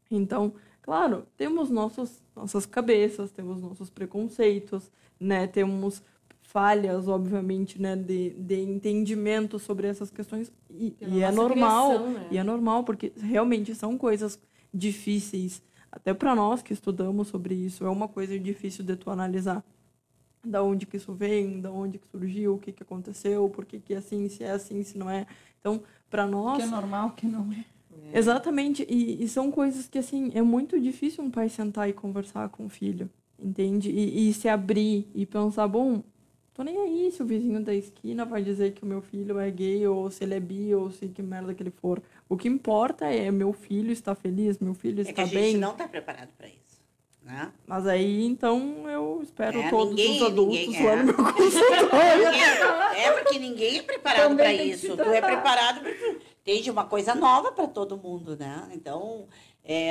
Então, 0.09 0.53
claro, 0.81 1.27
temos 1.35 1.69
nossos, 1.69 2.23
nossas 2.33 2.65
cabeças, 2.65 3.31
temos 3.31 3.61
nossos 3.61 3.89
preconceitos, 3.89 4.89
né? 5.19 5.45
Temos 5.45 6.01
falhas, 6.39 7.09
obviamente, 7.09 7.81
né? 7.81 7.97
De, 7.97 8.29
de 8.29 8.61
entendimento 8.61 9.59
sobre 9.59 9.87
essas 9.87 10.09
questões. 10.09 10.49
E, 10.71 10.95
e 11.01 11.21
é 11.21 11.29
normal. 11.31 11.89
criação, 11.89 12.13
né? 12.13 12.27
E 12.31 12.37
é 12.37 12.43
normal, 12.43 12.83
porque 12.85 13.11
realmente 13.17 13.75
são 13.75 13.97
coisas 13.97 14.39
difíceis. 14.73 15.61
Até 15.91 16.13
para 16.13 16.33
nós 16.33 16.61
que 16.61 16.71
estudamos 16.71 17.27
sobre 17.27 17.53
isso, 17.55 17.83
é 17.85 17.89
uma 17.89 18.07
coisa 18.07 18.39
difícil 18.39 18.85
de 18.85 18.95
tu 18.95 19.09
analisar. 19.09 19.63
Da 20.45 20.63
onde 20.63 20.85
que 20.85 20.95
isso 20.95 21.13
vem, 21.13 21.59
da 21.59 21.69
onde 21.71 21.97
que 21.97 22.07
surgiu, 22.07 22.55
o 22.55 22.59
que 22.59 22.71
que 22.71 22.83
aconteceu, 22.83 23.49
por 23.49 23.65
que 23.65 23.79
que 23.79 23.93
é 23.93 23.97
assim, 23.97 24.29
se 24.29 24.45
é 24.45 24.51
assim, 24.51 24.81
se 24.83 24.97
não 24.97 25.09
é. 25.09 25.27
Então, 25.59 25.81
para 26.09 26.25
nós, 26.25 26.57
Que 26.57 26.63
é 26.63 26.67
normal, 26.67 27.11
que 27.11 27.27
não 27.27 27.51
é. 27.51 27.65
Exatamente, 28.13 28.86
e, 28.89 29.23
e 29.23 29.27
são 29.27 29.51
coisas 29.51 29.88
que, 29.88 29.97
assim, 29.97 30.31
é 30.33 30.41
muito 30.41 30.79
difícil 30.79 31.23
um 31.23 31.31
pai 31.31 31.49
sentar 31.49 31.89
e 31.89 31.93
conversar 31.93 32.49
com 32.49 32.65
o 32.65 32.69
filho, 32.69 33.10
entende? 33.39 33.89
E, 33.89 34.29
e 34.29 34.33
se 34.33 34.47
abrir 34.47 35.07
e 35.13 35.25
pensar, 35.25 35.67
bom, 35.67 36.01
tô 36.53 36.63
nem 36.63 36.77
aí 36.77 37.12
se 37.12 37.21
o 37.21 37.25
vizinho 37.25 37.60
da 37.63 37.73
esquina 37.73 38.25
vai 38.25 38.41
dizer 38.41 38.71
que 38.73 38.83
o 38.83 38.86
meu 38.86 39.01
filho 39.01 39.38
é 39.39 39.49
gay, 39.51 39.86
ou 39.88 40.10
se 40.10 40.23
ele 40.23 40.33
é 40.36 40.39
bi, 40.39 40.73
ou 40.73 40.89
se 40.91 41.07
que 41.07 41.21
merda 41.21 41.53
que 41.53 41.62
ele 41.63 41.69
for. 41.71 42.01
O 42.29 42.36
que 42.38 42.47
importa 42.47 43.05
é 43.05 43.29
meu 43.31 43.53
filho 43.53 43.91
está 43.91 44.15
feliz, 44.15 44.57
meu 44.60 44.73
filho 44.73 45.01
É 45.01 45.03
que 45.05 45.10
está 45.12 45.23
a 45.23 45.25
gente 45.25 45.36
bem. 45.36 45.57
não 45.57 45.71
está 45.71 45.88
preparado 45.88 46.29
para 46.38 46.47
isso. 46.47 46.57
Né? 47.23 47.52
Mas 47.67 47.85
aí, 47.85 48.25
então, 48.25 48.89
eu 48.89 49.19
espero 49.21 49.60
É, 49.60 49.69
todos 49.69 49.89
ninguém- 49.95 50.15
os 50.15 50.27
adultos 50.27 50.58
ninguém 50.60 50.83
lá 50.85 50.91
é. 50.93 50.95
no 50.95 51.04
meu 51.04 51.15
consultório. 51.15 52.25
Ninguém- 52.25 52.41
é 53.04 53.12
porque 53.12 53.39
ninguém 53.39 53.77
é 53.79 53.81
preparado 53.83 54.35
para 54.37 54.54
isso. 54.54 54.95
Tu 54.95 55.02
é 55.04 55.21
preparado 55.21 55.81
para 55.81 55.91
Entende? 56.48 56.71
Uma 56.71 56.85
coisa 56.85 57.13
nova 57.13 57.52
para 57.52 57.67
todo 57.67 57.98
mundo, 57.98 58.37
né? 58.37 58.69
Então, 58.71 59.27
é, 59.65 59.89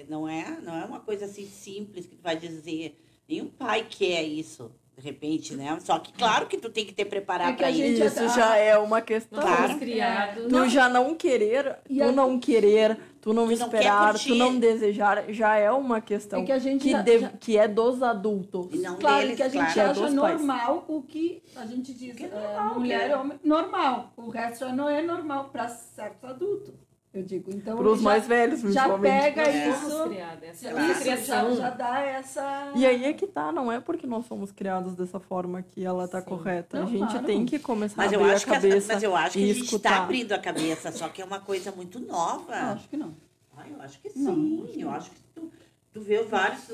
é, 0.00 0.06
não, 0.08 0.26
é, 0.26 0.58
não 0.62 0.74
é 0.74 0.82
uma 0.86 0.98
coisa 0.98 1.26
assim 1.26 1.46
simples 1.46 2.06
que 2.06 2.16
vai 2.16 2.38
dizer. 2.38 2.98
Nenhum 3.28 3.50
pai 3.50 3.86
quer 3.86 4.22
isso. 4.22 4.72
De 4.96 5.02
repente, 5.02 5.54
né? 5.56 5.76
Só 5.80 5.98
que 5.98 6.12
claro 6.12 6.46
que 6.46 6.56
tu 6.56 6.70
tem 6.70 6.84
que 6.84 6.92
te 6.92 7.04
preparar 7.04 7.52
É 7.52 7.56
para 7.56 7.70
isso. 7.70 7.78
gente 7.80 8.04
Isso 8.06 8.28
já- 8.36 8.56
é 8.56 8.78
uma 8.78 9.00
questão. 9.00 9.40
Claro. 9.40 9.62
fomos 9.64 9.78
criados. 9.78 10.46
Tu 10.48 10.68
já 10.68 10.88
não 10.88 11.14
querer, 11.14 11.78
E 11.88 11.98
tu 11.98 12.04
a- 12.04 12.12
não 12.12 12.38
querer, 12.38 12.96
tu 13.20 13.32
não 13.32 13.44
Tu 13.48 13.56
não 13.58 13.66
esperar, 13.66 14.10
curtir. 14.12 14.28
tu 14.28 14.34
não 14.36 14.56
desejar, 14.58 15.24
já 15.32 15.56
é 15.56 15.70
uma 15.72 16.00
questão 16.00 16.42
É 16.42 16.44
que 16.44 16.52
a 16.52 16.58
gente 16.58 16.82
que, 16.82 16.90
já- 16.92 17.02
deve- 17.02 17.20
já- 17.22 17.28
que 17.40 17.58
é 17.58 17.66
dos 17.66 18.02
adultos. 18.02 18.68
E 18.72 18.78
não 18.78 18.96
Claro 18.96 19.22
deles, 19.22 19.36
que 19.36 19.42
a 19.42 19.48
gente 19.48 19.74
claro. 19.74 19.80
É 19.80 19.82
acha 19.92 20.00
pais. 20.00 20.14
normal 20.14 20.84
o 20.86 21.02
que 21.02 21.42
a 21.56 21.66
gente 21.66 21.92
diz, 21.92 22.14
Que 22.14 22.24
é 22.24 22.26
é, 22.28 22.30
normal, 22.30 22.78
mulher 22.78 23.06
que 23.06 23.12
é- 23.12 23.16
homem, 23.16 23.40
normal. 23.42 24.12
O 24.16 24.30
resto 24.30 24.60
já 24.60 24.72
não 24.72 24.88
é 24.88 25.02
normal 25.02 25.48
para 25.52 25.68
certos 25.68 26.22
adultos, 26.30 26.72
eu 27.14 27.22
digo. 27.22 27.50
Então, 27.50 27.76
Para 27.76 27.88
os 27.88 27.98
já- 27.98 28.04
mais 28.04 28.26
velhos, 28.26 28.60
já 28.60 28.66
principalmente. 28.66 29.12
pega 29.34 29.42
É. 29.42 29.68
Isso, 29.70 30.08
criados. 30.08 30.42
Essa 30.44 30.68
é 30.68 30.72
isso 30.72 30.94
já, 30.94 31.00
criação. 31.00 31.56
já 31.56 31.70
dá 31.70 32.00
essa... 32.00 32.72
E 32.74 32.84
aí 32.86 33.04
é 33.04 33.12
que 33.12 33.26
tá, 33.26 33.52
não 33.52 33.70
é 33.70 33.80
porque 33.80 34.06
nós 34.06 34.26
somos 34.26 34.50
criados 34.52 34.94
dessa 34.94 35.20
forma 35.20 35.62
que 35.62 35.84
ela 35.84 36.06
tá 36.08 36.20
Sim. 36.20 36.26
correta. 36.28 36.78
Não, 36.80 36.86
a 36.86 36.90
gente 36.90 37.10
claro. 37.10 37.26
tem 37.26 37.46
que 37.46 37.58
começar 37.58 37.94
Mas 37.96 38.12
a 38.12 38.16
eu, 38.16 38.20
abrir 38.20 38.32
acho 38.34 38.44
a 38.44 38.46
que 38.48 38.52
a, 38.52 38.60
cabeça 38.60 38.92
mas 38.94 39.02
eu 39.02 39.16
acho 39.16 39.38
que 39.38 39.50
a 39.50 39.54
gente 39.54 39.76
está 39.76 39.96
abrindo 40.02 40.32
a 40.32 40.38
cabeça, 40.38 40.92
só 40.92 41.08
que 41.08 41.22
é 41.22 41.24
uma 41.24 41.40
coisa 41.40 41.70
muito 41.72 42.00
nova. 42.00 42.50
Não, 42.60 42.72
acho 42.72 42.88
que 42.88 42.96
não. 42.96 43.14
Ah, 43.56 43.62
eu 43.70 43.80
acho 43.82 44.00
que 44.00 44.10
Não, 44.18 44.34
sim. 44.34 44.62
acho 44.64 44.72
que 44.72 44.80
eu 44.80 44.86
não. 44.88 44.94
acho 44.94 45.10
que 45.10 45.16
tu, 45.34 45.52
tu 45.94 46.00
vê 46.00 46.22
vários, 46.24 46.66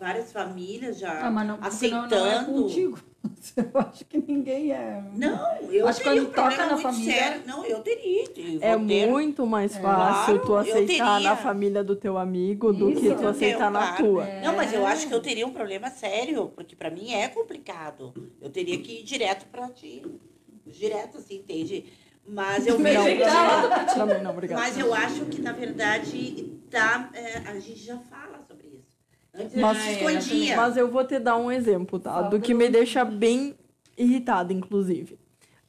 várias 0.00 0.32
famílias 0.32 0.98
já 0.98 1.26
Ah, 1.26 1.30
mas 1.30 1.46
não, 1.46 1.58
aceitando. 1.60 2.08
não, 2.16 2.24
não 2.24 2.26
é 2.26 2.44
contigo. 2.44 2.98
Eu 3.56 3.80
acho 3.80 4.04
que 4.06 4.18
ninguém 4.18 4.72
é... 4.72 5.00
Não, 5.14 5.56
eu 5.70 5.86
Acho 5.86 5.98
que 6.00 6.04
teria 6.08 6.22
um 6.22 6.24
quando 6.26 6.34
toca 6.34 6.48
problema 6.56 6.66
na 6.66 6.72
muito 6.72 6.82
família- 6.82 7.12
sério. 7.14 7.42
Não, 7.46 7.64
eu 7.64 7.80
teria. 7.80 8.24
eu 8.36 8.60
É 8.60 8.78
ter- 8.78 9.06
muito 9.10 9.46
mais 9.46 9.76
É. 9.76 9.80
fácil 9.80 10.38
tu 10.40 10.46
Claro, 10.46 10.66
eu 10.68 10.74
aceitar 10.74 11.20
na 11.20 11.36
família 11.36 11.84
do 11.84 11.94
teu 11.94 12.18
amigo 12.18 12.72
do 12.72 12.90
Isso, 12.90 13.00
que 13.00 13.06
tu 13.08 13.12
entendeu? 13.12 13.28
aceitar 13.30 13.70
na 13.70 13.78
Claro. 13.92 14.04
tua. 14.04 14.26
Não, 14.42 14.56
mas 14.56 14.72
eu 14.72 14.82
É. 14.86 14.92
acho 14.92 15.06
que 15.06 15.14
eu 15.14 15.20
teria 15.20 15.46
um 15.46 15.52
problema 15.52 15.88
sério, 15.90 16.50
porque 16.54 16.74
para 16.74 16.90
mim 16.90 17.12
é 17.12 17.28
complicado. 17.28 18.12
Eu 18.40 18.50
teria 18.50 18.78
que 18.78 19.00
ir 19.00 19.02
direto 19.04 19.46
para 19.46 19.68
ti. 19.68 20.02
Direto, 20.66 21.18
assim, 21.18 21.36
entende? 21.36 21.92
Mas 22.26 22.66
eu 22.66 22.76
vejo. 22.78 22.98
Não, 22.98 23.04
que- 23.04 23.12
obrigada. 23.12 23.84
Também 23.94 24.22
não, 24.22 24.30
obrigada. 24.30 24.60
Mas 24.62 24.78
eu 24.78 24.92
acho 24.94 25.26
que, 25.26 25.40
na 25.40 25.52
verdade, 25.52 26.58
tá, 26.70 27.08
é, 27.14 27.38
a 27.48 27.58
gente 27.60 27.78
já 27.84 27.98
fala 27.98 28.31
Mas- 29.34 29.54
a 29.54 29.74
gente 29.74 29.80
se 29.80 29.92
escondia. 29.92 30.56
Mas 30.56 30.76
eu 30.76 30.90
vou 30.90 31.04
te 31.04 31.18
dar 31.18 31.36
um 31.36 31.50
exemplo, 31.50 31.98
tá? 31.98 32.22
Do 32.22 32.40
que 32.40 32.52
me 32.54 32.68
deixa 32.68 33.04
bem 33.04 33.54
irritada, 33.96 34.52
inclusive. 34.52 35.18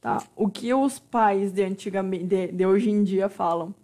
Tá? 0.00 0.22
O 0.36 0.50
que 0.50 0.72
os 0.74 0.98
pais 0.98 1.50
de 1.50 1.62
antigamente, 1.62 2.24
de, 2.24 2.48
de 2.48 2.66
hoje 2.66 2.90
em 2.90 3.02
dia 3.02 3.28
falam? 3.28 3.74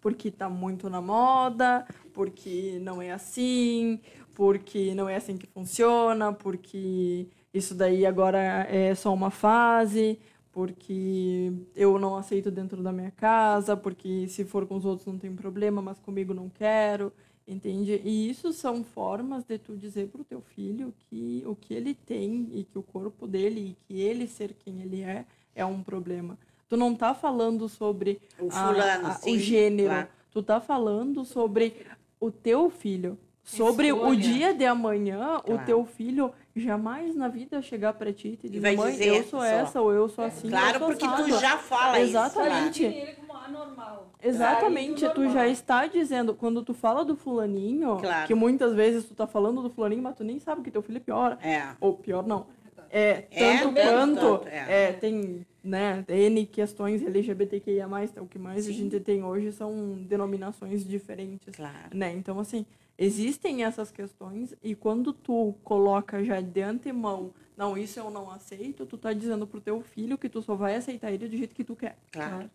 Porque 0.00 0.30
tá 0.30 0.48
muito 0.50 0.90
na 0.90 1.00
moda, 1.00 1.86
porque 2.12 2.78
não 2.82 3.00
é 3.00 3.10
assim, 3.10 4.00
porque 4.34 4.94
não 4.94 5.08
é 5.08 5.16
assim 5.16 5.36
que 5.38 5.46
funciona, 5.46 6.32
porque 6.32 7.26
isso 7.54 7.74
daí 7.74 8.04
agora 8.04 8.38
é 8.70 8.94
só 8.94 9.12
uma 9.14 9.30
fase, 9.30 10.18
porque 10.52 11.52
eu 11.74 11.98
não 11.98 12.16
aceito 12.16 12.50
dentro 12.50 12.82
da 12.82 12.92
minha 12.92 13.10
casa, 13.10 13.76
porque 13.76 14.26
se 14.28 14.44
for 14.44 14.66
com 14.66 14.76
os 14.76 14.84
outros 14.84 15.06
não 15.06 15.18
tem 15.18 15.34
problema, 15.34 15.80
mas 15.80 15.98
comigo 15.98 16.34
não 16.34 16.50
quero. 16.50 17.10
Entende? 17.50 18.00
E 18.04 18.30
isso 18.30 18.52
são 18.52 18.84
formas 18.84 19.42
de 19.42 19.58
tu 19.58 19.76
dizer 19.76 20.06
pro 20.08 20.22
teu 20.22 20.40
filho 20.40 20.94
que 21.08 21.42
o 21.44 21.56
que 21.56 21.74
ele 21.74 21.94
tem 21.94 22.48
e 22.52 22.62
que 22.62 22.78
o 22.78 22.82
corpo 22.82 23.26
dele 23.26 23.70
e 23.70 23.76
que 23.86 24.00
ele 24.00 24.28
ser 24.28 24.54
quem 24.64 24.80
ele 24.80 25.02
é 25.02 25.24
é 25.54 25.64
um 25.66 25.82
problema. 25.82 26.38
Tu 26.68 26.76
não 26.76 26.94
tá 26.94 27.12
falando 27.12 27.68
sobre 27.68 28.20
O 28.38 28.46
a- 28.46 28.50
fulano, 28.68 29.06
a- 29.08 29.14
sim. 29.14 29.34
o 29.34 29.38
gênero. 29.38 29.88
claro. 29.88 30.08
Tu 30.30 30.42
tá 30.44 30.60
falando 30.60 31.24
sobre 31.24 31.74
o 32.20 32.30
teu 32.30 32.70
filho. 32.70 33.18
Sobre 33.56 33.92
o 33.92 33.96
Escolha. 33.96 34.16
dia 34.20 34.54
de 34.54 34.64
amanhã, 34.64 35.38
o 35.38 35.42
Claro. 35.42 35.66
teu 35.66 35.84
filho 35.84 36.32
jamais 36.54 37.14
na 37.16 37.28
vida 37.28 37.60
chegar 37.62 37.92
pra 37.94 38.12
ti 38.12 38.28
e 38.28 38.36
te 38.36 38.48
dizer, 38.48 38.76
mãe, 38.76 38.92
dizer 38.92 39.06
eu 39.08 39.24
sou 39.24 39.40
só. 39.40 39.44
essa, 39.46 39.80
ou 39.80 39.92
eu 39.92 40.08
sou 40.08 40.24
assim, 40.24 40.46
eu 40.48 40.50
Claro, 40.52 40.78
sou 40.78 40.88
porque 40.88 41.06
tu 41.06 41.12
assado." 41.14 41.40
já 41.40 41.56
fala 41.58 42.00
Exatamente. 42.00 42.86
isso. 42.86 43.16
como 43.20 43.32
anormal. 43.38 44.12
Exatamente, 44.22 45.08
tu 45.14 45.28
já 45.30 45.48
está 45.48 45.86
dizendo, 45.86 46.34
quando 46.34 46.62
tu 46.62 46.74
fala 46.74 47.04
do 47.04 47.16
fulaninho, 47.16 47.96
Claro. 47.98 48.26
que 48.26 48.34
muitas 48.34 48.74
vezes 48.74 49.04
tu 49.04 49.14
tá 49.14 49.26
falando 49.26 49.62
do 49.62 49.70
fulaninho, 49.70 50.02
mas 50.02 50.14
tu 50.16 50.22
nem 50.24 50.38
sabe 50.38 50.62
que 50.62 50.70
teu 50.70 50.82
filho 50.82 50.98
é 50.98 51.00
pior. 51.00 51.38
É. 51.42 51.68
Ou 51.80 51.94
pior 51.94 52.26
não. 52.26 52.46
É, 52.92 53.24
É, 53.30 53.56
tanto 53.58 53.72
mesmo, 53.72 53.90
quanto 53.90 54.20
tanto, 54.20 54.48
é. 54.48 54.88
é, 54.88 54.92
tem, 54.92 55.46
né, 55.62 56.04
N 56.08 56.44
questões 56.46 57.00
LGBTQIA+, 57.06 57.86
o 58.20 58.26
que 58.26 58.36
mais 58.38 58.64
a 58.66 58.68
Sim. 58.68 58.72
gente 58.74 58.98
tem 59.00 59.22
hoje 59.22 59.52
são 59.52 59.96
denominações 60.00 60.84
diferentes, 60.84 61.54
Claro. 61.54 61.74
né? 61.94 62.12
Então, 62.12 62.40
assim, 62.40 62.66
existem 63.00 63.64
essas 63.64 63.90
questões 63.90 64.54
e 64.62 64.74
quando 64.74 65.12
tu 65.12 65.54
coloca 65.64 66.22
já 66.22 66.40
de 66.40 66.60
antemão, 66.60 67.32
não, 67.56 67.76
isso 67.76 67.98
eu 67.98 68.10
não 68.10 68.30
aceito, 68.30 68.84
tu 68.86 68.96
tá 68.98 69.12
dizendo 69.12 69.46
pro 69.46 69.60
teu 69.60 69.80
filho 69.80 70.18
que 70.18 70.28
tu 70.28 70.42
só 70.42 70.54
vai 70.54 70.76
aceitar 70.76 71.10
ele 71.10 71.26
do 71.28 71.36
jeito 71.36 71.54
que 71.54 71.64
tu 71.64 71.74
quer. 71.74 71.96
Claro. 72.12 72.50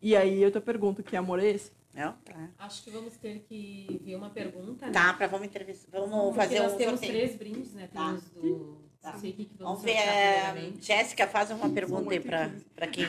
E 0.00 0.16
aí 0.16 0.40
eu 0.40 0.50
te 0.52 0.60
pergunto, 0.60 1.02
que 1.02 1.16
amor 1.16 1.40
é 1.40 1.46
esse? 1.48 1.72
Não? 1.92 2.14
Claro. 2.24 2.48
Acho 2.58 2.84
que 2.84 2.90
vamos 2.90 3.16
ter 3.16 3.40
que 3.48 4.00
ver 4.04 4.14
uma 4.14 4.30
pergunta. 4.30 4.86
né? 4.86 4.92
Tá, 4.92 5.12
pra 5.14 5.26
vamos 5.26 5.46
entrevistar. 5.48 5.98
Vamos 5.98 6.26
Porque 6.26 6.34
fazer 6.40 6.60
nós 6.60 6.72
um 6.74 6.76
temos 6.76 7.00
sorteio. 7.00 7.12
três 7.12 7.36
brindes, 7.36 7.74
né? 7.74 7.88
Tá. 7.92 8.06
Temos 8.06 8.24
do. 8.30 8.78
Tá. 9.00 9.12
Não 9.12 9.18
sei 9.20 9.30
o 9.30 9.32
que, 9.34 9.44
que 9.46 9.54
vamos 9.56 9.80
Vamos 9.80 9.82
ver. 9.82 9.96
é. 9.98 10.72
Jéssica, 10.80 11.26
faz 11.26 11.50
uma 11.50 11.68
pergunta 11.70 12.10
aí 12.12 12.20
para 12.20 12.86
quem, 12.86 13.06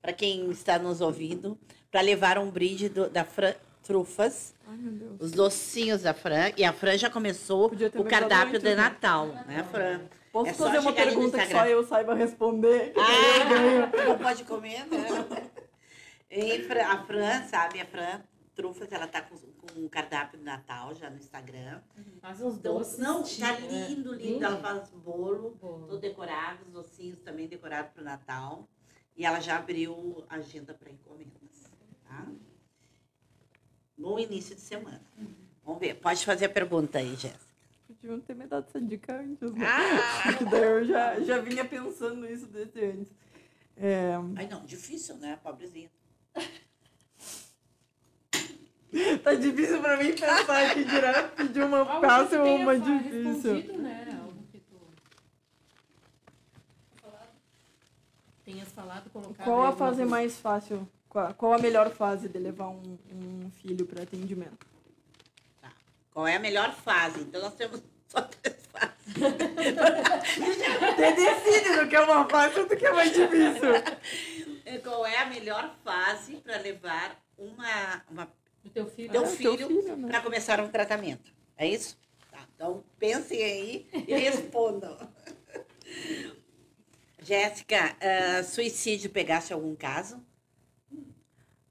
pra 0.00 0.12
quem 0.14 0.50
está 0.50 0.78
nos 0.78 1.00
ouvindo. 1.02 1.58
Para 1.90 2.00
levar 2.02 2.38
um 2.38 2.50
brinde 2.50 2.88
do- 2.88 3.10
da 3.10 3.24
Fran 3.24 3.54
Trufas, 3.82 4.54
Ai, 4.66 4.76
meu 4.76 4.92
Deus. 4.92 5.20
os 5.20 5.32
docinhos 5.32 6.02
da 6.02 6.14
Fran. 6.14 6.52
E 6.56 6.64
a 6.64 6.72
Fran 6.72 6.96
já 6.98 7.10
começou 7.10 7.72
o 7.94 8.04
cardápio 8.04 8.58
de? 8.58 8.74
Natal, 8.74 9.28
né, 9.46 9.66
Fran? 9.70 10.00
Posso 10.32 10.50
É 10.50 10.54
fazer 10.54 10.78
uma 10.78 10.92
pergunta 10.92 11.38
que 11.38 11.52
só 11.52 11.66
eu 11.66 11.84
saiba 11.84 12.14
responder? 12.14 12.92
Ah, 12.96 13.90
não 14.08 14.18
pode 14.18 14.44
comer, 14.44 14.86
né? 14.86 15.08
E 16.30 16.70
a 16.82 17.04
Fran, 17.04 17.42
sabe, 17.44 17.80
a 17.80 17.86
Fran 17.86 18.20
Trufas, 18.58 18.90
ela 18.90 19.06
tá 19.06 19.22
com, 19.22 19.36
com 19.36 19.80
um 19.84 19.88
cardápio 19.88 20.36
de 20.36 20.44
Natal 20.44 20.92
já 20.92 21.08
no 21.08 21.16
Instagram. 21.16 21.80
Faz 22.20 22.42
uns 22.42 22.58
doces. 22.58 22.98
não, 22.98 23.22
tá 23.22 23.54
é, 23.54 23.60
lindo, 23.60 24.12
lindo. 24.12 24.44
Ela 24.44 24.56
faz 24.56 24.90
bolo, 24.90 25.56
Bolo. 25.60 25.86
todo 25.86 26.00
decorado, 26.00 26.64
os 26.66 26.72
docinhos 26.72 27.20
também 27.20 27.46
decorados 27.46 27.92
para 27.92 28.02
o 28.02 28.04
Natal. 28.04 28.68
E 29.16 29.24
ela 29.24 29.38
já 29.38 29.58
abriu 29.58 30.24
a 30.28 30.34
agenda 30.34 30.74
para 30.74 30.90
encomendas. 30.90 31.70
Tá? 32.04 32.26
No 33.98 34.18
início 34.18 34.54
de 34.54 34.60
semana. 34.60 35.00
Vamos 35.64 35.80
ver. 35.80 35.94
Pode 35.94 36.24
fazer 36.24 36.46
a 36.46 36.48
pergunta 36.48 36.98
aí, 36.98 37.14
Jéssica. 37.16 37.46
Podiam 37.86 38.20
ter 38.20 38.34
me 38.34 38.46
dado 38.46 38.66
essa 38.68 38.80
dica 38.80 39.20
antes, 39.20 39.52
né? 39.52 39.66
Ah! 39.66 40.32
Que 40.34 40.44
daí 40.46 40.62
eu 40.62 40.84
já, 40.84 41.20
já 41.20 41.38
vinha 41.38 41.64
pensando 41.64 42.26
nisso 42.26 42.46
desde 42.46 42.84
antes. 42.84 43.12
É, 43.76 44.12
Ai, 44.36 44.46
não, 44.48 44.64
difícil, 44.64 45.16
né? 45.16 45.38
Pobrezinha. 45.42 45.90
tá 49.22 49.34
difícil 49.34 49.80
pra 49.80 49.96
mim 49.96 50.12
pensar 50.14 50.70
aqui 50.70 50.84
direto 50.84 51.48
de 51.48 51.60
uma 51.60 51.78
Algo 51.78 52.00
fácil 52.06 52.42
ou 52.44 52.56
uma 52.56 52.78
difícil. 52.78 53.78
né? 53.78 54.18
Algo 54.20 54.42
que 54.50 54.58
tu 54.60 54.76
tenhas 58.44 58.68
falado, 58.68 59.10
colocado. 59.10 59.44
Qual 59.44 59.62
a 59.64 59.72
fase 59.72 59.98
coisa. 59.98 60.10
mais 60.10 60.38
fácil? 60.38 60.88
Qual, 61.08 61.32
qual 61.34 61.52
a 61.54 61.58
melhor 61.58 61.90
fase 61.90 62.28
de 62.28 62.38
levar 62.38 62.68
um, 62.68 62.98
um 63.12 63.50
filho 63.62 63.86
para 63.86 64.02
atendimento? 64.02 64.66
Qual 66.12 66.26
é 66.26 66.36
a 66.36 66.40
melhor 66.40 66.74
fase? 66.74 67.20
Então 67.20 67.40
nós 67.40 67.54
temos 67.54 67.80
só 68.08 68.22
três 68.22 68.56
fases. 68.66 69.14
Você 70.96 71.12
decide 71.12 71.76
do 71.80 71.88
que 71.88 71.96
é 71.96 72.00
uma 72.00 72.28
fácil 72.28 72.66
do 72.68 72.76
que 72.76 72.86
é 72.86 72.92
mais 72.92 73.12
difícil. 73.12 73.74
É, 74.64 74.78
Qual 74.78 75.06
é 75.06 75.18
a 75.18 75.26
melhor 75.26 75.74
fase 75.84 76.36
para 76.36 76.58
levar 76.58 77.16
uma, 77.38 78.02
uma 78.10 78.28
Do 78.62 78.70
teu 78.70 78.86
filho. 78.86 79.10
teu 79.10 79.22
Ah, 79.22 79.26
filho, 79.26 79.66
filho, 79.68 79.96
né? 79.96 80.08
para 80.08 80.20
começar 80.20 80.60
um 80.60 80.68
tratamento? 80.68 81.32
É 81.56 81.66
isso? 81.66 81.98
Tá, 82.30 82.38
então 82.54 82.84
pensem 82.98 83.42
aí 83.42 83.88
e 84.06 84.14
respondam. 84.14 84.96
Jéssica, 87.22 87.96
ah, 88.00 88.42
suicídio 88.42 89.10
pegasse 89.10 89.52
algum 89.52 89.74
caso? 89.74 90.22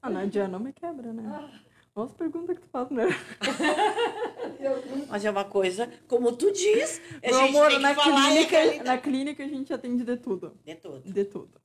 Ah, 0.01 0.09
não 0.09 0.59
me 0.59 0.73
quebra, 0.73 1.11
né? 1.13 1.49
Nossa, 1.95 2.13
pergunta 2.13 2.53
que 2.53 2.61
tu 2.61 2.67
faz, 2.67 2.89
né? 2.91 3.05
Mas 5.09 5.25
é 5.25 5.31
uma 5.31 5.43
coisa, 5.45 5.91
como 6.07 6.31
tu 6.31 6.51
diz, 6.51 7.01
a 7.23 7.27
Meu 7.27 7.39
gente 7.39 7.49
amor, 7.49 7.67
tem 7.69 7.77
que 7.77 7.83
na 7.83 7.95
falar 7.95 8.29
clínica, 8.29 8.55
realidade. 8.57 8.83
na 8.83 8.97
clínica 8.99 9.43
a 9.43 9.47
gente 9.47 9.73
atende 9.73 10.03
de 10.03 10.17
tudo. 10.17 10.55
De 10.63 10.75
tudo. 10.75 11.11
De 11.11 11.25
tudo. 11.25 11.59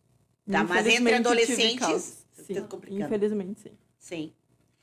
Tá, 0.51 0.65
mas 0.65 0.87
entre 0.87 1.17
Infelizmente, 1.17 1.23
tive 1.23 1.29
adolescentes, 1.85 2.27
tá 2.35 2.43
Sim, 2.43 2.63
complicando. 2.67 3.05
infelizmente 3.05 3.61
sim. 3.61 3.79
Sim. 3.99 4.33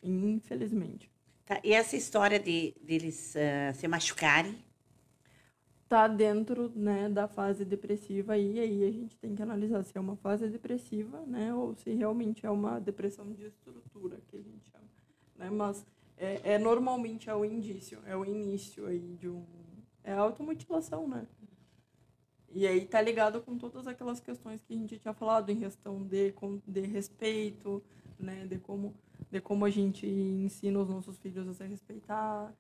Infelizmente. 0.04 1.12
Tá, 1.46 1.60
e 1.64 1.74
essa 1.74 1.98
história 1.98 2.40
de 2.40 2.76
deles 2.82 3.36
ah, 3.36 3.74
se 3.74 3.88
machucarem? 3.88 4.58
Tá 5.90 6.08
dentro, 6.08 6.72
né, 6.76 7.10
da 7.10 7.28
fase 7.28 7.66
depressiva 7.66 8.38
e 8.38 8.60
aí 8.60 8.84
a 8.84 8.92
gente 8.92 9.18
tem 9.18 9.36
que 9.36 9.42
analisar 9.42 9.84
se 9.84 9.98
é 9.98 10.00
uma 10.00 10.16
fase 10.16 10.48
depressiva, 10.48 11.20
né, 11.26 11.52
ou 11.52 11.74
se 11.74 11.92
realmente 11.96 12.46
é 12.46 12.50
uma 12.52 12.80
depressão 12.80 13.34
de 13.34 13.48
estrutura, 13.48 14.20
que 14.28 14.38
a 14.38 14.42
gente 14.42 14.70
chama, 14.70 14.86
né, 15.36 15.50
mas 15.50 15.84
é, 16.16 16.54
é 16.54 16.58
normalmente 16.60 17.30
é 17.30 17.34
o 17.34 17.44
indício, 17.44 18.00
é 18.06 18.16
o 18.16 18.24
início 18.24 18.86
aí 18.86 19.16
de 19.20 19.30
um... 19.30 19.44
É 20.04 20.14
automutilação, 20.14 21.08
né? 21.08 21.26
E 22.52 22.68
aí 22.68 22.86
tá 22.86 23.02
ligado 23.02 23.42
com 23.42 23.58
todas 23.58 23.88
aquelas 23.88 24.20
questões 24.20 24.62
que 24.64 24.74
a 24.74 24.78
gente 24.78 24.98
tinha 24.98 25.14
falado 25.14 25.50
em 25.50 25.60
questão 25.60 26.04
de, 26.04 26.34
de 26.68 26.82
respeito, 26.82 27.84
né? 28.18 28.46
De 28.46 28.58
como, 28.58 28.94
de 29.32 29.40
como 29.40 29.66
a 29.66 29.70
gente 29.70 30.06
ensina 30.08 30.80
os 30.80 30.90
nossos 30.90 31.18
filhos 31.20 31.48
a 31.48 31.54
se 31.54 31.64
respeitar, 31.66 32.54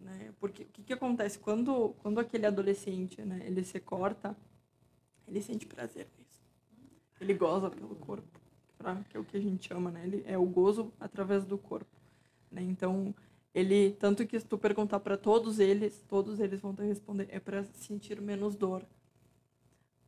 né? 0.00 0.32
Porque 0.38 0.62
o 0.62 0.66
que, 0.66 0.82
que 0.82 0.92
acontece? 0.92 1.38
Quando, 1.38 1.94
quando 2.02 2.18
aquele 2.18 2.46
adolescente, 2.46 3.22
né, 3.22 3.42
ele 3.44 3.64
se 3.64 3.78
corta, 3.80 4.36
ele 5.26 5.40
sente 5.40 5.66
prazer 5.66 6.08
nisso. 6.18 6.40
Ele 7.20 7.34
goza 7.34 7.70
pelo 7.70 7.94
corpo, 7.96 8.40
que 9.08 9.16
é 9.16 9.20
o 9.20 9.24
que 9.24 9.36
a 9.36 9.40
gente 9.40 9.68
chama, 9.68 9.90
né? 9.90 10.02
Ele 10.04 10.24
é 10.26 10.38
o 10.38 10.46
gozo 10.46 10.92
através 10.98 11.44
do 11.44 11.58
corpo, 11.58 11.96
né? 12.50 12.62
Então, 12.62 13.14
ele 13.54 13.92
tanto 13.92 14.26
que 14.26 14.40
se 14.40 14.46
tu 14.46 14.56
perguntar 14.56 15.00
para 15.00 15.16
todos 15.16 15.58
eles, 15.58 16.02
todos 16.08 16.40
eles 16.40 16.60
vão 16.60 16.74
te 16.74 16.82
responder 16.82 17.28
é 17.30 17.38
para 17.38 17.64
sentir 17.64 18.20
menos 18.20 18.54
dor. 18.54 18.84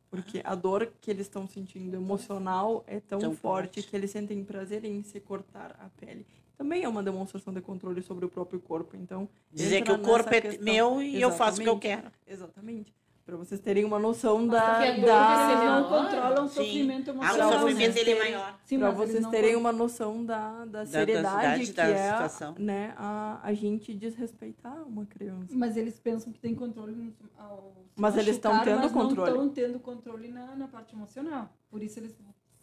Porque 0.09 0.41
a 0.43 0.53
dor 0.55 0.91
que 1.01 1.09
eles 1.09 1.25
estão 1.25 1.47
sentindo 1.47 1.95
emocional 1.95 2.83
é 2.85 2.99
tão, 2.99 3.19
tão 3.19 3.35
forte, 3.35 3.75
forte 3.75 3.89
que 3.89 3.95
eles 3.95 4.11
sentem 4.11 4.43
prazer 4.43 4.83
em 4.85 5.01
se 5.03 5.19
cortar 5.19 5.75
a 5.79 5.89
pele 5.89 6.25
também 6.57 6.83
é 6.83 6.89
uma 6.89 7.03
demonstração 7.03 7.53
de 7.53 7.61
controle 7.61 8.01
sobre 8.01 8.25
o 8.25 8.29
próprio 8.29 8.59
corpo. 8.59 8.95
Então, 8.95 9.27
dizer 9.51 9.81
que 9.81 9.91
o 9.91 9.99
corpo 9.99 10.33
é 10.33 10.41
questão. 10.41 10.63
meu 10.63 11.01
e 11.01 11.17
Exatamente. 11.17 11.21
eu 11.21 11.31
faço 11.31 11.61
o 11.61 11.63
que 11.63 11.69
eu 11.69 11.79
quero. 11.79 12.11
Exatamente 12.27 12.93
para 13.25 13.37
vocês 13.37 13.59
terem 13.61 13.85
uma 13.85 13.97
noção 13.97 14.45
da, 14.45 14.79
da... 14.95 15.81
não 15.81 15.89
controlam 15.89 16.45
o 16.45 16.49
sofrimento 16.49 17.09
emocional. 17.09 17.51
Ah, 17.51 17.55
o 17.55 17.59
sofrimento 17.59 17.93
dele 17.93 18.11
é 18.11 18.19
maior. 18.19 18.59
Para 18.67 18.91
vocês 18.91 19.27
terem 19.27 19.55
uma 19.55 19.71
noção 19.71 20.25
da, 20.25 20.65
da 20.65 20.85
seriedade 20.85 21.71
da, 21.71 21.83
da 21.87 22.29
que 22.29 22.59
é 22.59 22.61
né, 22.61 22.93
a, 22.97 23.39
a 23.41 23.53
gente 23.53 23.93
desrespeitar 23.93 24.85
uma 24.85 25.05
criança. 25.05 25.55
Mas 25.55 25.77
eles 25.77 25.99
pensam 25.99 26.33
que 26.33 26.39
tem 26.39 26.53
controle 26.53 27.15
ao 27.37 27.73
Mas 27.95 28.17
eles 28.17 28.35
estão 28.35 28.61
tendo 28.61 28.81
mas 28.81 28.91
controle. 28.91 29.31
não 29.31 29.47
estão 29.47 29.49
tendo 29.49 29.79
controle 29.79 30.27
na, 30.27 30.55
na 30.55 30.67
parte 30.67 30.93
emocional. 30.93 31.49
Por 31.69 31.81
isso 31.81 31.99
eles 31.99 32.13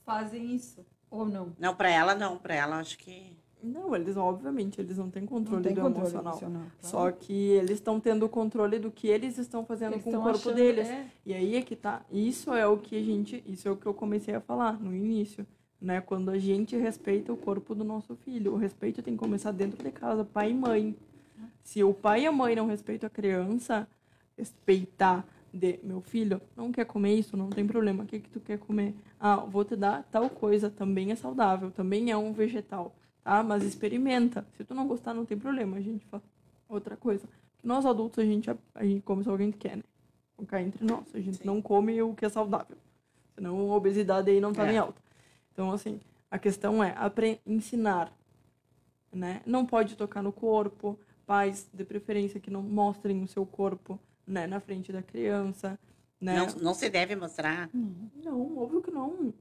fazem 0.05 0.55
isso. 0.55 0.85
Ou 1.11 1.25
não? 1.25 1.55
Não, 1.59 1.75
para 1.75 1.91
ela 1.91 2.15
não. 2.15 2.37
Para 2.37 2.55
ela 2.55 2.77
acho 2.79 2.99
que... 2.99 3.37
Não, 3.63 3.95
eles 3.95 4.17
obviamente 4.17 4.81
eles 4.81 4.97
não 4.97 5.11
têm 5.11 5.27
controle 5.27 5.57
não 5.57 5.63
tem 5.63 5.75
do 5.75 5.81
controle 5.81 6.09
emocional. 6.09 6.33
emocional 6.33 6.63
claro. 6.63 6.73
Só 6.81 7.11
que 7.13 7.33
eles 7.33 7.73
estão 7.73 8.01
tendo 8.01 8.29
controle 8.29 8.79
do 8.79 8.91
que 8.91 9.09
eles 9.09 9.39
estão 9.39 9.65
fazendo 9.65 9.95
eles 9.95 10.05
com 10.05 10.11
o 10.11 10.23
corpo 10.23 10.31
achando, 10.31 10.55
deles. 10.55 10.89
É. 10.89 11.07
E 11.27 11.35
aí 11.35 11.57
é 11.57 11.63
que 11.63 11.77
tá. 11.77 12.03
Isso 12.11 12.53
é 12.55 12.67
o 12.67 12.79
que 12.79 12.97
a 12.97 13.03
gente, 13.03 13.43
isso 13.47 13.69
é 13.69 13.71
o 13.71 13.77
que 13.77 13.87
eu 13.87 13.95
comecei 13.95 14.35
a 14.35 14.41
falar 14.41 14.81
no 14.81 14.95
início, 14.95 15.47
né? 15.81 16.01
Quando 16.01 16.31
a 16.31 16.39
gente 16.39 16.77
respeita 16.77 17.33
o 17.33 17.37
corpo 17.37 17.75
do 17.75 17.85
nosso 17.85 18.17
filho, 18.17 18.55
o 18.55 18.57
respeito 18.57 19.03
tem 19.03 19.15
que 19.15 19.21
começar 19.21 19.53
dentro 19.53 19.83
de 19.83 19.91
casa, 19.91 20.25
pai 20.25 20.51
e 20.51 20.55
mãe. 20.55 20.97
Se 21.63 21.85
o 21.85 21.93
pai 21.93 22.23
e 22.23 22.27
a 22.27 22.33
mãe 22.33 22.57
não 22.57 22.67
respeitam 22.67 23.07
a 23.07 23.11
criança, 23.11 23.87
respeitar 24.37 25.27
de 25.53 25.81
meu 25.83 26.01
filho, 26.01 26.41
não 26.57 26.71
quer 26.71 26.85
comer 26.85 27.15
isso, 27.15 27.37
não 27.37 27.51
tem 27.51 27.67
problema. 27.67 28.05
O 28.05 28.07
que 28.07 28.21
que 28.21 28.31
tu 28.31 28.41
quer 28.41 28.59
comer? 28.59 28.95
Ah, 29.19 29.37
vou 29.37 29.65
te 29.65 29.77
dar 29.77 30.05
tal 30.11 30.31
coisa, 30.31 30.71
também 30.71 31.11
é 31.11 31.17
saudável, 31.17 31.71
também 31.71 32.11
é 32.11 32.17
um 32.17 32.33
vegetal 32.33 32.95
tá? 33.23 33.43
Mas 33.43 33.63
experimenta. 33.63 34.47
Se 34.57 34.65
tu 34.65 34.75
não 34.75 34.87
gostar, 34.87 35.15
não 35.15 35.25
tem 35.25 35.39
problema, 35.39 35.77
a 35.77 35.81
gente 35.81 36.05
faz 36.07 36.23
outra 36.69 36.97
coisa. 36.97 37.29
Nós 37.63 37.85
adultos, 37.85 38.19
a 38.23 38.27
gente, 38.27 38.51
a 38.75 38.85
gente 38.85 39.03
come 39.03 39.23
só 39.23 39.35
o 39.35 39.37
que 39.37 39.43
a 39.43 39.47
gente 39.47 39.59
quer, 39.59 39.77
né? 39.77 39.83
Cá 40.47 40.63
entre 40.63 40.85
nós. 40.85 41.05
A 41.15 41.21
gente 41.21 41.39
Sim. 41.39 41.45
não 41.45 41.61
come 41.61 42.01
o 42.01 42.15
que 42.15 42.25
é 42.25 42.29
saudável. 42.29 42.77
Senão 43.35 43.71
a 43.71 43.77
obesidade 43.77 44.31
aí 44.31 44.41
não 44.41 44.53
tá 44.53 44.65
é. 44.65 44.69
nem 44.69 44.79
alta. 44.79 45.01
Então, 45.53 45.71
assim, 45.71 46.01
a 46.31 46.39
questão 46.39 46.83
é 46.83 46.95
ensinar, 47.47 48.11
né? 49.13 49.43
Não 49.45 49.67
pode 49.67 49.97
tocar 49.97 50.23
no 50.23 50.33
corpo. 50.33 50.99
Pais, 51.27 51.69
de 51.73 51.85
preferência, 51.85 52.41
que 52.41 52.51
não 52.51 52.63
mostrem 52.63 53.23
o 53.23 53.29
seu 53.29 53.47
corpo, 53.47 54.01
né? 54.27 54.47
Na 54.47 54.59
frente 54.59 54.91
da 54.91 55.03
criança, 55.03 55.79
né? 56.21 56.37
Não, 56.37 56.47
não 56.57 56.75
se 56.75 56.89
deve 56.91 57.15
mostrar. 57.15 57.69
Não, 57.73 58.11
não 58.23 58.59
óbvio 58.59 58.83
que 58.83 58.91
não. 58.91 59.33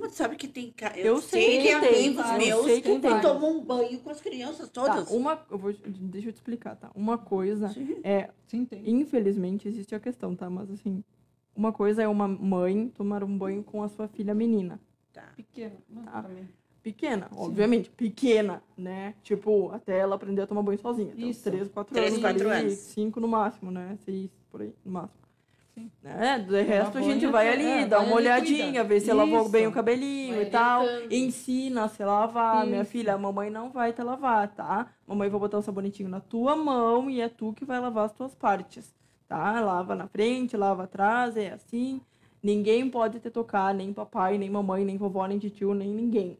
Mas 0.00 0.12
sabe 0.12 0.36
que 0.36 0.48
tem. 0.48 0.74
Eu, 0.96 1.04
eu 1.04 1.20
sei, 1.20 1.42
sei 1.42 1.62
que 1.62 1.72
amigos 1.72 2.26
tem, 2.26 2.38
meus 2.38 2.64
sei 2.64 2.80
que, 2.80 3.00
que 3.00 3.20
tomam 3.20 3.58
um 3.58 3.64
banho 3.64 3.98
com 4.00 4.10
as 4.10 4.20
crianças 4.20 4.68
tá, 4.68 4.82
todas. 4.82 5.08
Tá, 5.08 5.14
uma, 5.14 5.40
eu 5.50 5.58
vou, 5.58 5.72
deixa 5.72 6.28
eu 6.28 6.32
te 6.32 6.36
explicar, 6.36 6.76
tá? 6.76 6.90
Uma 6.94 7.18
coisa 7.18 7.68
Sim. 7.68 7.96
é. 8.02 8.30
Sim, 8.46 8.64
tem. 8.64 8.88
Infelizmente 8.88 9.68
existe 9.68 9.94
a 9.94 10.00
questão, 10.00 10.34
tá? 10.34 10.48
Mas 10.48 10.70
assim, 10.70 11.02
uma 11.54 11.72
coisa 11.72 12.02
é 12.02 12.08
uma 12.08 12.28
mãe 12.28 12.88
tomar 12.88 13.24
um 13.24 13.38
banho 13.38 13.62
com 13.62 13.82
a 13.82 13.88
sua 13.88 14.08
filha 14.08 14.34
menina. 14.34 14.80
Tá. 15.12 15.32
Pequena, 15.36 15.76
tá? 16.04 16.22
Também. 16.22 16.48
Pequena, 16.82 17.28
Sim. 17.32 17.40
obviamente, 17.40 17.90
pequena, 17.90 18.62
né? 18.76 19.14
Tipo, 19.20 19.72
até 19.72 19.98
ela 19.98 20.14
aprender 20.14 20.42
a 20.42 20.46
tomar 20.46 20.62
banho 20.62 20.78
sozinha. 20.78 21.12
Então, 21.16 21.28
Isso. 21.28 21.42
3, 21.42 21.68
4 21.68 21.98
anos. 21.98 22.10
3, 22.10 22.22
4 22.22 22.48
anos. 22.48 22.72
5 22.74 23.20
no 23.20 23.26
máximo, 23.26 23.70
né? 23.72 23.98
6, 24.04 24.30
por 24.48 24.62
aí, 24.62 24.72
no 24.84 24.92
máximo. 24.92 25.25
Né? 26.02 26.38
Do 26.38 26.54
resto 26.54 26.96
a 26.96 27.02
gente 27.02 27.26
vai 27.26 27.48
ali, 27.50 27.66
é, 27.66 27.86
dá 27.86 28.00
uma 28.00 28.14
olhadinha, 28.14 28.82
ver 28.82 29.00
se 29.00 29.08
Isso. 29.08 29.16
lavou 29.16 29.46
bem 29.48 29.66
o 29.66 29.72
cabelinho 29.72 30.36
vai 30.36 30.44
e 30.44 30.50
tal. 30.50 30.84
Ensina 31.10 31.84
a 31.84 31.88
se 31.88 32.02
lavar. 32.02 32.62
Isso. 32.62 32.70
Minha 32.70 32.84
filha, 32.84 33.14
a 33.14 33.18
mamãe 33.18 33.50
não 33.50 33.70
vai 33.70 33.92
te 33.92 34.02
lavar, 34.02 34.48
tá? 34.54 34.90
Mamãe 35.06 35.28
vai 35.28 35.38
botar 35.38 35.58
o 35.58 35.62
sabonetinho 35.62 36.08
na 36.08 36.20
tua 36.20 36.56
mão 36.56 37.10
e 37.10 37.20
é 37.20 37.28
tu 37.28 37.52
que 37.52 37.64
vai 37.64 37.78
lavar 37.78 38.06
as 38.06 38.12
tuas 38.12 38.34
partes, 38.34 38.94
tá? 39.28 39.60
Lava 39.60 39.94
na 39.94 40.06
frente, 40.08 40.56
lava 40.56 40.84
atrás, 40.84 41.36
é 41.36 41.52
assim. 41.52 42.00
Ninguém 42.42 42.88
pode 42.88 43.20
te 43.20 43.28
tocar, 43.28 43.74
nem 43.74 43.92
papai, 43.92 44.38
nem 44.38 44.48
mamãe, 44.48 44.84
nem 44.84 44.96
vovó, 44.96 45.26
nem 45.26 45.38
tio, 45.38 45.74
nem 45.74 45.92
ninguém. 45.92 46.38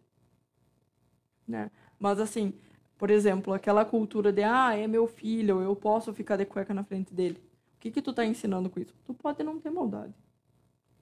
Né? 1.46 1.70
Mas 1.98 2.18
assim, 2.18 2.54
por 2.96 3.10
exemplo, 3.10 3.52
aquela 3.52 3.84
cultura 3.84 4.32
de, 4.32 4.42
ah, 4.42 4.74
é 4.74 4.86
meu 4.86 5.06
filho, 5.06 5.60
eu 5.60 5.76
posso 5.76 6.14
ficar 6.14 6.36
de 6.36 6.46
cueca 6.46 6.72
na 6.72 6.84
frente 6.84 7.12
dele 7.12 7.45
que, 7.86 7.92
que 7.92 8.02
tu 8.02 8.12
tá 8.12 8.24
ensinando 8.24 8.68
com 8.68 8.80
isso? 8.80 8.94
Tu 9.04 9.14
pode 9.14 9.42
não 9.42 9.58
ter 9.58 9.70
maldade. 9.70 10.14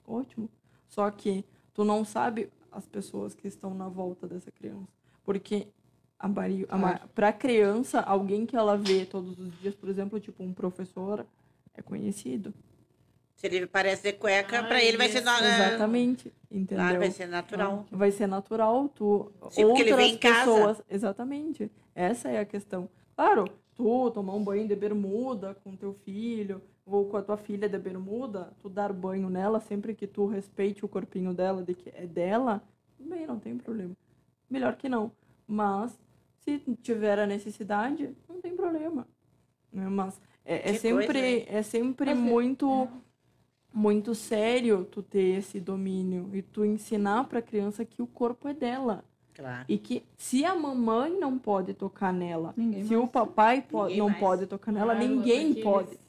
Ótimo. 0.05 0.49
Só 0.87 1.09
que 1.09 1.43
tu 1.73 1.83
não 1.83 2.05
sabe 2.05 2.49
as 2.71 2.87
pessoas 2.87 3.33
que 3.33 3.47
estão 3.47 3.73
na 3.73 3.87
volta 3.87 4.27
dessa 4.27 4.51
criança. 4.51 4.87
Porque 5.23 5.67
a 6.19 6.27
Maria, 6.27 6.65
a 6.69 7.07
pra 7.07 7.33
criança, 7.33 7.99
alguém 8.01 8.45
que 8.45 8.55
ela 8.55 8.77
vê 8.77 9.05
todos 9.05 9.37
os 9.39 9.59
dias, 9.59 9.75
por 9.75 9.89
exemplo, 9.89 10.19
tipo 10.19 10.43
um 10.43 10.53
professor, 10.53 11.25
é 11.73 11.81
conhecido. 11.81 12.53
Se 13.35 13.47
ele 13.47 13.67
parece 13.67 14.03
de 14.03 14.13
cueca, 14.13 14.59
ah, 14.59 14.63
para 14.63 14.81
ele 14.81 14.97
vai 14.97 15.09
ser 15.09 15.21
natural. 15.21 15.51
Exatamente. 15.51 16.33
Entendeu? 16.49 16.85
Ah, 16.85 16.97
vai 16.97 17.11
ser 17.11 17.27
natural. 17.27 17.85
Vai 17.91 18.11
ser 18.11 18.27
natural. 18.27 18.89
Tu, 18.89 19.31
Sim, 19.49 19.67
porque 19.67 19.81
ele 19.81 19.95
vem 19.95 20.13
em 20.13 20.17
pessoas, 20.17 20.77
casa. 20.77 20.85
Exatamente. 20.89 21.71
Essa 21.93 22.29
é 22.29 22.39
a 22.39 22.45
questão. 22.45 22.89
Claro, 23.13 23.49
tu 23.75 24.09
tomar 24.11 24.33
um 24.33 24.43
banho 24.43 24.65
de 24.65 24.75
bermuda 24.75 25.53
com 25.63 25.75
teu 25.75 25.93
filho, 25.93 26.61
ou 26.85 27.05
com 27.05 27.17
a 27.17 27.21
tua 27.21 27.37
filha 27.37 27.67
de 27.67 27.79
bermuda, 27.79 28.53
tu 28.61 28.69
dar 28.69 28.93
banho 28.93 29.29
nela 29.29 29.59
sempre 29.59 29.95
que 29.95 30.05
tu 30.05 30.27
respeite 30.27 30.85
o 30.85 30.87
corpinho 30.87 31.33
dela, 31.33 31.63
de 31.63 31.73
que 31.73 31.89
é 31.89 32.05
dela, 32.05 32.61
bem, 32.99 33.25
não 33.25 33.39
tem 33.39 33.57
problema. 33.57 33.95
Melhor 34.49 34.75
que 34.75 34.87
não. 34.87 35.11
Mas, 35.47 35.99
se 36.41 36.59
tiver 36.81 37.19
a 37.19 37.25
necessidade, 37.25 38.15
não 38.29 38.39
tem 38.39 38.55
problema. 38.55 39.07
Né? 39.71 39.87
Mas 39.89 40.21
é, 40.45 40.71
é 40.71 40.73
sempre, 40.75 41.07
coisa, 41.07 41.57
é 41.57 41.61
sempre 41.63 42.13
Mas, 42.13 42.17
muito, 42.17 42.83
é. 42.83 42.89
muito 43.73 44.13
sério 44.13 44.85
tu 44.85 45.01
ter 45.01 45.39
esse 45.39 45.59
domínio 45.59 46.29
e 46.33 46.43
tu 46.43 46.63
ensinar 46.63 47.23
para 47.25 47.39
a 47.39 47.41
criança 47.41 47.83
que 47.83 48.01
o 48.01 48.07
corpo 48.07 48.47
é 48.47 48.53
dela. 48.53 49.03
Claro. 49.33 49.65
E 49.67 49.77
que 49.77 50.05
se 50.15 50.45
a 50.45 50.55
mamãe 50.55 51.19
não 51.19 51.37
pode 51.37 51.73
tocar 51.73 52.13
nela, 52.13 52.53
ninguém 52.55 52.85
se 52.85 52.95
mais. 52.95 53.03
o 53.03 53.07
papai 53.11 53.61
pode, 53.61 53.97
não 53.97 54.07
mais. 54.07 54.19
pode 54.19 54.47
tocar 54.47 54.71
nela, 54.71 54.95
claro, 54.95 55.09
ninguém 55.09 55.61
pode. 55.61 55.99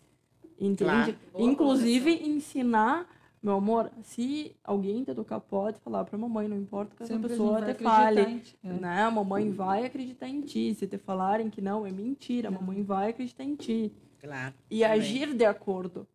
Entende? 0.58 0.84
Claro. 0.84 1.16
Inclusive 1.36 2.10
ensinar, 2.10 3.06
meu 3.42 3.54
amor, 3.54 3.90
se 4.02 4.56
alguém 4.64 5.04
te 5.04 5.14
tocar, 5.14 5.40
pode 5.40 5.78
falar 5.80 6.04
pra 6.04 6.18
mamãe, 6.18 6.48
não 6.48 6.56
importa 6.56 6.96
que 6.96 7.02
essa 7.02 7.18
pessoa 7.18 7.62
te 7.62 7.82
fale. 7.82 8.42
É. 8.64 8.68
Né? 8.72 9.02
A 9.02 9.10
mamãe 9.10 9.50
vai 9.50 9.84
acreditar 9.84 10.28
em 10.28 10.40
ti. 10.40 10.74
Se 10.74 10.86
te 10.86 10.98
falarem 10.98 11.50
que 11.50 11.60
não, 11.60 11.86
é 11.86 11.90
mentira, 11.90 12.48
a 12.48 12.50
mamãe 12.50 12.82
vai 12.82 13.10
acreditar 13.10 13.44
em 13.44 13.54
ti. 13.54 13.92
Claro. 14.20 14.54
E 14.70 14.80
também. 14.80 14.98
agir 14.98 15.34
de 15.34 15.44
acordo. 15.44 16.06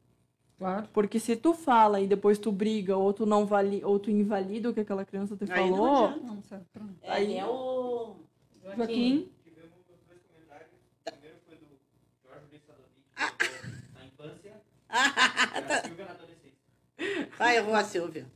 Claro. 0.58 0.88
Porque 0.94 1.20
se 1.20 1.36
tu 1.36 1.54
fala 1.54 2.00
e 2.00 2.08
depois 2.08 2.38
tu 2.38 2.52
briga, 2.52 2.96
ou 2.96 3.12
tu 3.14 3.26
não 3.26 3.48
vale, 3.48 3.84
ou 3.84 3.98
tu 3.98 4.12
invalida 4.12 4.70
o 4.70 4.74
que 4.74 4.82
aquela 4.82 5.04
criança 5.04 5.36
te 5.36 5.52
aí 5.52 5.70
falou. 5.70 6.12
Não, 6.12 6.18
não, 6.20 6.36
não, 6.36 6.90
aí 7.08 7.38
é 7.38 7.46
o 7.46 8.18
Joaquim. 8.64 8.78
Joaquim. 8.78 9.32
a 9.38 9.44
Silvia 9.44 9.64
na 9.70 9.76
adolescência. 9.78 10.36
Vai, 10.48 10.66
eu 17.56 17.66
vou 17.66 17.76
a 17.76 17.84
Silvia. 17.84 18.28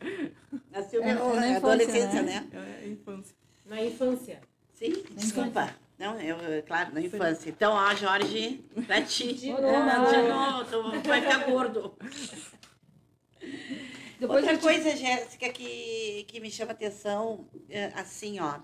A 0.73 0.81
Silvia 0.83 1.11
é, 1.11 1.47
é, 1.47 1.51
é 1.51 1.55
adolescência, 1.57 2.21
né? 2.21 2.47
né? 2.51 2.79
É 2.83 2.87
infância. 2.87 3.35
Na 3.65 3.83
infância. 3.83 4.41
Sim, 4.73 5.03
na 5.09 5.15
desculpa. 5.15 5.63
Infância. 5.63 5.85
Não, 5.97 6.19
eu, 6.19 6.63
claro, 6.63 6.93
na 6.93 7.01
infância. 7.01 7.49
Então, 7.49 7.73
ó, 7.73 7.95
Jorge, 7.95 8.65
pra 8.85 9.01
ti. 9.01 9.33
De 9.33 9.51
novo. 9.51 9.63
De 9.63 10.21
novo, 10.27 11.01
tu 11.01 11.07
vai 11.07 11.21
ficar 11.21 11.45
gordo. 11.45 11.97
Depois 14.19 14.43
Outra 14.43 14.57
coisa, 14.57 14.95
Jéssica, 14.95 15.49
que, 15.49 16.25
que 16.27 16.39
me 16.39 16.49
chama 16.49 16.71
atenção, 16.71 17.47
é, 17.69 17.85
assim, 17.95 18.39
ó. 18.39 18.59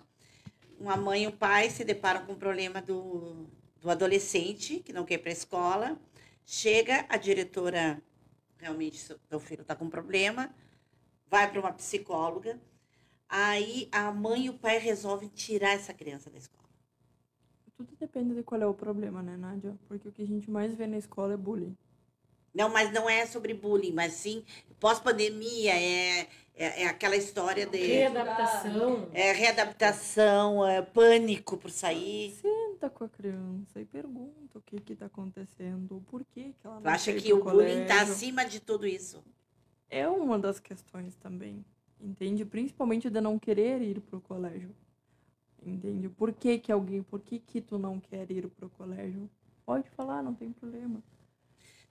Uma 0.79 0.97
mãe 0.97 1.23
e 1.23 1.27
um 1.27 1.31
pai 1.31 1.69
se 1.69 1.83
deparam 1.83 2.25
com 2.25 2.33
o 2.33 2.37
problema 2.37 2.81
do, 2.81 3.45
do 3.79 3.89
adolescente 3.89 4.79
que 4.79 4.91
não 4.91 5.05
quer 5.05 5.15
ir 5.15 5.17
para 5.19 5.29
a 5.29 5.33
escola 5.33 5.99
Chega 6.45 7.05
a 7.07 7.17
diretora 7.17 8.01
realmente 8.61 8.97
seu 8.97 9.39
filho 9.39 9.63
está 9.63 9.75
com 9.75 9.89
problema, 9.89 10.53
vai 11.27 11.49
para 11.49 11.59
uma 11.59 11.73
psicóloga, 11.73 12.59
aí 13.27 13.89
a 13.91 14.11
mãe 14.11 14.45
e 14.45 14.49
o 14.49 14.53
pai 14.53 14.77
resolvem 14.77 15.29
tirar 15.29 15.71
essa 15.71 15.93
criança 15.93 16.29
da 16.29 16.37
escola. 16.37 16.61
Tudo 17.75 17.95
depende 17.99 18.35
de 18.35 18.43
qual 18.43 18.61
é 18.61 18.67
o 18.67 18.73
problema, 18.73 19.23
né, 19.23 19.35
Nádia? 19.35 19.75
Porque 19.87 20.07
o 20.07 20.11
que 20.11 20.21
a 20.21 20.27
gente 20.27 20.49
mais 20.49 20.75
vê 20.75 20.85
na 20.85 20.97
escola 20.97 21.33
é 21.33 21.37
bullying. 21.37 21.75
Não, 22.53 22.69
mas 22.69 22.91
não 22.91 23.09
é 23.09 23.25
sobre 23.25 23.53
bullying, 23.53 23.93
mas 23.93 24.13
sim 24.13 24.45
pós-pandemia, 24.79 25.73
é, 25.73 26.27
é, 26.53 26.83
é 26.83 26.87
aquela 26.87 27.15
história 27.15 27.65
de 27.65 27.77
Readaptação. 27.77 29.09
é, 29.13 29.31
readaptação, 29.31 30.67
é, 30.67 30.81
pânico 30.81 31.57
por 31.57 31.71
sair. 31.71 32.35
Senta 32.81 32.89
com 32.89 33.03
a 33.03 33.09
criança 33.09 33.79
e 33.79 33.85
pergunta 33.85 34.57
o 34.57 34.61
que 34.61 34.81
que 34.81 34.95
tá 34.95 35.05
acontecendo, 35.05 35.97
o 35.97 36.01
porquê 36.01 36.51
que 36.59 36.65
ela 36.65 36.77
não 36.77 36.81
Tu 36.81 36.87
acha 36.87 37.11
quer 37.11 37.17
ir 37.19 37.21
que 37.21 37.31
o 37.33 37.43
bullying 37.43 37.81
está 37.83 37.93
colégio. 37.93 38.13
acima 38.13 38.43
de 38.43 38.59
tudo 38.59 38.87
isso? 38.87 39.23
É 39.87 40.09
uma 40.09 40.39
das 40.39 40.59
questões 40.59 41.15
também, 41.15 41.63
entende? 41.99 42.43
Principalmente 42.43 43.07
de 43.07 43.21
não 43.21 43.37
querer 43.37 43.83
ir 43.83 44.01
pro 44.01 44.19
colégio. 44.19 44.75
Entende? 45.63 46.09
Por 46.09 46.33
que 46.33 46.57
que 46.57 46.71
alguém, 46.71 47.03
por 47.03 47.19
que 47.19 47.37
que 47.37 47.61
tu 47.61 47.77
não 47.77 47.99
quer 47.99 48.31
ir 48.31 48.47
pro 48.49 48.67
colégio? 48.71 49.29
Pode 49.63 49.87
falar, 49.91 50.23
não 50.23 50.33
tem 50.33 50.51
problema. 50.51 51.03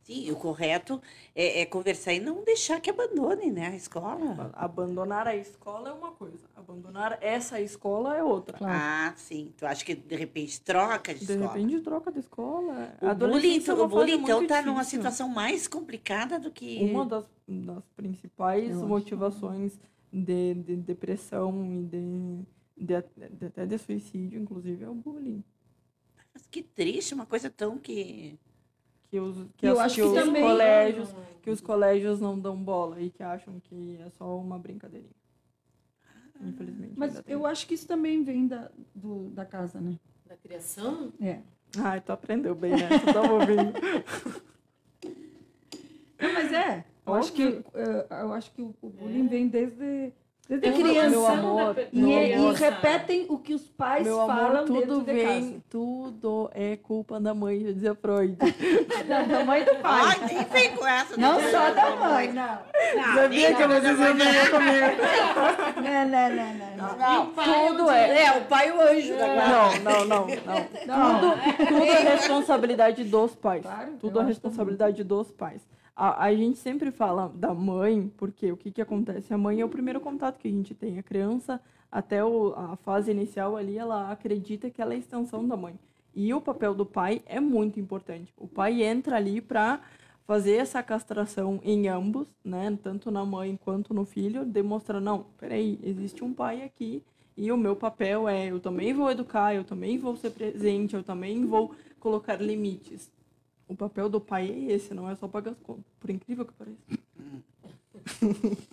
Sim, 0.03 0.31
o 0.33 0.37
correto 0.37 1.01
é, 1.35 1.61
é 1.61 1.67
conversar 1.67 2.13
e 2.13 2.21
não 2.21 2.43
deixar 2.43 2.81
que 2.81 2.91
abandone 2.91 3.51
né, 3.51 3.69
a 3.69 3.77
escola. 3.77 4.51
Abandonar 4.55 5.29
a 5.29 5.37
escola 5.37 5.91
é 5.91 5.93
uma 5.93 6.11
coisa, 6.13 6.47
abandonar 6.57 7.19
essa 7.21 7.61
escola 7.61 8.17
é 8.17 8.23
outra. 8.23 8.59
Ah, 8.63 9.13
sim. 9.17 9.53
Tu 9.57 9.65
acha 9.67 9.85
que 9.85 9.95
de 9.95 10.17
repente 10.17 10.61
troca 10.63 11.15
de, 11.15 11.25
De 11.25 11.33
escola? 11.33 11.53
repente 11.53 11.81
troca 11.81 12.11
de 12.11 12.19
escola. 12.21 12.95
O 13.01 13.15
bullying, 13.15 13.63
é 13.65 13.73
uma 13.73 13.85
o 13.85 13.89
bullying 13.89 14.15
então 14.23 14.39
muito 14.39 14.49
tá 14.49 14.63
numa 14.63 14.85
situação 14.85 15.29
mais 15.29 15.69
complicada 15.69 16.39
do 16.39 16.51
que. 16.51 16.79
Uma 16.83 17.05
das, 17.07 17.25
das 17.47 17.85
principais 17.97 18.71
Eu 18.71 18.79
acho. 18.79 18.87
motivações 18.87 19.79
de, 20.13 20.55
de 20.55 20.77
depressão 20.77 21.65
e 21.65 21.83
de, 21.85 22.45
de, 22.77 23.05
de- 23.39 23.47
até 23.47 23.67
de 23.67 23.79
suicídio, 23.79 24.41
inclusive, 24.41 24.83
é 24.85 24.89
o 24.89 24.95
bullying. 24.95 25.45
Mas 26.35 26.47
que 26.47 26.63
triste, 26.63 27.15
uma 27.15 27.27
coisa 27.27 27.51
tão 27.51 27.79
que. 27.79 28.39
Que 29.11 29.19
os, 29.21 29.37
que 29.57 29.67
Eu 29.67 29.73
as- 29.73 29.79
acho 29.87 29.95
que 29.97 30.01
que 30.03 30.07
os 30.07 30.15
também- 30.15 30.43
colégios 30.43 31.15
que 31.43 31.51
os 31.51 31.61
colégios 31.61 32.21
não 32.21 32.39
dão 32.39 32.57
bola 32.63 33.01
e 33.01 33.11
que 33.11 33.23
acham 33.23 33.59
que 33.61 33.99
é 34.01 34.09
só 34.11 34.37
uma 34.39 34.59
brincadeirinha. 34.59 35.11
Infelizmente. 36.41 36.93
Mas 36.97 37.21
eu 37.27 37.45
acho 37.45 37.67
que 37.67 37.75
isso 37.75 37.87
também 37.89 38.23
vem 38.23 38.47
da, 38.47 38.71
do, 38.95 39.31
da 39.31 39.45
casa, 39.45 39.81
né? 39.81 39.99
Da 40.27 40.37
criação. 40.37 41.13
É. 41.21 41.41
Ai, 41.79 42.01
tu 42.01 42.13
aprendeu 42.13 42.55
bem, 42.55 42.73
né? 42.73 42.89
Tu 43.05 43.13
tava 43.13 43.33
ouvindo. 43.33 43.73
Não, 46.21 46.33
mas 46.35 46.53
é. 46.53 46.85
Eu 47.07 47.15
acho 47.15 47.33
que, 47.33 47.45
Óbvio. 47.47 47.65
eh, 47.75 48.07
eu 48.23 48.33
acho 48.33 48.53
que 48.53 48.63
o, 48.63 48.75
o 48.81 48.89
bullying 48.91 49.27
vem 49.27 49.49
desde, 49.49 50.13
desde 50.59 50.69
É 50.69 50.73
criança. 50.73 51.11
Meu 51.11 51.27
amor, 51.27 51.77
E, 51.93 51.99
meu 52.03 52.19
é- 52.19 52.29
e 52.31 52.35
amor, 52.35 52.55
repetem 52.55 53.27
o 53.29 53.39
que 53.39 53.55
os 53.55 53.63
pais 53.69 54.03
Meu 54.05 54.17
falam 54.27 54.47
amor, 54.49 54.63
tudo 54.65 54.81
dentro 54.81 55.01
de 55.01 55.13
vem, 55.13 55.51
casa. 55.51 55.63
tudo 55.71 56.51
é 56.55 56.77
culpa 56.77 57.21
da 57.21 57.33
mãe, 57.33 57.61
já 57.61 57.73
dizia 57.73 57.95
Freud. 57.95 58.37
Não, 59.09 59.29
da 59.29 59.45
mãe 59.45 59.63
e 59.63 59.65
do 59.65 59.75
pai. 59.77 60.01
Ai, 60.05 60.19
nem 60.27 60.45
vem 60.45 60.77
com 60.77 60.87
essa. 60.87 61.17
Não 61.17 61.41
né? 61.41 61.51
só 61.51 61.71
da 61.73 61.97
mãe, 61.97 62.33
não. 62.33 62.59
Não, 62.97 63.15
Sabia 63.15 63.49
nem 63.49 63.57
que 63.57 63.67
vocês 63.67 63.99
iam 63.99 64.09
não. 64.09 64.15
brigar 64.17 64.51
comigo. 64.51 64.87
Não, 65.77 66.09
não, 66.09 66.31
não, 66.31 66.55
não. 66.55 66.77
não. 66.77 66.99
Não, 67.15 67.27
pai 67.31 67.67
tudo 67.69 67.83
onde- 67.85 67.95
é. 67.95 68.23
É, 68.25 68.39
o 68.39 68.41
pai 68.43 68.69
e 68.69 68.73
o 68.73 68.81
anjo 68.81 69.17
da 69.17 69.27
guarda. 69.27 69.49
Não, 69.49 70.05
não, 70.05 70.07
não, 70.07 70.27
não. 70.87 71.21
Tudo, 71.21 71.67
tudo 71.69 71.85
é 71.85 72.01
responsabilidade 72.15 73.05
dos 73.05 73.35
pais. 73.35 73.63
Claro, 73.63 73.93
Tudo 74.01 74.21
é 74.21 74.25
responsabilidade 74.25 75.05
dos 75.05 75.31
pais. 75.31 75.63
A, 76.03 76.25
a 76.25 76.35
gente 76.35 76.59
sempre 76.59 76.91
fala 76.91 77.29
da 77.35 77.53
mãe, 77.53 78.11
porque 78.17 78.51
o 78.51 78.57
que, 78.57 78.71
que 78.71 78.81
acontece? 78.81 79.35
A 79.35 79.37
mãe 79.37 79.61
é 79.61 79.65
o 79.67 79.69
primeiro 79.69 80.01
contato 80.01 80.39
que 80.39 80.49
a 80.49 80.51
gente 80.51 80.75
tem. 80.75 80.99
A 80.99 81.03
criança, 81.03 81.61
até 81.93 82.25
o- 82.25 82.55
a 82.57 82.75
fase 82.77 83.11
inicial 83.11 83.55
ali, 83.55 83.77
ela 83.77 84.11
acredita 84.11 84.71
que 84.71 84.81
ela 84.81 84.95
é 84.95 84.97
a 84.97 84.99
extensão 84.99 85.47
da 85.47 85.59
mãe. 85.59 85.79
E 86.15 86.33
o 86.33 86.41
papel 86.41 86.75
do 86.75 86.87
pai 86.87 87.21
é 87.27 87.39
muito 87.39 87.79
importante. 87.79 88.33
O 88.39 88.49
pai 88.49 88.83
entra 88.83 89.17
ali 89.17 89.43
para 89.43 89.79
fazer 90.27 90.57
essa 90.57 90.83
castração 90.83 91.61
em 91.63 91.87
ambos, 91.89 92.27
né? 92.43 92.79
Tanto 92.83 93.11
na 93.11 93.23
mãe 93.27 93.59
quanto 93.63 93.93
no 93.93 94.07
filho, 94.07 94.47
demonstra, 94.47 95.01
não, 95.01 95.27
peraí, 95.39 95.79
existe 95.83 96.25
um 96.25 96.33
pai 96.33 96.63
aqui 96.63 97.03
e 97.37 97.53
o 97.53 97.59
meu 97.59 97.77
papel 97.77 98.27
é, 98.27 98.51
eu 98.51 98.59
também 98.59 98.95
vou 98.95 99.11
educar, 99.11 99.55
eu 99.55 99.65
também 99.65 99.99
vou 99.99 100.17
ser 100.17 100.31
presente, 100.31 100.97
eu 100.97 101.03
também 101.03 101.45
vou 101.45 101.75
colocar 101.99 102.37
limites. 102.41 103.11
O 103.71 103.77
papel 103.77 104.09
do 104.09 104.21
pai 104.21 104.51
é 104.51 104.73
esse, 104.73 104.93
não 104.93 105.09
é 105.09 105.15
só 105.15 105.29
pagar 105.29 105.53
as 105.53 105.59
contas, 105.61 105.85
por 106.01 106.11
incrível 106.11 106.45
que 106.45 106.53
pareça. 106.55 106.77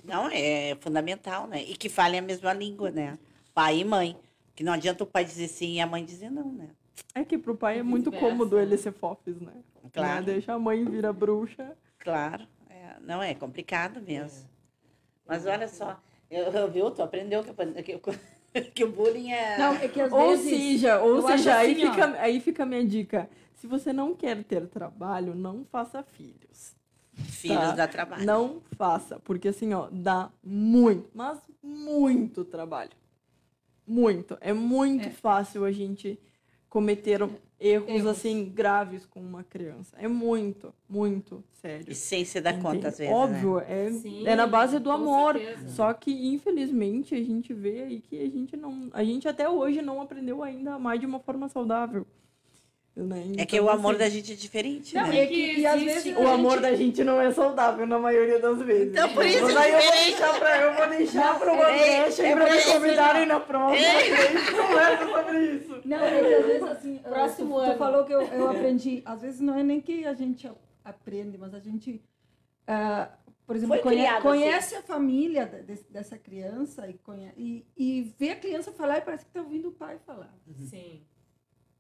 Não, 0.04 0.28
é 0.28 0.76
fundamental, 0.82 1.46
né? 1.46 1.62
E 1.62 1.76
que 1.78 1.88
falem 1.88 2.20
a 2.20 2.24
mesma 2.24 2.52
língua, 2.52 2.90
né? 2.90 3.20
Pai 3.54 3.78
e 3.82 3.86
mãe. 3.86 4.18
Que 4.56 4.64
não 4.64 4.74
adianta 4.74 5.04
o 5.04 5.08
pai 5.08 5.24
dizer 5.24 5.50
sim 5.50 5.74
e 5.76 5.80
a 5.80 5.86
mãe 5.86 6.04
dizer 6.04 6.32
não, 6.32 6.52
né? 6.52 6.70
É 7.14 7.24
que 7.24 7.38
pro 7.38 7.56
pai 7.56 7.78
é 7.78 7.84
muito 7.84 8.10
Vice-versa, 8.10 8.28
cômodo 8.36 8.60
ele 8.60 8.72
né? 8.72 8.78
ser 8.78 8.92
fofes, 8.92 9.40
né? 9.40 9.54
Claro. 9.94 10.26
Né? 10.26 10.34
Deixa 10.34 10.54
a 10.54 10.58
mãe 10.60 10.84
virar 10.84 11.14
bruxa. 11.14 11.78
Claro. 12.00 12.48
É, 12.68 12.96
não, 13.02 13.22
é 13.22 13.36
complicado 13.36 14.02
mesmo. 14.02 14.50
Mas 15.28 15.46
olha 15.46 15.68
só, 15.68 16.02
eu, 16.32 16.46
eu, 16.46 16.72
viu? 16.72 16.90
Tu 16.90 17.04
aprendeu 17.04 17.44
que, 17.44 17.52
eu- 17.52 18.00
que, 18.00 18.10
eu- 18.10 18.16
que 18.74 18.84
o 18.84 18.92
bullying 18.92 19.32
é. 19.32 19.58
Não, 19.58 19.74
é 19.76 19.88
que 19.88 20.02
às 20.02 20.12
Ou 20.12 20.30
vezes... 20.30 20.50
seja, 20.50 21.00
ou 21.02 21.22
seja, 21.22 21.56
aí, 21.58 21.74
assim, 21.74 21.86
ó. 21.86 21.92
fica, 21.92 22.22
aí 22.22 22.40
fica 22.40 22.64
a 22.64 22.66
minha 22.66 22.86
dica. 22.86 23.30
Se 23.56 23.68
você 23.68 23.92
não 23.92 24.14
quer 24.16 24.44
ter 24.44 24.68
trabalho, 24.68 25.34
não 25.36 25.66
faça 25.66 26.04
filhos. 26.04 26.76
Filhos 27.14 27.58
tá. 27.58 27.72
dá 27.72 27.88
trabalho. 27.88 28.26
Não 28.26 28.62
faça, 28.76 29.20
porque 29.20 29.48
assim, 29.48 29.74
ó, 29.74 29.88
dá 29.92 30.30
muito, 30.44 31.10
mas 31.14 31.40
muito 31.64 32.46
trabalho. 32.46 32.92
Muito. 33.86 34.38
É 34.42 34.54
muito 34.54 35.08
É. 35.08 35.12
fácil 35.12 35.64
a 35.66 35.72
gente 35.72 36.20
cometer 36.70 37.22
erros, 37.60 37.90
Erros. 37.90 38.08
assim 38.08 38.46
graves 38.54 39.06
com 39.06 39.20
uma 39.20 39.44
criança. 39.44 39.96
É 40.00 40.08
muito, 40.08 40.74
muito 40.88 41.44
sério. 41.54 41.86
E 41.90 41.96
sem 41.96 42.24
se 42.26 42.40
dar 42.40 42.60
conta, 42.60 42.90
às 42.90 42.98
vezes. 42.98 43.12
Né? 43.12 43.18
Óbvio, 43.20 43.60
é, 43.60 43.90
Sim, 43.92 44.28
é 44.28 44.36
na 44.36 44.48
base 44.48 44.80
do 44.80 44.92
amor. 44.92 45.38
certeza. 45.38 45.70
Só 45.70 45.94
que, 45.94 46.12
infelizmente, 46.12 47.16
a 47.16 47.24
gente 47.24 47.54
vê 47.54 47.84
aí 47.84 48.00
que 48.00 48.20
a 48.20 48.30
gente 48.30 48.56
não. 48.56 48.90
A 48.94 49.04
gente 49.04 49.28
até 49.28 49.50
hoje 49.50 49.82
não 49.82 50.02
aprendeu 50.02 50.44
ainda 50.44 50.72
a 50.72 50.76
amar 50.76 50.98
de 50.98 51.06
uma 51.06 51.20
forma 51.20 51.48
saudável. 51.50 52.06
Né? 53.00 53.34
É 53.38 53.46
que 53.46 53.58
Então, 53.58 53.68
o 53.68 53.70
amor 53.70 53.92
assim, 53.92 54.00
da 54.00 54.10
gente 54.10 54.32
é 54.32 54.36
diferente, 54.36 54.96
Não, 54.96 55.06
né? 55.08 55.20
é 55.20 55.28
que, 55.28 55.60
e 55.60 55.68
às 55.68 55.80
vezes 55.84 56.18
O 56.18 56.28
amor 56.28 56.60
da 56.60 56.74
gente 56.76 57.04
não 57.04 57.22
é 57.22 57.32
saudável 57.32 57.86
na 57.86 58.00
maioria 58.00 58.40
das 58.40 58.60
vezes. 58.64 58.90
Então, 58.92 59.14
por 59.14 59.24
isso 59.24 59.44
Mas 59.44 59.56
é 59.56 59.60
aí 59.60 59.72
eu 59.72 59.80
vou 59.82 59.92
deixar 59.92 60.40
pra, 60.40 60.62
eu 60.62 60.74
vou 60.76 60.90
deixar 60.98 61.38
pro 61.40 61.46
Não, 61.46 61.54
uma 61.54 61.70
é- 61.70 62.02
brecha 62.02 62.24
é 62.24 62.26
aí 62.30 62.34
pra 62.34 62.46
pra 62.46 62.54
me 62.56 62.60
isso, 62.60 62.72
convidarem 62.74 63.26
na 63.28 63.40
próxima. 63.40 63.86
É. 63.88 63.98
A 63.98 64.32
gente 64.32 64.52
conversa 64.52 65.06
sobre 65.08 65.46
isso. 65.46 65.82
Não, 65.86 65.98
é 66.04 66.20
que 66.24 66.34
às 66.34 66.46
vezes 66.48 66.64
assim, 66.64 66.98
Próximo 67.08 67.50
tu, 67.54 67.58
ano. 67.60 67.74
tu 67.74 67.78
falou 67.78 68.04
que 68.04 68.14
eu, 68.14 68.22
eu 68.22 68.50
aprendi, 68.50 69.04
às 69.06 69.22
vezes 69.22 69.40
não 69.42 69.56
é 69.60 69.62
nem 69.64 69.80
que 69.80 70.04
a 70.04 70.16
gente 70.16 70.50
aprende, 70.84 71.38
mas 71.38 71.54
a 71.54 71.60
gente, 71.60 72.02
ah, 72.66 73.10
por 73.46 73.56
exemplo, 73.56 73.80
criado 73.80 74.24
conhece 74.24 74.74
a 74.76 74.82
família 74.82 75.46
dessa 75.92 76.18
criança 76.18 76.90
e, 76.90 76.94
conhe- 76.96 77.32
e, 77.38 77.64
e 77.78 78.12
vê 78.18 78.32
a 78.32 78.36
criança 78.36 78.72
falar 78.72 78.98
e 78.98 79.02
parece 79.02 79.24
que 79.24 79.30
está 79.30 79.42
ouvindo 79.42 79.68
o 79.68 79.72
pai 79.72 79.98
falar. 80.04 80.34
Sim. 80.68 81.04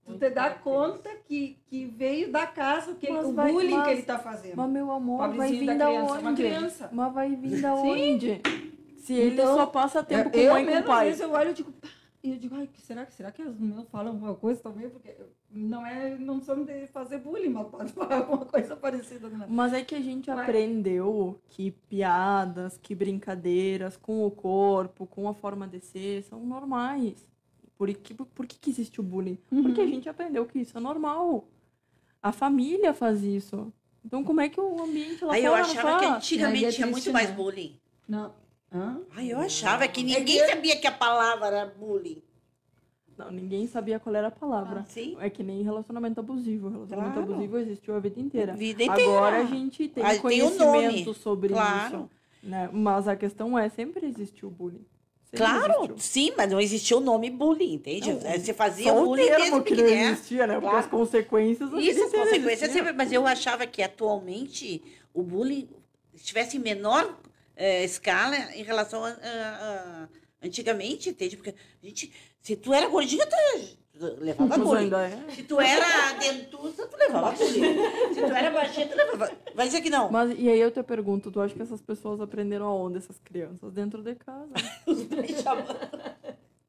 Tu 0.07 0.11
Muito 0.11 0.23
te 0.23 0.29
dá 0.29 0.49
conta 0.51 1.09
que, 1.27 1.57
que 1.67 1.85
veio 1.85 2.31
da 2.31 2.47
casa, 2.47 2.95
que 2.95 3.07
ele- 3.07 3.17
o 3.19 3.33
vai- 3.33 3.51
bullying 3.51 3.73
mas- 3.75 3.83
que 3.83 3.89
ele 3.91 3.99
está 3.99 4.17
fazendo. 4.17 4.55
Mas 4.55 4.69
meu 4.71 4.89
amor, 4.89 5.17
vai 5.19 5.29
Pobrezinho 5.31 5.59
vir 5.59 5.65
da 5.65 5.73
da 5.73 5.85
criança, 5.85 6.13
onde? 6.13 6.21
uma 6.21 6.33
criança. 6.33 6.89
Mas 6.93 7.13
vai 7.13 7.35
vir 7.35 7.61
da 7.61 7.75
onde? 7.75 8.41
Se 8.99 9.13
ele 9.13 9.33
Então, 9.33 9.55
só 9.57 9.65
passa 9.65 10.01
tempo 10.01 10.29
com 10.31 10.37
eu 10.37 10.53
mãe 10.53 10.63
e 10.63 10.65
com 10.65 10.71
mesmo, 10.71 10.79
às 10.91 10.95
pai. 10.97 11.05
vezes 11.07 11.21
eu 11.21 11.31
olho 11.31 11.49
e 11.49 11.53
digo, 11.53 11.71
pá, 11.73 11.87
e 12.23 12.31
eu 12.31 12.37
digo, 12.37 12.55
ai, 12.55 12.69
será, 12.77 13.05
que 13.05 13.13
será 13.13 13.31
que 13.33 13.41
os 13.43 13.59
meus 13.59 13.85
falam 13.89 14.13
alguma 14.13 14.33
coisa 14.35 14.61
também? 14.61 14.89
Porque 14.89 15.13
não 15.51 15.85
é, 15.85 16.17
não 16.17 16.41
são 16.41 16.63
de 16.63 16.87
fazer 16.87 17.17
bullying, 17.19 17.49
mas 17.49 17.67
pode 17.67 17.91
falar 17.91 18.17
alguma 18.19 18.45
coisa 18.45 18.77
parecida. 18.77 19.27
Né? 19.29 19.45
Mas 19.49 19.73
é 19.73 19.83
que 19.83 19.93
a 19.95 20.01
gente 20.01 20.29
Mas- 20.29 20.39
aprendeu 20.39 21.37
que 21.49 21.71
piadas, 21.71 22.77
que 22.77 22.95
brincadeiras 22.95 23.97
com 23.97 24.25
o 24.25 24.31
corpo, 24.31 25.05
com 25.05 25.27
a 25.27 25.33
forma 25.33 25.67
de 25.67 25.81
ser, 25.81 26.23
são 26.23 26.39
normais. 26.39 27.27
Por 27.77 27.87
que, 27.93 28.13
por 28.13 28.45
que, 28.47 28.57
que 28.57 28.69
existe 28.69 28.99
o 28.99 29.03
bullying? 29.03 29.37
Porque 29.49 29.81
a 29.81 29.85
gente 29.85 30.09
aprendeu 30.09 30.45
que 30.45 30.59
isso 30.59 30.77
é 30.77 30.81
normal. 30.81 31.45
A 32.21 32.31
família 32.31 32.93
faz 32.93 33.21
isso. 33.23 33.71
Então 34.03 34.23
como 34.23 34.41
é 34.41 34.49
que 34.49 34.59
o 34.59 34.81
ambiente 34.81 35.23
lá 35.23 35.33
Aí 35.33 35.43
eu 35.45 35.51
fora 35.51 35.63
não 35.63 35.69
achava 35.71 35.99
que 35.99 36.05
antigamente 36.05 36.65
é 36.65 36.71
tinha 36.71 36.87
muito 36.87 37.11
mais 37.13 37.29
né? 37.29 37.35
bullying. 37.35 37.79
Não. 38.07 38.33
Hã? 38.73 38.99
Ai, 39.15 39.31
eu 39.31 39.39
achava 39.39 39.87
que 39.87 40.01
ninguém 40.03 40.25
que- 40.39 40.47
sabia 40.47 40.79
que 40.79 40.87
a 40.87 40.91
palavra 40.91 41.47
era 41.47 41.65
bullying. 41.67 42.21
Não, 43.17 43.31
ninguém 43.31 43.65
sabia 43.67 43.99
qual 43.99 44.15
era 44.15 44.27
a 44.27 44.31
palavra. 44.31 44.83
Sim. 44.89 45.17
É 45.19 45.29
que 45.29 45.41
nem 45.43 45.61
relacionamento 45.63 46.19
abusivo. 46.19 46.69
Relacionamento 46.69 47.13
Claro. 47.15 47.31
abusivo 47.33 47.57
existiu 47.57 47.95
a 47.95 47.99
vida 47.99 48.19
inteira. 48.19 48.53
Vida 48.55 48.83
inteira. 48.83 49.11
Agora 49.11 49.37
a 49.39 49.45
gente 49.45 49.87
tem 49.89 50.03
Ah, 50.03 50.09
tem 50.09 50.19
o 50.19 50.21
conhecimento 50.21 50.65
nome. 51.05 51.13
sobre 51.15 51.49
Claro. 51.53 51.95
isso. 51.95 52.09
Né? 52.43 52.69
Mas 52.71 53.07
a 53.07 53.15
questão 53.15 53.57
é, 53.57 53.69
sempre 53.69 54.05
existiu 54.05 54.49
bullying. 54.51 54.85
Claro, 55.35 55.73
existiu. 55.85 55.97
sim, 55.99 56.33
mas 56.37 56.49
não 56.51 56.59
existia 56.59 56.95
o 56.97 57.01
nome 57.01 57.29
bullying, 57.29 57.73
entende? 57.73 58.13
Não, 58.13 58.19
Você 58.19 58.53
fazia 58.53 58.91
Só 58.91 59.01
o 59.01 59.05
bullying 59.05 59.25
termo 59.25 59.39
desde 59.39 59.63
que 59.63 59.75
não 59.75 59.83
pequeno. 59.89 60.11
existia, 60.11 60.47
né? 60.47 60.53
Porque 60.53 60.69
Claro. 60.69 60.77
as 60.77 60.87
consequências... 60.87 61.73
a 61.73 61.79
Isso, 61.81 62.03
as 62.03 62.11
consequências 62.11 62.71
sempre. 62.71 62.93
Mas 62.93 63.11
eu 63.11 63.27
achava 63.27 63.67
que 63.67 63.81
atualmente 63.83 64.81
o 65.13 65.21
bullying 65.23 65.67
estivesse 66.13 66.57
em 66.57 66.59
menor 66.59 67.17
eh, 67.55 67.83
escala 67.83 68.35
em 68.55 68.63
relação 68.63 69.03
a, 69.03 69.09
a- 69.09 69.13
a- 70.03 70.07
antigamente, 70.41 71.09
entende? 71.09 71.35
Porque 71.35 71.49
a 71.83 71.85
gente, 71.85 72.11
se 72.41 72.55
tu 72.55 72.73
era 72.73 72.87
gordinha, 72.87 73.25
tu 73.25 73.35
levava 73.99 74.57
bullying. 74.57 74.91
é. 74.93 75.31
Se 75.31 75.43
tu 75.43 75.59
era 75.59 76.13
dentuça, 76.19 76.85
tu 76.87 76.97
levava 76.97 77.31
bullying. 77.31 78.13
Se 78.13 78.21
tu 78.21 78.31
era 78.33 78.51
baixinha, 78.51 78.87
tu 78.87 78.95
levava. 78.95 79.31
Vai 79.55 79.65
dizer 79.67 79.81
que 79.81 79.89
não. 79.89 80.11
Mas 80.11 80.31
e 80.37 80.49
aí 80.49 80.59
eu 80.59 80.71
te 80.71 80.81
pergunto, 80.83 81.31
tu 81.31 81.39
acha 81.41 81.53
que 81.53 81.61
essas 81.61 81.81
pessoas 81.81 82.19
aprenderam 82.21 82.65
aonde, 82.67 82.97
essas 82.97 83.17
crianças? 83.19 83.71
Dentro 83.73 84.01
de 84.03 84.15
casa. 84.15 84.49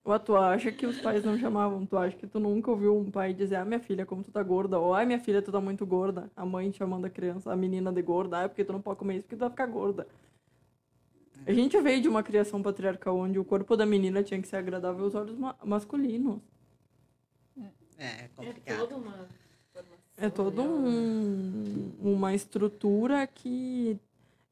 Ou 0.05 0.19
tu 0.19 0.35
acha 0.37 0.73
que 0.73 0.87
os 0.87 0.99
pais 1.03 1.23
não 1.23 1.37
chamavam? 1.39 1.85
Tu 1.85 1.95
acha 1.97 2.17
que 2.17 2.27
tu 2.27 2.41
nunca 2.41 2.71
ouviu 2.71 2.97
um 2.97 3.11
pai 3.11 3.35
dizer, 3.35 3.57
ah, 3.57 3.65
minha 3.65 3.79
filha, 3.81 4.07
como 4.07 4.23
tu 4.25 4.31
tá 4.31 4.43
gorda? 4.43 4.79
Ou, 4.79 4.95
ai, 4.95 5.05
minha 5.05 5.21
filha, 5.21 5.43
tu 5.43 5.53
tá 5.53 5.61
muito 5.61 5.85
gorda. 5.85 6.31
A 6.35 6.47
mãe 6.47 6.73
chamando 6.73 7.05
a 7.05 7.11
criança, 7.11 7.53
a 7.53 7.57
menina 7.57 7.93
de 7.93 8.01
gorda. 8.01 8.39
Ah, 8.39 8.43
é 8.45 8.49
porque 8.49 8.65
tu 8.65 8.73
não 8.73 8.81
pode 8.81 8.99
comer 8.99 9.17
isso, 9.17 9.25
porque 9.25 9.37
tu 9.37 9.41
vai 9.41 9.51
ficar 9.51 9.67
gorda. 9.67 10.07
A 11.47 11.53
gente 11.53 11.79
veio 11.81 12.01
de 12.01 12.09
uma 12.09 12.23
criação 12.23 12.63
patriarcal 12.63 13.19
onde 13.19 13.39
o 13.39 13.45
corpo 13.45 13.77
da 13.77 13.85
menina 13.85 14.23
tinha 14.23 14.41
que 14.41 14.49
ser 14.49 14.57
agradável 14.57 15.05
aos 15.05 15.15
olhos 15.15 15.37
ma- 15.39 15.55
masculinos. 15.63 16.41
É 17.99 18.05
É 18.25 18.31
complicado. 18.35 18.79
toda 18.79 18.97
uma 18.97 19.29
formação, 19.73 19.99
É 20.17 20.31
toda 20.31 20.63
né? 20.63 20.69
um, 20.69 21.93
uma 22.01 22.35
estrutura 22.35 23.27
que 23.27 23.99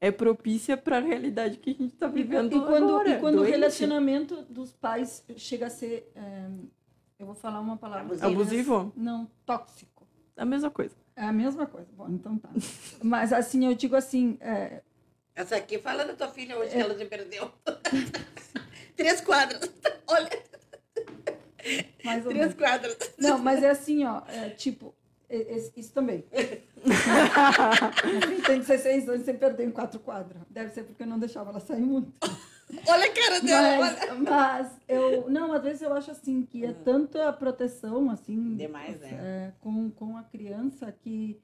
é 0.01 0.11
propícia 0.11 0.77
para 0.77 0.99
a 0.99 1.01
realidade 1.01 1.57
que 1.59 1.71
a 1.71 1.73
gente 1.73 1.95
está 1.95 2.07
E, 2.09 2.13
vivendo 2.13 2.55
e 2.57 2.61
quando, 2.61 2.89
agora. 2.91 3.09
e 3.11 3.21
quando 3.21 3.35
o 3.37 3.39
doente. 3.39 3.51
relacionamento 3.53 4.43
dos 4.43 4.73
pais 4.73 5.25
chega 5.37 5.67
a 5.67 5.71
ser. 5.71 6.11
eh, 6.15 6.51
eu 7.19 7.25
vou 7.27 7.35
falar 7.35 7.61
uma 7.61 7.77
palavra. 7.79 8.05
Abusivo. 8.05 8.27
Abusivo? 8.27 8.93
Não, 8.95 9.31
tóxico. 9.47 10.07
É 10.37 10.43
a 10.43 10.45
mesma 10.45 10.71
coisa. 10.71 10.95
É 11.15 11.23
a 11.25 11.33
mesma 11.33 11.67
coisa. 11.67 11.89
Bom, 11.97 12.09
então 12.11 12.37
tá. 12.37 12.51
Mas 13.03 13.33
assim, 13.33 13.65
eu 13.65 13.75
digo 13.75 13.97
assim, 13.97 14.37
é, 14.41 14.83
Essa 15.35 15.57
aqui 15.57 15.79
fala 15.79 16.05
da 16.05 16.13
tua 16.15 16.29
filha 16.29 16.59
hoje 16.59 16.73
que 16.73 16.79
ela 16.79 16.95
se 16.97 17.05
perdeu. 17.07 17.51
Três 18.97 19.21
quadros. 19.23 19.71
Olha, 20.09 20.31
mais 22.05 22.25
ou 22.25 22.31
três 22.31 22.47
menos. 22.47 22.55
quadros. 22.55 22.97
Não, 23.19 23.39
mas 23.39 23.63
é 23.63 23.71
assim, 23.71 24.05
ó, 24.05 24.23
é, 24.29 24.51
tipo, 24.51 24.95
é- 25.29 25.71
isso 25.77 25.93
também. 25.93 26.25
Tem 28.47 28.59
16 28.61 29.09
anos 29.09 29.25
sem 29.25 29.37
perder 29.37 29.67
em 29.67 29.71
quatro 29.71 29.99
quadros. 30.01 30.41
Deve 30.49 30.71
ser 30.71 30.85
porque 30.85 31.03
eu 31.03 31.07
não 31.07 31.19
deixava 31.19 31.51
ela 31.51 31.61
sair 31.61 31.83
muito. 31.83 32.13
Olha 32.89 33.05
a 33.07 33.13
cara 33.13 33.41
dela. 33.41 33.79
Mas, 33.79 34.21
mas 34.23 34.73
eu. 34.89 35.29
Não, 35.31 35.53
às 35.53 35.63
vezes 35.63 35.83
eu 35.83 35.93
acho 35.93 36.11
assim 36.11 36.43
que 36.45 36.65
é 36.65 36.73
tanta 36.73 37.33
proteção, 37.33 38.11
assim. 38.11 38.57
Demais, 38.57 38.99
né? 39.01 39.11
é, 39.13 39.53
com, 39.61 39.91
com 39.91 40.17
a 40.17 40.23
criança 40.25 40.93
que 41.03 41.39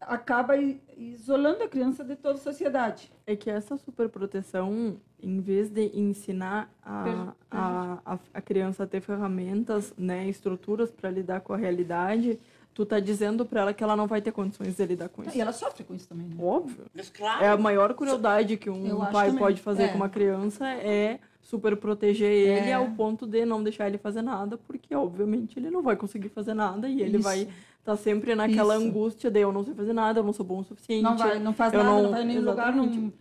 acaba 0.00 0.54
isolando 0.96 1.62
a 1.62 1.68
criança 1.68 2.02
de 2.04 2.16
toda 2.16 2.34
a 2.34 2.38
sociedade. 2.42 3.10
É 3.26 3.36
que 3.36 3.50
essa 3.50 3.76
superproteção, 3.76 4.96
em 5.22 5.40
vez 5.40 5.68
de 5.70 5.90
ensinar 5.98 6.70
a, 6.82 7.32
a, 7.50 7.98
a, 8.14 8.18
a 8.34 8.40
criança 8.40 8.84
a 8.84 8.86
ter 8.86 9.00
ferramentas, 9.00 9.92
né, 9.96 10.26
estruturas 10.28 10.90
para 10.90 11.10
lidar 11.10 11.40
com 11.42 11.52
a 11.52 11.56
realidade, 11.56 12.38
tu 12.74 12.86
tá 12.86 12.98
dizendo 12.98 13.44
para 13.44 13.60
ela 13.62 13.74
que 13.74 13.84
ela 13.84 13.96
não 13.96 14.06
vai 14.06 14.20
ter 14.22 14.32
condições 14.32 14.74
de 14.76 14.86
lidar 14.86 15.08
com 15.08 15.22
isso. 15.22 15.36
E 15.36 15.40
ela 15.40 15.52
sofre 15.52 15.84
com 15.84 15.94
isso 15.94 16.08
também, 16.08 16.26
né? 16.28 16.36
Óbvio. 16.38 16.86
Mas 16.94 17.10
claro. 17.10 17.44
É 17.44 17.48
a 17.48 17.56
maior 17.56 17.92
crueldade 17.94 18.56
que 18.56 18.70
um 18.70 18.86
Eu 18.86 18.98
pai 19.12 19.26
também. 19.26 19.38
pode 19.38 19.60
fazer 19.60 19.84
É. 19.84 19.88
com 19.88 19.96
uma 19.96 20.08
criança 20.08 20.66
é 20.66 21.18
super 21.40 21.76
proteger 21.76 22.30
ele 22.30 22.70
É. 22.70 22.74
ao 22.74 22.90
ponto 22.92 23.26
de 23.26 23.44
não 23.44 23.62
deixar 23.62 23.86
ele 23.88 23.98
fazer 23.98 24.22
nada, 24.22 24.56
porque 24.58 24.94
obviamente 24.94 25.58
ele 25.58 25.70
não 25.70 25.82
vai 25.82 25.96
conseguir 25.96 26.28
fazer 26.28 26.54
nada 26.54 26.88
e 26.88 27.00
ele 27.02 27.16
Isso. 27.16 27.24
vai 27.24 27.48
estar 27.78 27.96
sempre 27.96 28.34
naquela 28.34 28.76
Isso. 28.76 28.84
angústia 28.86 29.30
de 29.30 29.40
eu 29.40 29.52
não 29.52 29.64
sei 29.64 29.74
fazer 29.74 29.92
nada, 29.92 30.20
eu 30.20 30.24
não 30.24 30.32
sou 30.32 30.44
bom 30.46 30.60
o 30.60 30.64
suficiente. 30.64 31.02
Não 31.02 31.16
vai, 31.16 31.38
não 31.38 31.52
faz 31.54 31.72
nada, 31.72 31.84
não, 31.84 32.02
não- 32.04 32.10
vai 32.10 32.22
em 32.22 32.26
nenhum 32.26 32.40
lugar, 32.44 32.68
exatamente. 32.72 32.98
não, 32.98 33.12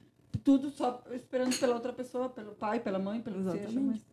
tudo 0.44 0.70
só 0.70 1.02
esperando 1.12 1.58
pela 1.60 1.74
outra 1.76 1.92
pessoa, 1.94 2.30
pelo 2.30 2.52
pai, 2.52 2.80
pela 2.80 3.00
mãe, 3.00 3.22
pelo 3.22 3.38
que 3.44 3.52
seja. 3.52 3.64
Exatamente. 3.64 4.06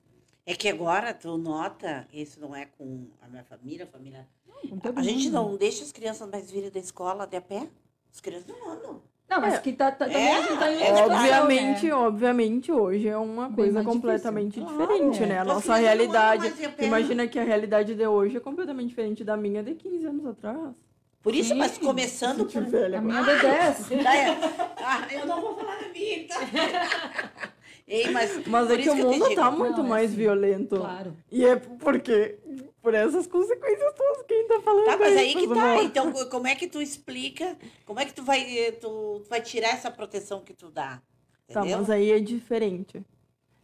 É 0.46 0.54
que 0.54 0.68
agora 0.68 1.12
tu 1.12 1.36
nota, 1.36 2.07
isso 2.12 2.38
não 2.40 2.54
é 2.54 2.66
com 2.66 3.07
a 3.20 3.28
minha 3.28 3.42
família, 3.44 3.84
a 3.84 3.88
família. 3.88 4.26
Mas, 4.48 4.80
todo 4.80 4.98
A 4.98 5.02
gente 5.02 5.28
não 5.28 5.57
deixa 5.57 5.82
as 5.82 5.90
crianças 5.92 6.28
mais 6.30 6.50
virem 6.50 6.70
da 6.70 6.78
escola 6.78 7.26
de 7.26 7.36
a 7.36 7.40
pé. 7.40 7.68
As 8.12 8.20
crianças 8.20 8.46
não 8.48 8.70
andam. 8.70 9.02
Não, 9.29 9.41
mas 9.41 9.55
É. 9.55 9.59
que 9.59 9.72
tá, 9.72 9.91
tá, 9.91 10.05
também 10.07 10.22
É, 10.24 10.37
a 10.37 10.41
gente 10.43 10.59
tá 10.59 10.70
em 10.72 10.83
é 10.83 10.89
outra 10.93 11.05
Obviamente, 11.16 11.87
né? 11.87 11.95
obviamente, 11.95 12.72
hoje 12.72 13.09
é 13.09 13.16
uma 13.18 13.47
Bem 13.49 13.57
coisa 13.57 13.72
mais 13.72 13.87
completamente 13.87 14.61
difícil. 14.61 14.79
diferente, 14.79 15.16
Claro, 15.18 15.27
né? 15.33 15.35
é. 15.35 15.39
A 15.39 15.45
Tuas 15.45 15.55
nossa 15.57 15.72
andam 15.72 15.83
realidade. 15.85 16.43
mais 16.49 16.64
a 16.64 16.68
pé. 16.70 16.87
Imagina 16.87 17.27
que 17.27 17.39
a 17.39 17.45
realidade 17.45 17.95
de 17.95 18.07
hoje 18.07 18.37
é 18.37 18.41
completamente 18.41 18.89
diferente 18.89 19.24
da 19.24 19.37
minha 19.37 19.62
de 19.64 19.74
15 19.74 20.07
anos 20.07 20.27
atrás. 20.27 20.59
Por 21.22 21.35
isso, 21.35 21.49
Sim. 21.49 21.57
mas 21.59 21.77
começando 21.77 22.47
por. 22.47 22.62
Velha 22.66 22.99
A 22.99 23.03
minha 23.03 23.20
de 23.20 23.41
10. 23.41 23.89
Ah, 24.79 25.09
eu 25.12 25.27
não 25.27 25.41
vou 25.41 25.57
falar 25.57 25.81
da 25.81 25.89
minha. 25.89 26.18
então. 26.20 26.39
Ei, 27.89 28.11
mas, 28.11 28.47
Mas 28.47 28.66
por 28.66 28.74
é 28.74 28.83
que 28.83 28.89
isso 28.89 28.93
o 28.95 28.99
eu 28.99 29.11
te 29.11 29.18
mundo 29.18 29.29
digo, 29.29 29.35
tá 29.41 29.51
muito 29.51 29.79
Não, 29.79 29.87
é 29.87 29.89
mais 29.89 30.07
assim, 30.11 30.16
violento. 30.16 30.77
Claro. 30.77 31.16
E 31.31 31.45
é 31.45 31.57
porque, 31.57 32.39
por 32.87 32.95
essas 32.95 33.26
consequências 33.26 33.93
todas, 33.95 34.22
quem 34.28 34.47
tá 34.47 34.61
falando 34.61 34.84
Tá, 34.84 34.97
mas 34.97 35.16
é 35.16 35.18
aí 35.18 35.32
que 35.32 35.41
isso, 35.41 35.55
tá. 35.55 35.82
Então, 35.82 36.12
co- 36.12 36.26
como 36.26 36.47
é 36.47 36.55
que 36.55 36.68
tu 36.68 36.80
explica? 36.80 37.59
Como 37.84 37.99
é 37.99 38.05
que 38.05 38.14
tu 38.14 38.22
vai, 38.22 38.59
eh, 38.59 38.70
tu, 38.70 39.22
tu 39.24 39.28
vai 39.28 39.43
tirar 39.43 39.70
essa 39.70 39.91
proteção 39.91 40.41
que 40.45 40.55
tu 40.55 40.70
dá? 40.70 41.03
Tá, 41.49 41.62
Entendeu? 41.62 41.78
mas 41.78 41.91
aí 41.91 42.12
é 42.12 42.20
diferente. 42.20 43.05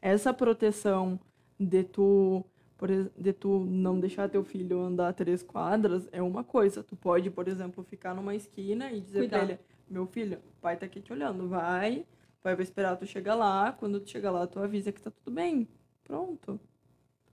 Essa 0.00 0.34
proteção 0.34 1.20
de 1.56 1.84
tu, 1.84 2.44
por, 2.76 2.88
de 2.90 3.32
tu 3.32 3.60
não 3.60 4.00
deixar 4.00 4.28
teu 4.28 4.42
filho 4.42 4.80
andar 4.80 5.12
três 5.12 5.40
quadras 5.40 6.08
é 6.10 6.20
uma 6.20 6.42
coisa. 6.42 6.82
Tu 6.82 6.96
pode, 6.96 7.30
por 7.30 7.46
exemplo, 7.46 7.84
ficar 7.84 8.14
numa 8.16 8.34
esquina 8.34 8.90
e 8.90 9.00
dizer 9.00 9.28
pra 9.30 9.38
Cuidado. 9.38 9.50
ele, 9.50 9.58
meu 9.88 10.04
filho, 10.04 10.38
o 10.38 10.60
pai 10.60 10.76
tá 10.76 10.86
aqui 10.86 11.00
te 11.00 11.12
olhando, 11.12 11.48
vai, 11.48 11.98
o 12.40 12.42
pai 12.42 12.56
vai 12.56 12.64
esperar 12.64 12.96
tu 12.96 13.06
chegar 13.06 13.36
lá, 13.36 13.70
quando 13.70 14.00
tu 14.00 14.10
chegar 14.10 14.32
lá, 14.32 14.48
tu 14.48 14.58
avisa 14.58 14.90
que 14.90 15.00
tá 15.00 15.12
tudo 15.12 15.32
bem. 15.32 15.68
Pronto. 16.02 16.58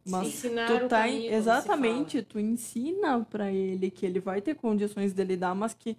Mas 0.09 0.27
Ensinar 0.27 0.67
tu 0.67 0.87
tá 0.89 1.01
caminho, 1.03 1.33
exatamente, 1.33 2.21
tu 2.23 2.39
ensina 2.39 3.25
pra 3.29 3.51
ele 3.51 3.89
que 3.91 4.05
ele 4.05 4.19
vai 4.19 4.41
ter 4.41 4.55
condições 4.55 5.13
de 5.13 5.23
lidar, 5.23 5.53
mas 5.55 5.73
que 5.73 5.97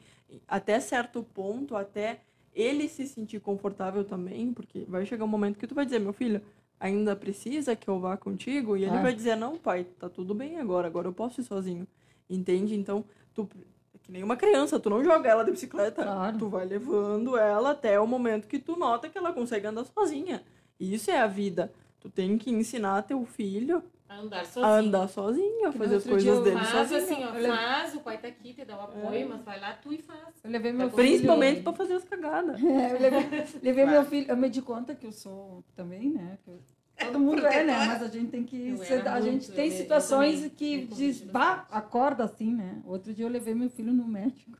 até 0.49 0.81
certo 0.81 1.23
ponto, 1.23 1.77
até 1.77 2.21
ele 2.55 2.89
se 2.89 3.07
sentir 3.07 3.41
confortável 3.41 4.05
também, 4.05 4.53
porque 4.53 4.85
vai 4.89 5.07
chegar 5.07 5.25
um 5.25 5.29
momento 5.29 5.59
que 5.59 5.67
tu 5.67 5.75
vai 5.75 5.85
dizer, 5.85 5.99
meu 6.01 6.13
filho, 6.13 6.41
ainda 6.79 7.15
precisa 7.15 7.77
que 7.77 7.89
eu 7.89 8.01
vá 8.01 8.17
contigo? 8.17 8.77
E 8.77 8.85
ele 8.85 8.97
Ah. 8.97 9.03
vai 9.03 9.15
dizer, 9.15 9.37
não, 9.37 9.57
pai, 9.57 9.85
tá 9.99 10.09
tudo 10.09 10.35
bem 10.35 10.59
agora, 10.59 10.87
agora 10.87 11.07
eu 11.09 11.13
posso 11.13 11.41
ir 11.41 11.45
sozinho. 11.45 11.87
Entende? 12.29 12.75
Então, 12.75 13.05
tu 13.35 13.49
é 13.95 13.99
que 13.99 14.11
nem 14.11 14.23
uma 14.23 14.37
criança, 14.37 14.81
tu 14.81 14.89
não 14.91 15.03
joga 15.05 15.29
ela 15.29 15.45
de 15.45 15.51
bicicleta, 15.51 16.03
Claro. 16.03 16.39
tu 16.39 16.49
vai 16.49 16.65
levando 16.65 17.37
ela 17.37 17.71
até 17.73 18.01
o 18.01 18.07
momento 18.07 18.47
que 18.49 18.59
tu 18.59 18.77
nota 18.77 19.09
que 19.09 19.19
ela 19.19 19.33
consegue 19.33 19.67
andar 19.67 19.85
sozinha. 19.85 20.43
E 20.79 20.95
isso 20.95 21.11
é 21.11 21.19
a 21.19 21.27
vida. 21.27 21.73
Tu 22.01 22.09
tem 22.09 22.39
que 22.39 22.51
ensinar 22.51 23.03
teu 23.03 23.25
filho 23.27 23.83
andar 24.19 24.45
sozinho. 24.47 24.67
a 24.67 24.79
andar 24.79 25.09
sozinho, 25.09 25.73
fazer 25.73 25.97
as 25.97 26.05
coisas 26.05 26.43
dele 26.45 26.57
Faz 26.57 26.69
sozinho. 26.69 27.01
assim, 27.01 27.25
ó, 27.25 27.29
Eu 27.29 27.43
lembro- 27.43 27.57
faz, 27.57 27.95
o 27.95 28.01
pai 28.01 28.19
tá 28.19 28.29
aqui, 28.29 28.55
te 28.55 28.65
dá 28.65 28.77
o 28.77 28.81
apoio, 28.83 29.29
mas 29.29 29.43
vai 29.45 29.61
lá 29.61 29.73
tu 29.75 29.93
e 29.93 29.99
faz. 29.99 30.21
Eu 30.43 30.51
levei 30.51 30.73
meu 30.73 30.89
filho. 30.91 30.97
Principalmente 30.97 31.63
pra 31.63 31.73
fazer 31.73 31.95
as 31.95 32.05
cagadas. 32.05 32.61
É, 32.63 32.93
eu 32.95 33.01
levei, 33.01 33.45
levei 33.63 33.87
meu 33.87 34.05
filho. 34.05 34.27
Eu 34.31 34.37
me 34.37 34.49
di 34.51 34.63
conta 34.63 34.95
que 34.95 35.07
eu 35.07 35.13
sou 35.13 35.63
também, 35.77 36.11
né? 36.11 36.39
que 36.45 36.51
eu- 36.51 36.61
todo 36.99 37.19
mundo 37.19 37.47
é, 37.47 37.65
né? 37.65 37.87
Mas 37.87 38.03
a 38.03 38.09
gente 38.09 38.31
tem 38.31 38.45
que. 38.45 38.77
Ser- 38.79 39.07
a 39.09 39.21
gente 39.21 39.47
muito, 39.47 39.53
tem 39.55 39.71
situações 39.71 40.35
também 40.37 40.51
que 40.51 40.87
diz, 40.87 41.21
bah, 41.23 41.67
acorda 41.71 42.25
assim, 42.25 42.53
né? 42.55 42.83
Outro 42.85 43.15
dia 43.15 43.25
eu 43.25 43.31
levei 43.31 43.55
meu 43.55 43.71
filho 43.71 43.93
no 43.93 44.07
médico. 44.07 44.59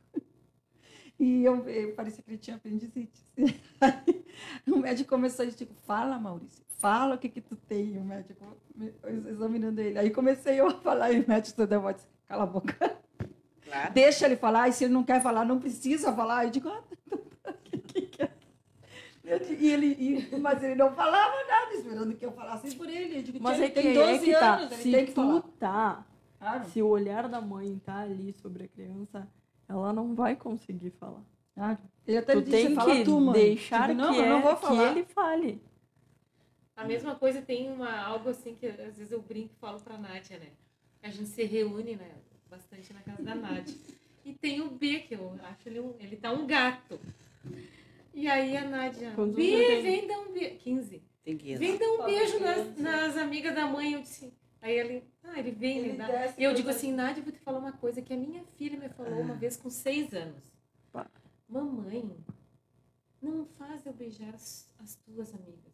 E 1.23 1.43
eu, 1.45 1.69
eu 1.69 1.93
parecia 1.93 2.23
que 2.23 2.31
ele 2.31 2.37
tinha 2.39 2.55
apendicite. 2.55 3.23
Aí, 3.79 4.25
o 4.67 4.77
médico 4.77 5.07
começou 5.09 5.43
a 5.43 5.45
dizer, 5.45 5.57
tipo, 5.59 5.75
fala, 5.85 6.17
Maurício, 6.17 6.65
fala 6.79 7.13
o 7.13 7.17
que 7.19 7.29
que 7.29 7.39
tu 7.41 7.55
tem, 7.55 7.95
o 7.99 8.03
médico 8.03 8.43
examinando 9.29 9.79
ele. 9.81 9.99
Aí 9.99 10.09
comecei 10.09 10.59
eu 10.59 10.65
a 10.67 10.73
falar 10.79 11.11
e 11.11 11.19
o 11.21 11.27
médico 11.27 11.61
uma 11.61 11.79
voz, 11.79 12.07
cala 12.27 12.41
a 12.43 12.47
boca. 12.47 12.75
Claro. 13.63 13.93
Deixa 13.93 14.25
ele 14.25 14.35
falar, 14.35 14.67
e 14.69 14.73
se 14.73 14.83
ele 14.85 14.93
não 14.93 15.03
quer 15.03 15.21
falar, 15.21 15.45
não 15.45 15.59
precisa 15.59 16.11
falar. 16.11 16.45
Eu 16.45 16.49
digo, 16.49 16.69
ah, 16.69 16.83
então, 17.05 17.19
pra 17.43 17.53
que 17.53 17.77
que 17.77 18.01
quer? 18.07 18.35
Eu 19.23 19.37
digo, 19.39 19.61
E 19.63 19.71
ele, 19.71 19.85
e- 19.99 20.39
mas 20.39 20.63
ele 20.63 20.73
não 20.75 20.91
falava 20.95 21.35
nada, 21.47 21.73
esperando 21.75 22.15
que 22.15 22.25
eu 22.25 22.31
falasse 22.31 22.75
por 22.75 22.89
ele. 22.89 23.19
Eu 23.19 23.23
digo, 23.23 23.37
Mas 23.39 23.57
"Tia, 23.57 23.65
é 23.65 23.67
ele 23.67 23.73
que 23.75 23.81
tem 23.81 23.89
aí 23.91 23.93
12 24.17 24.31
é 24.31 24.33
que 24.33 24.39
tá. 24.39 24.55
anos, 24.55 24.71
ele 24.71 24.81
Se 24.81 24.91
tem 24.91 25.05
que 25.05 25.11
tu 25.11 25.21
falar. 25.21 25.41
tá, 25.59 26.05
Claro, 26.39 26.65
se 26.71 26.81
o 26.81 26.87
olhar 26.87 27.29
da 27.29 27.39
mãe 27.39 27.79
tá 27.85 27.99
ali 27.99 28.33
sobre 28.33 28.63
a 28.63 28.67
criança, 28.67 29.27
ela 29.71 29.93
não 29.93 30.13
vai 30.15 30.35
conseguir 30.35 30.91
falar. 30.91 31.23
claro. 31.55 31.77
Ele 32.07 32.17
até 32.17 32.33
Tu 32.33 32.41
disse, 32.41 32.51
tem 32.65 32.75
fala 32.75 32.95
que 32.95 33.03
tu, 33.03 33.19
mãe. 33.19 33.33
deixar 33.33 33.87
Digo, 33.89 34.01
não, 34.01 34.11
que, 34.13 34.19
eu 34.19 34.23
é, 34.25 34.29
não 34.29 34.41
vou 34.41 34.55
que 34.55 34.61
falar. 34.61 34.91
ele 34.91 35.03
fale. 35.05 35.61
A 36.75 36.83
mesma 36.83 37.15
coisa 37.15 37.41
tem 37.41 37.71
uma, 37.71 37.95
algo 38.01 38.29
assim 38.29 38.55
que 38.55 38.65
às 38.65 38.97
vezes 38.97 39.11
eu 39.11 39.21
brinco 39.21 39.53
e 39.55 39.59
falo 39.59 39.79
pra 39.79 39.97
Nádia, 39.97 40.39
né? 40.39 40.47
A 41.03 41.09
gente 41.09 41.29
se 41.29 41.43
reúne, 41.43 41.95
né? 41.95 42.09
Bastante 42.49 42.91
na 42.91 43.01
casa 43.01 43.21
da 43.21 43.35
Nádia. 43.35 43.75
E 44.25 44.33
tem 44.33 44.61
o 44.61 44.69
B, 44.69 44.99
que 44.99 45.13
eu 45.15 45.35
acho 45.43 45.69
ele 45.69 45.79
um. 45.79 45.95
Ele 45.99 46.15
tá 46.15 46.31
um 46.31 46.45
gato. 46.47 46.99
E 48.13 48.27
aí 48.27 48.57
a 48.57 48.65
Nádia. 48.65 49.11
Quantos 49.15 49.35
B, 49.35 49.81
vem 49.81 50.07
dar 50.07 50.19
um 50.19 50.31
beijo. 50.31 50.55
15. 50.57 51.01
Tem 51.23 51.37
que 51.37 51.51
ir. 51.51 51.57
Vem 51.57 51.77
dar 51.77 51.87
um 51.91 52.05
beijo 52.05 52.39
nas, 52.39 52.77
nas 52.77 53.17
amigas 53.17 53.53
da 53.55 53.65
mãe. 53.67 53.93
Eu 53.93 54.01
disse. 54.01 54.33
Aí 54.61 54.77
ele. 54.77 55.03
Ah, 55.23 55.39
ele 55.39 55.51
vem, 55.51 55.77
Ele 55.79 55.97
dá. 55.97 56.05
desce 56.07 56.39
E 56.39 56.43
eu 56.43 56.53
digo 56.53 56.69
assim, 56.69 56.91
Nádia, 56.93 57.21
eu 57.21 57.23
vou 57.23 57.33
te 57.33 57.39
falar 57.39 57.59
uma 57.59 57.71
coisa 57.73 58.01
que 58.01 58.13
a 58.13 58.17
minha 58.17 58.43
filha 58.57 58.77
me 58.77 58.89
falou 58.89 59.19
uma 59.19 59.35
vez 59.35 59.57
com 59.57 59.69
seis 59.69 60.13
anos. 60.13 60.43
Pá. 60.91 61.07
Mamãe, 61.49 62.15
não 63.21 63.45
faz 63.45 63.85
eu 63.85 63.93
beijar 63.93 64.33
as, 64.33 64.69
as 64.79 64.95
tuas 64.95 65.33
amigas. 65.33 65.71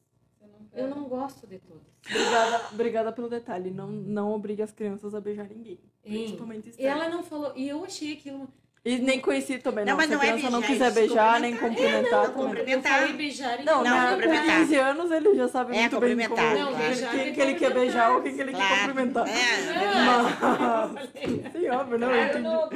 Eu 0.74 0.88
não 0.90 1.08
gosto 1.10 1.46
de 1.48 1.60
todas. 1.60 1.84
Obrigada, 2.06 2.68
obrigada 2.74 3.12
pelo 3.12 3.30
detalhe. 3.30 3.72
Não, 3.72 3.88
não 3.92 4.32
obrigue 4.32 4.62
as 4.62 4.72
crianças 4.72 5.14
a 5.16 5.20
beijar 5.20 5.50
ninguém. 5.50 5.80
Principalmente 6.02 6.68
E 6.68 6.70
estranho. 6.70 6.90
ela 6.90 7.10
não 7.10 7.24
falou, 7.24 7.54
e 7.56 7.68
eu 7.68 7.84
achei 7.84 8.14
aquilo. 8.14 8.48
E 8.88 9.00
nem 9.00 9.20
conheci 9.20 9.58
também, 9.60 9.84
Não, 9.84 9.92
não. 9.92 9.98
mas 9.98 10.08
Se 10.08 10.14
a 10.14 10.16
não 10.18 10.24
é 10.24 10.28
criança 10.32 10.50
não 10.50 10.62
beijar, 10.62 10.74
quiser 10.74 10.88
é 10.88 10.92
beijar, 10.92 11.40
nem 11.42 11.58
cumprimentar. 11.58 11.92
cumprimentar. 11.92 12.08
É, 12.08 12.12
não, 12.12 12.32
também. 12.32 12.46
cumprimentar. 12.48 13.14
Beijar 13.18 13.64
Não, 13.66 13.84
Não, 13.84 13.84
não, 13.84 14.08
com 14.08 14.14
cumprimentar. 14.14 14.58
15 14.60 14.76
anos 14.76 15.12
ele 15.12 15.36
já 15.36 15.48
sabe 15.50 15.76
É, 15.76 15.80
muito 15.82 16.00
bem 16.00 16.16
como, 16.16 16.30
cumprimentar, 16.30 16.56
Não, 16.58 16.68
quem, 16.74 16.86
beijar 16.88 17.12
quem 17.12 17.20
é 17.20 17.32
que 17.32 17.42
ele 17.42 17.54
quer 17.56 17.74
beijar 17.74 18.12
ou 18.14 18.22
quem 18.22 18.34
que 18.36 18.42
ele 18.42 18.52
quer 18.54 18.58
Claro. 18.58 18.78
cumprimentar. 18.88 19.28
É, 19.28 19.34
Mas, 20.94 21.10
sim, 21.52 21.70
óbvio, 21.70 21.98
não, 22.00 22.08
eu 22.12 22.14
Ah, 22.14 22.18
eu 22.24 22.30
entendi. 22.30 22.44
não 22.44 22.62
eu. 22.62 22.70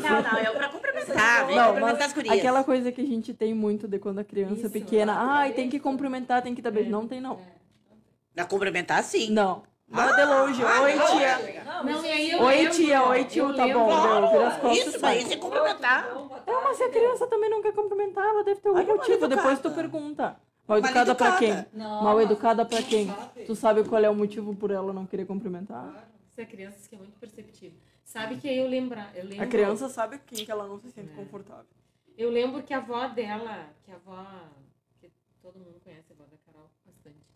Não, 0.00 0.22
não, 0.22 0.38
é 0.38 0.50
pra 0.50 0.68
cumprimentar. 0.70 1.46
Vem 1.46 1.56
Não, 1.56 1.66
cumprimentar 1.68 2.02
as 2.08 2.12
gurias. 2.12 2.36
aquela 2.36 2.64
coisa 2.64 2.90
que 2.90 3.00
a 3.00 3.06
gente 3.06 3.32
tem 3.32 3.54
muito 3.54 3.86
de 3.86 3.98
quando 4.00 4.18
a 4.18 4.24
criança 4.24 4.66
é 4.66 4.70
pequena, 4.70 5.14
ai, 5.16 5.52
tem 5.52 5.68
que 5.70 5.78
cumprimentar, 5.78 6.42
tem 6.42 6.52
que 6.52 6.60
dar 6.60 6.72
beijo. 6.72 6.88
É. 6.88 6.90
Não 6.92 7.06
tem, 7.06 7.20
não. 7.20 7.38
Pra 8.34 8.44
cumprimentar, 8.44 9.04
sim. 9.04 9.30
Não. 9.30 9.62
Vai 9.90 10.14
de 10.14 10.24
longe. 10.24 10.64
Oi, 10.64 10.92
tia. 10.92 11.64
Não, 11.82 12.04
e 12.04 12.10
aí 12.10 12.30
eu 12.30 12.40
Oi, 12.42 12.54
lembro, 12.56 12.72
tia, 12.74 13.02
ó, 13.02 13.08
oi, 13.10 13.24
tio, 13.24 13.54
tá 13.56 13.64
lembro- 13.64 13.80
bom. 13.80 13.86
Claro, 13.88 14.20
deu, 14.20 14.30
vira 14.30 14.46
as 14.48 14.56
costas 14.60 14.86
isso, 14.86 14.96
e 14.98 15.00
mas 15.02 15.22
isso 15.24 15.32
é 15.32 15.36
cumprimentar. 15.36 16.06
É, 16.46 16.52
mas 16.64 16.76
se 16.76 16.82
a 16.84 16.88
criança 16.90 17.26
também 17.26 17.50
não 17.50 17.60
quer 17.62 17.72
cumprimentar, 17.74 18.24
ela 18.24 18.44
deve 18.44 18.60
ter 18.60 18.68
algum 18.68 18.86
mal 18.86 18.96
motivo. 18.96 19.26
Depois 19.28 19.58
tu 19.58 19.70
pergunta. 19.72 20.36
Mal 20.68 20.78
educada 20.78 21.14
pra 21.16 21.36
quem? 21.36 21.66
Não, 21.72 22.04
Mal 22.04 22.20
educada 22.20 22.64
pra 22.64 22.80
quem? 22.82 23.08
sabe. 23.08 23.44
Tu 23.44 23.54
sabe 23.56 23.82
qual 23.84 24.04
é 24.04 24.08
o 24.08 24.14
motivo 24.14 24.54
por 24.54 24.70
ela 24.70 24.92
não 24.92 25.04
querer 25.04 25.24
cumprimentar? 25.26 26.08
Você 26.28 26.42
é 26.42 26.46
criança 26.46 26.88
que 26.88 26.94
é 26.94 26.98
muito 26.98 27.18
perceptível. 27.18 27.78
Sabe 28.04 28.36
que 28.36 28.48
aí 28.48 28.58
eu 28.58 28.68
lembrar, 28.68 29.10
eu 29.16 29.24
lembro. 29.24 29.42
A 29.42 29.46
criança 29.48 29.88
sabe 29.88 30.20
quem 30.24 30.44
que 30.44 30.50
ela 30.50 30.66
não 30.68 30.78
se 30.78 30.90
sente 30.92 31.10
É. 31.12 31.16
confortável. 31.16 31.66
Eu 32.16 32.30
lembro 32.30 32.62
que 32.62 32.72
a 32.72 32.78
avó 32.78 33.08
dela, 33.08 33.66
que 33.84 33.90
a 33.90 33.94
avó, 33.96 34.24
que 35.00 35.10
todo 35.42 35.58
mundo 35.58 35.80
conhece 35.82 36.12
a 36.12 36.14
avó 36.14 36.24
da 36.30 36.36
Carol 36.46 36.70
bastante. 36.86 37.29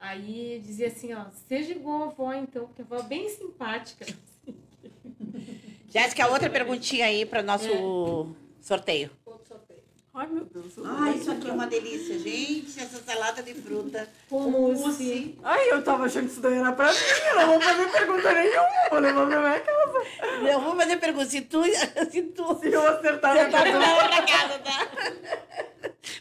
Aí 0.00 0.60
dizia 0.64 0.86
assim, 0.88 1.12
ó, 1.12 1.26
seja 1.46 1.72
igual 1.72 2.04
a 2.04 2.06
avó 2.06 2.32
então, 2.32 2.66
porque 2.66 2.80
a 2.82 2.84
avó 2.84 2.96
é 2.96 3.02
bem 3.08 3.28
simpática. 3.28 4.06
Jéssica, 5.88 6.28
outra 6.28 6.48
perguntinha 6.48 7.04
aí 7.06 7.26
para 7.26 7.42
nosso 7.42 8.28
sorteio. 8.62 9.10
Outro 9.26 9.46
sorteio. 9.48 9.80
Ai, 10.14 10.26
meu 10.28 10.44
Deus. 10.44 10.76
eu- 10.76 10.84
Ai, 10.86 11.14
isso 11.16 11.30
aqui 11.30 11.48
é 11.48 11.52
uma 11.52 11.66
delícia, 11.66 12.18
gente. 12.18 12.80
Essa 12.80 13.02
salada 13.02 13.42
de 13.42 13.54
fruta. 13.54 14.08
Com 14.28 14.50
mousse. 14.50 15.36
Ai, 15.42 15.70
eu 15.70 15.82
tava 15.84 16.04
achando 16.06 16.26
que 16.26 16.32
isso 16.32 16.40
daí 16.40 16.54
era 16.58 16.72
pra 16.72 16.90
mim. 16.92 16.98
Eu 17.28 17.36
não 17.36 17.46
vou 17.48 17.60
fazer 17.60 17.90
pergunta 17.92 18.32
nenhuma. 18.32 18.68
Vou 18.90 18.98
levar 19.00 19.26
pra 19.28 19.40
minha 19.40 19.60
casa. 19.60 20.48
Eu 20.50 20.60
vou 20.60 20.76
fazer 20.76 20.96
pergunta. 20.96 21.26
Se 21.26 21.40
tu, 21.42 21.62
se 22.10 22.22
tu 22.22 22.58
Se 22.60 22.68
eu 22.72 22.88
acertar, 22.88 23.34
quero. 23.50 23.78
na 23.78 23.94
outra 24.02 24.22
casa, 24.26 24.58
tá? 24.60 24.88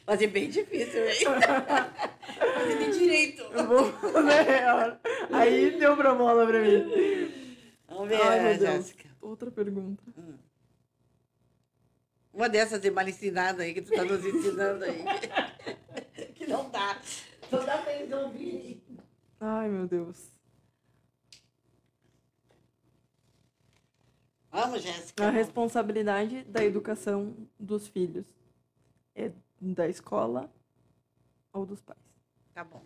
Mas 0.05 0.21
é 0.21 0.27
bem 0.27 0.49
difícil, 0.49 1.07
hein? 1.07 1.19
Fazer 2.53 2.77
de 2.77 2.99
direito. 2.99 3.43
Eu 3.43 3.67
vou 3.67 3.91
fazer. 3.93 4.63
Aí 5.31 5.79
deu 5.79 5.95
pra 5.95 6.13
bola 6.13 6.45
pra 6.45 6.61
mim. 6.61 6.85
Vamos 7.87 8.09
ver, 8.09 8.21
Ai, 8.21 8.39
meu 8.39 8.57
Deus. 8.57 8.71
Jéssica. 8.71 9.09
Outra 9.21 9.51
pergunta. 9.51 10.03
Uma 12.33 12.47
dessas 12.47 12.79
de 12.79 12.91
mal 12.91 13.07
ensinada 13.07 13.63
aí 13.63 13.73
que 13.73 13.81
tu 13.81 13.91
tá 13.91 14.03
nos 14.03 14.25
ensinando 14.25 14.85
aí. 14.85 15.03
que 16.35 16.47
não 16.47 16.69
dá. 16.69 16.99
Não 17.51 17.65
dá 17.65 17.77
pra 17.79 17.93
eles 17.93 18.11
ouvir. 18.13 18.83
Ai, 19.39 19.69
meu 19.69 19.87
Deus. 19.87 20.31
Vamos, 24.51 24.81
Jéssica. 24.81 25.27
A 25.27 25.29
responsabilidade 25.29 26.43
da 26.43 26.63
educação 26.63 27.35
dos 27.59 27.87
filhos 27.87 28.25
é 29.15 29.31
da 29.61 29.87
escola 29.87 30.51
ou 31.53 31.65
dos 31.65 31.81
pais? 31.81 31.99
Tá 32.53 32.63
bom. 32.63 32.83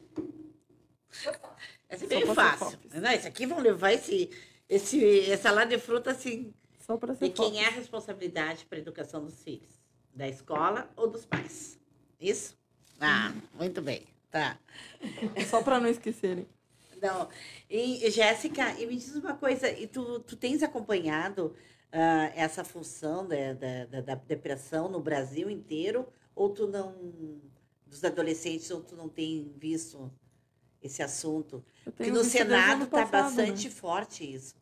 Essa 1.89 2.05
é 2.05 2.07
bem 2.07 2.25
fácil. 2.33 2.79
Não, 2.93 3.11
esse 3.11 3.27
aqui 3.27 3.45
vão 3.45 3.59
levar 3.59 3.91
esse, 3.93 4.29
esse, 4.67 5.21
essa 5.31 5.43
salada 5.43 5.75
de 5.75 5.81
fruta 5.81 6.11
assim. 6.11 6.53
Só 6.79 6.97
pra 6.97 7.15
ser 7.15 7.25
De 7.29 7.33
quem 7.33 7.63
é 7.63 7.67
a 7.67 7.71
responsabilidade 7.71 8.65
para 8.65 8.77
a 8.77 8.81
educação 8.81 9.23
dos 9.23 9.41
filhos? 9.43 9.79
Da 10.13 10.27
escola 10.27 10.89
ou 10.95 11.07
dos 11.07 11.25
pais? 11.25 11.79
Isso? 12.19 12.57
Ah, 12.99 13.33
muito 13.55 13.81
bem. 13.81 14.05
Tá. 14.29 14.57
Só 15.49 15.61
pra 15.61 15.79
não 15.79 15.87
esquecerem. 15.89 16.47
Não. 17.01 17.29
E, 17.69 18.09
Jéssica, 18.09 18.71
e 18.79 18.85
me 18.85 18.95
diz 18.95 19.15
uma 19.15 19.35
coisa, 19.35 19.69
e 19.69 19.87
tu, 19.87 20.19
tu 20.21 20.35
tens 20.35 20.63
acompanhado 20.63 21.55
ah, 21.91 22.31
essa 22.35 22.63
função 22.63 23.27
da, 23.27 23.53
da, 23.53 23.85
da- 23.85 24.01
da 24.01 24.15
depressão 24.15 24.89
no 24.89 24.99
Brasil 24.99 25.49
inteiro? 25.49 26.07
Ou 26.35 26.49
tu 26.49 26.67
não, 26.67 26.95
dos 27.85 28.03
adolescentes, 28.03 28.69
ou 28.71 28.81
tu 28.81 28.95
não 28.95 29.07
tem 29.09 29.51
visto 29.57 30.11
esse 30.81 31.01
assunto? 31.01 31.63
Porque 31.83 32.11
no 32.11 32.23
Senado 32.23 32.85
está 32.85 33.05
né? 33.05 33.11
bastante 33.11 33.69
forte 33.69 34.23
isso. 34.33 34.55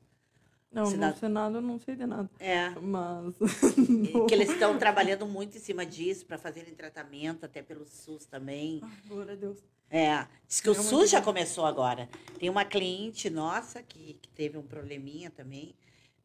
Não, 0.72 0.86
Senado- 0.86 1.13
no 1.13 1.19
Senado 1.19 1.57
eu 1.57 1.61
não 1.61 1.80
sei 1.80 1.95
de 1.97 2.05
nada. 2.05 2.30
É. 2.39 2.69
Mas. 2.80 3.36
Que 4.28 4.34
eles 4.34 4.49
estão 4.49 4.78
trabalhando 4.78 5.26
muito 5.26 5.57
em 5.57 5.59
cima 5.59 5.86
disso 5.86 6.26
para 6.26 6.38
fazerem 6.38 6.74
tratamento, 6.74 7.45
até 7.45 7.61
pelo 7.61 7.86
SUS 7.86 8.26
também. 8.26 8.80
Ai, 8.82 8.97
glória 9.07 9.34
a 9.34 9.36
Deus. 9.36 9.57
É, 9.89 10.26
diz 10.47 10.61
que 10.61 10.69
o 10.69 10.72
É 10.72 10.76
SUS 10.76 11.09
já 11.09 11.22
começou 11.22 11.65
agora. 11.65 12.07
Tem 12.39 12.49
uma 12.49 12.63
cliente 12.63 13.30
nossa 13.30 13.84
que, 13.84 14.13
que 14.22 14.30
teve 14.30 14.57
um 14.57 14.63
probleminha 14.63 15.30
também, 15.30 15.76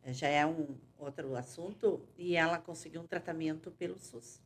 já 0.07 0.29
é 0.29 0.47
um 0.47 0.77
outro 0.97 1.35
assunto, 1.35 2.01
e 2.17 2.37
ela 2.37 2.59
conseguiu 2.59 3.01
um 3.01 3.07
tratamento 3.07 3.73
pelo 3.73 3.99
SUS. 3.99 4.41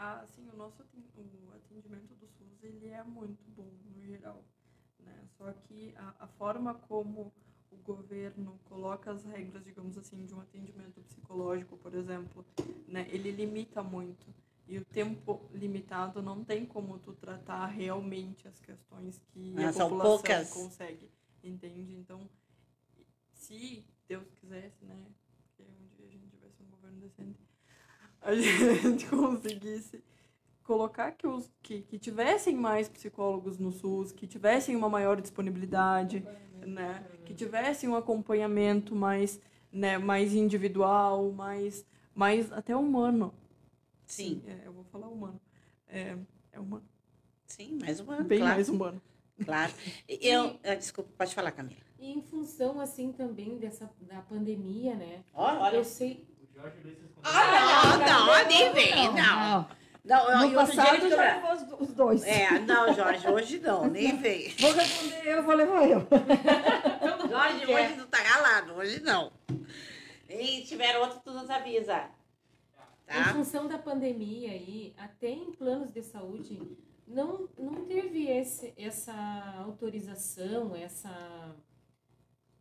É, 0.00 0.02
a- 0.02 0.06
a- 0.12 0.20
assim, 0.22 0.48
o 0.48 0.56
nosso 0.56 0.82
o 0.82 1.52
atendimento 1.54 2.14
do 2.14 2.26
SUS 2.28 2.62
ele 2.62 2.88
é 2.88 3.02
muito 3.02 3.42
bom 3.56 3.70
no 3.84 4.02
geral, 4.02 4.44
né? 5.00 5.28
Só 5.36 5.52
que 5.52 5.94
a, 5.96 6.14
a 6.20 6.26
forma 6.26 6.74
como 6.74 7.32
o 7.70 7.76
governo 7.76 8.58
coloca 8.64 9.10
as 9.12 9.24
regras, 9.24 9.64
digamos 9.64 9.96
assim, 9.96 10.24
de 10.26 10.34
um 10.34 10.40
atendimento 10.40 11.00
psicológico, 11.02 11.76
por 11.78 11.94
exemplo, 11.94 12.44
né? 12.88 13.06
Ele 13.10 13.30
limita 13.30 13.82
muito 13.82 14.26
e 14.68 14.78
o 14.78 14.84
tempo 14.84 15.40
limitado 15.52 16.22
não 16.22 16.44
tem 16.44 16.66
como 16.66 16.98
tu 16.98 17.12
tratar 17.12 17.66
realmente 17.66 18.48
as 18.48 18.58
questões 18.60 19.18
que 19.32 19.54
Ah, 19.56 19.68
a 19.68 19.72
população 19.72 19.98
poucas. 20.18 20.50
consegue, 20.52 21.10
entende? 21.42 21.94
Então, 21.94 22.28
se 23.34 23.84
Deus 24.08 24.30
quisesse, 24.34 24.84
né? 24.84 25.06
Que 25.56 25.62
um 25.62 25.88
dia 25.96 26.06
a 26.06 26.10
gente 26.10 26.28
tivesse 26.28 26.62
um 26.62 26.66
governo 26.70 27.00
decente, 27.00 27.40
a 28.20 28.34
gente 28.36 29.06
conseguisse 29.06 30.02
colocar 30.62 31.12
que, 31.12 31.26
os, 31.26 31.50
que, 31.62 31.82
que 31.82 31.98
tivessem 31.98 32.54
mais 32.54 32.88
psicólogos 32.88 33.58
no 33.58 33.72
SUS, 33.72 34.12
que 34.12 34.26
tivessem 34.26 34.76
uma 34.76 34.88
maior 34.88 35.20
disponibilidade, 35.20 36.24
né? 36.64 37.04
Que 37.24 37.34
tivessem 37.34 37.88
um 37.88 37.96
acompanhamento 37.96 38.94
mais, 38.94 39.40
né, 39.72 39.98
mais 39.98 40.34
individual, 40.34 41.32
mais, 41.32 41.84
mais 42.14 42.52
até 42.52 42.76
humano. 42.76 43.34
Sim, 44.06 44.42
é, 44.46 44.66
eu 44.66 44.72
vou 44.72 44.84
falar 44.84 45.08
humano. 45.08 45.40
É, 45.88 46.16
é 46.52 46.60
humano. 46.60 46.86
sim, 47.46 47.78
mais 47.80 48.00
um 48.00 48.10
ano, 48.10 48.24
Bem 48.24 48.38
claro. 48.38 48.54
mais 48.54 48.68
humano. 48.68 49.02
claro. 49.44 49.72
Eu, 50.08 50.58
ah, 50.62 50.74
desculpa, 50.74 51.10
pode 51.16 51.34
falar, 51.34 51.50
Camila. 51.52 51.80
E 51.98 52.12
em 52.12 52.22
função, 52.22 52.80
assim, 52.80 53.12
também 53.12 53.58
dessa, 53.58 53.90
da 54.00 54.22
pandemia, 54.22 54.94
né? 54.94 55.24
Olha, 55.34 55.60
olha. 55.60 55.76
Eu 55.76 55.84
sei... 55.84 56.24
Ah, 57.22 57.98
não, 57.98 58.26
não, 58.26 58.48
nem 58.48 58.72
vem, 58.72 59.12
não. 59.12 59.68
Não, 60.02 60.24
No 60.38 60.46
e 60.46 60.56
outro 60.56 60.72
dia 60.74 60.82
passado 60.84 60.96
ele 60.96 61.10
já 61.10 61.34
levou 61.34 61.52
os, 61.52 61.88
os 61.88 61.94
dois. 61.94 62.24
É, 62.24 62.58
não, 62.60 62.94
Jorge, 62.94 63.28
hoje 63.28 63.58
não, 63.60 63.86
nem 63.86 64.16
vem. 64.16 64.48
Vou 64.58 64.72
responder 64.72 65.22
eu, 65.26 65.42
vou 65.42 65.54
levar 65.54 65.88
eu. 65.88 66.00
Jorge, 67.28 67.66
hoje 67.66 67.96
não 67.96 68.06
tá 68.06 68.18
ralado, 68.18 68.72
hoje 68.74 69.00
não. 69.02 69.30
E 70.28 70.62
tiver 70.62 70.96
outro, 70.98 71.20
tu 71.24 71.32
nos 71.32 71.50
avisa. 71.50 72.08
Em 73.08 73.12
Tá? 73.12 73.32
função 73.34 73.66
da 73.68 73.76
pandemia 73.78 74.52
aí, 74.52 74.94
até 74.96 75.28
em 75.28 75.52
planos 75.52 75.92
de 75.92 76.00
saúde, 76.02 76.60
não, 77.06 77.48
não 77.58 77.84
teve 77.84 78.28
esse, 78.28 78.72
essa 78.78 79.12
autorização, 79.58 80.74
essa, 80.76 81.54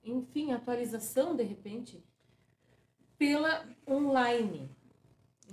enfim, 0.04 0.52
atualização, 0.52 1.36
de 1.36 1.44
repente, 1.44 2.04
pela 3.20 3.68
online. 3.88 4.72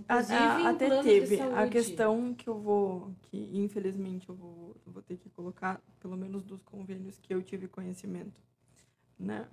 A- 0.09 0.21
Inclusive 0.21 0.35
a- 0.39 0.61
em 0.61 0.67
até 0.69 0.87
planos 0.87 1.05
de 1.05 1.21
teve. 1.21 1.41
A 1.41 1.69
questão 1.69 2.35
que 2.35 2.49
eu 2.49 2.59
vou, 2.61 3.13
que 3.23 3.51
infelizmente 3.59 4.29
eu 4.29 4.35
vou, 4.35 4.77
vou 4.87 5.03
ter 5.03 5.17
que 5.17 5.29
colocar, 5.31 5.81
pelo 6.01 6.17
menos 6.17 6.45
dos 6.45 6.63
convênios 6.63 7.19
que 7.19 7.35
eu 7.35 7.43
tive 7.43 7.67
conhecimento, 7.67 8.41
né? 9.19 9.49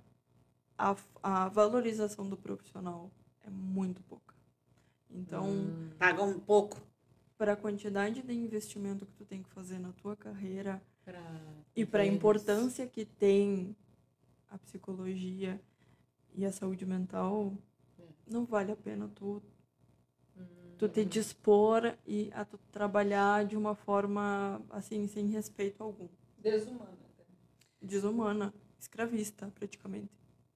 A, 0.78 0.94
a 1.22 1.48
valorização 1.48 2.28
do 2.28 2.36
profissional 2.36 3.10
é 3.42 3.50
muito 3.50 4.02
pouca. 4.04 4.34
Então, 5.10 5.46
Hum, 5.46 5.90
Paga 5.98 6.22
um 6.22 6.38
pouco. 6.38 6.80
para 7.38 7.54
a 7.54 7.56
quantidade 7.56 8.22
de 8.22 8.32
investimento 8.32 9.04
que 9.06 9.12
tu 9.14 9.24
tem 9.24 9.42
que 9.42 9.48
fazer 9.50 9.78
na 9.78 9.92
tua 9.92 10.14
carreira 10.16 10.80
pra 11.04 11.20
e 11.74 11.84
para 11.84 12.02
a 12.02 12.06
importância 12.06 12.86
que 12.86 13.04
tem 13.04 13.74
a 14.50 14.58
psicologia 14.58 15.60
e 16.34 16.44
a 16.44 16.52
saúde 16.52 16.84
mental. 16.86 17.52
Não 18.26 18.44
vale 18.44 18.72
a 18.72 18.76
pena 18.76 19.08
tu 19.14 19.42
Hum, 20.36 20.42
tu 20.78 20.88
te 20.88 21.04
dispor 21.04 21.94
e 22.06 22.30
a 22.34 22.44
tu 22.44 22.58
trabalhar 22.72 23.44
de 23.44 23.56
uma 23.56 23.74
forma 23.74 24.60
assim 24.70 25.06
sem 25.06 25.26
respeito 25.28 25.82
algum 25.82 26.08
Desumana. 26.38 26.98
desumana 27.80 28.54
escravista 28.78 29.50
praticamente 29.54 30.08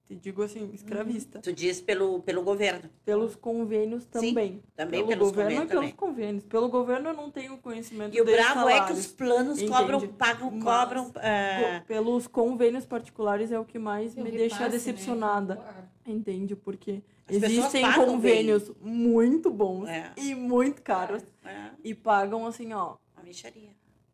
te 0.05 0.15
digo 0.15 0.41
assim 0.41 0.69
escravista 0.73 1.39
Tu 1.39 1.53
diz 1.53 1.79
pelo, 1.81 2.19
pelo 2.23 2.41
governo. 2.43 2.89
pelos 3.05 3.35
convênios 3.35 4.05
também 4.07 4.61
também 4.75 4.99
pelo 5.01 5.07
pelos 5.07 5.29
governo 5.29 5.49
convênios 5.51 5.69
pelos 5.69 5.83
também. 5.85 5.95
convênios 5.95 6.45
pelo 6.45 6.67
governo 6.69 7.09
eu 7.09 7.13
não 7.13 7.31
tenho 7.31 7.57
conhecimento 7.59 8.15
E 8.17 8.19
o 8.21 8.25
bravo 8.25 8.67
é 8.67 8.73
que 8.73 8.77
salários. 8.79 8.99
os 8.99 9.07
planos 9.07 9.57
Entende? 9.59 9.71
cobram, 9.71 10.07
pagam, 10.13 10.51
Mas- 10.51 10.63
cobram. 10.63 11.11
Co- 11.11 11.85
pelos 11.87 12.27
convênios 12.27 12.85
particulares 12.85 13.51
é 13.51 13.59
o 13.59 13.63
que 13.65 13.77
mais 13.79 14.13
o 14.15 14.17
me 14.17 14.23
repasse, 14.31 14.37
deixa 14.37 14.63
né? 14.63 14.69
decepcionada 14.69 15.55
Claro. 15.57 15.87
entende 16.07 16.55
porque 16.55 17.03
As 17.29 17.43
existem 17.43 17.93
convênios 17.93 18.71
muito 18.81 19.49
bons 19.51 19.87
É. 19.87 20.11
e 20.17 20.33
muito 20.33 20.81
caros 20.81 21.23
é, 21.43 21.71
e 21.83 21.93
pagam 21.93 22.45
assim 22.45 22.73
ó 22.73 22.95
uma 23.15 23.23
mixaria. 23.23 23.69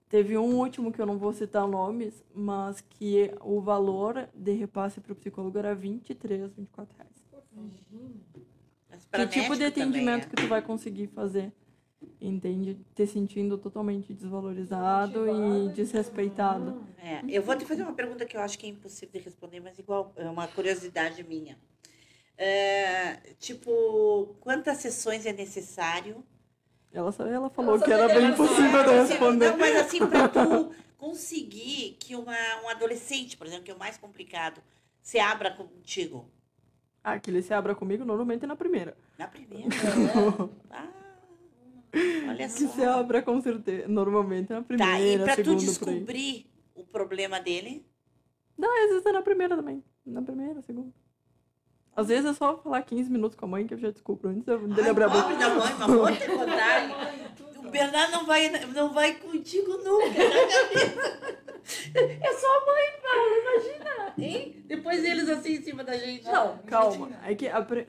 Teve 0.07 0.38
um 0.38 0.55
último 0.55 0.91
que 0.91 1.01
eu 1.01 1.05
não 1.05 1.18
vou 1.18 1.34
citar 1.34 1.68
nomes, 1.68 2.24
mas 2.34 2.80
que 2.80 3.32
o 3.41 3.59
valor 3.59 4.30
de 4.34 4.53
repasse 4.53 5.01
para 5.01 5.11
o 5.13 5.16
psicólogo 5.16 5.57
era 5.57 5.74
23, 5.74 6.53
24 6.53 6.95
reais. 6.97 7.11
Imagina. 7.51 8.16
Que 9.11 9.28
tipo 9.28 9.55
de 9.55 9.59
também, 9.59 9.68
atendimento 9.68 10.26
é. 10.26 10.30
que 10.30 10.36
tu 10.36 10.47
vai 10.47 10.61
conseguir 10.61 11.07
fazer? 11.07 11.51
Entende? 12.22 12.78
Te 12.93 13.07
sentindo 13.07 13.57
totalmente 13.57 14.13
desvalorizado 14.13 15.26
e 15.28 15.70
desrespeitado. 15.70 16.84
É, 16.97 17.22
eu 17.28 17.41
vou 17.41 17.55
te 17.57 17.66
fazer 17.66 17.84
uma 17.84 17.93
pergunta 17.93 18.26
que 18.26 18.38
eu 18.38 18.41
acho 18.41 18.57
que 18.59 18.68
é 18.68 18.70
impossível 18.70 19.11
de 19.13 19.20
responder, 19.20 19.59
mas 19.59 19.80
igual 19.80 20.13
é 20.16 20.30
uma 20.30 20.47
curiosidade 20.47 21.24
minha. 21.24 21.57
É, 22.38 23.33
tipo, 23.39 24.36
quantas 24.41 24.77
sessões 24.77 25.25
é 25.25 25.33
necessário? 25.33 26.23
Ela, 26.91 27.13
ela 27.29 27.49
falou 27.49 27.75
Ela 27.75 27.86
que 27.86 27.91
era 27.91 28.07
bem 28.07 28.27
que 28.27 28.33
impossível 28.33 28.83
de 28.83 28.91
responder. 28.91 29.51
Não, 29.51 29.57
mas 29.57 29.75
assim, 29.75 30.07
para 30.07 30.27
tu 30.29 30.73
conseguir 30.97 31.97
que 31.99 32.15
uma, 32.15 32.36
um 32.63 32.69
adolescente, 32.69 33.38
por 33.38 33.45
exemplo, 33.47 33.65
que 33.65 33.71
é 33.71 33.75
o 33.75 33.79
mais 33.79 33.97
complicado, 33.97 34.61
se 35.01 35.19
abra 35.19 35.51
contigo 35.51 36.31
Ah, 37.03 37.19
que 37.19 37.29
ele 37.31 37.41
se 37.41 37.53
abra 37.53 37.75
comigo 37.75 38.03
normalmente 38.05 38.45
na 38.45 38.55
primeira. 38.55 38.97
na 39.17 39.27
primeira. 39.27 39.75
Ah, 40.69 40.91
olha 42.21 42.49
Que 42.53 42.67
só. 42.67 42.67
se 42.67 42.83
abra 42.83 43.21
com 43.21 43.39
certeza. 43.41 43.88
Normalmente 43.88 44.49
na 44.51 44.63
Tá, 44.77 45.01
e 45.01 45.17
primeira, 45.17 45.27
tu 45.29 45.57
segunda, 45.59 45.86
aí. 45.86 46.07
descobrir 46.07 46.49
o 46.73 46.86
problema 46.86 47.39
dele, 47.39 47.86
Não, 48.57 48.69
às 48.83 48.89
vezes 48.89 49.05
é 49.05 49.11
na 49.11 49.21
primeira 49.21 49.55
também. 49.55 49.83
Na 50.05 50.21
primeira, 50.21 50.61
segunda. 50.61 50.93
Às 51.96 52.08
vezes 52.10 52.26
é 52.32 52.34
só 52.34 52.58
falar 52.58 52.82
15 52.82 53.10
minutos 53.10 53.38
com 53.38 53.46
a 53.46 53.50
mãe 53.50 53.66
que 53.66 53.74
eu 53.74 53.78
já 53.78 53.89
descubro 53.89 54.30
antes 54.30 54.43
dele 54.43 54.89
abrir 54.89 55.06
a 55.06 55.08
boca. 55.10 55.22
pobre 55.24 55.38
da 55.38 55.50
mãe, 55.50 55.74
mas 55.80 55.88
vou 55.88 56.12
te 56.12 56.26
contar. 56.28 57.26
O 57.66 57.70
Bernardo 57.70 58.12
não 58.12 58.26
vai, 58.26 58.50
não 58.74 58.93
vai 58.93 59.14
contigo 59.16 59.78
nunca. 59.78 60.22
É 61.96 62.34
só 62.34 62.48
a 62.48 62.66
mãe, 62.66 63.02
Paulo, 63.02 63.36
imagina. 63.41 64.14
Hein? 64.18 64.64
Depois 64.68 65.04
eles 65.04 65.28
assim 65.30 65.54
em 65.54 65.62
cima 65.64 65.84
da 65.84 65.98
gente. 65.98 66.26
Não, 66.26 66.58
calma. 66.68 67.10
É 67.26 67.34
que 67.34 67.48
a 67.48 67.62
pre- 67.62 67.88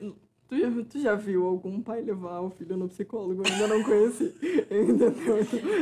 tu, 0.49 0.57
já, 0.57 0.67
tu 0.89 0.99
já 0.99 1.15
viu 1.15 1.45
algum 1.45 1.81
pai 1.81 2.01
levar 2.01 2.39
o 2.41 2.49
filho 2.49 2.75
no 2.75 2.87
psicólogo? 2.89 3.43
Eu 3.45 3.53
ainda 3.53 3.67
não 3.67 3.83
conheci. 3.83 4.33
Entendeu? 4.71 5.13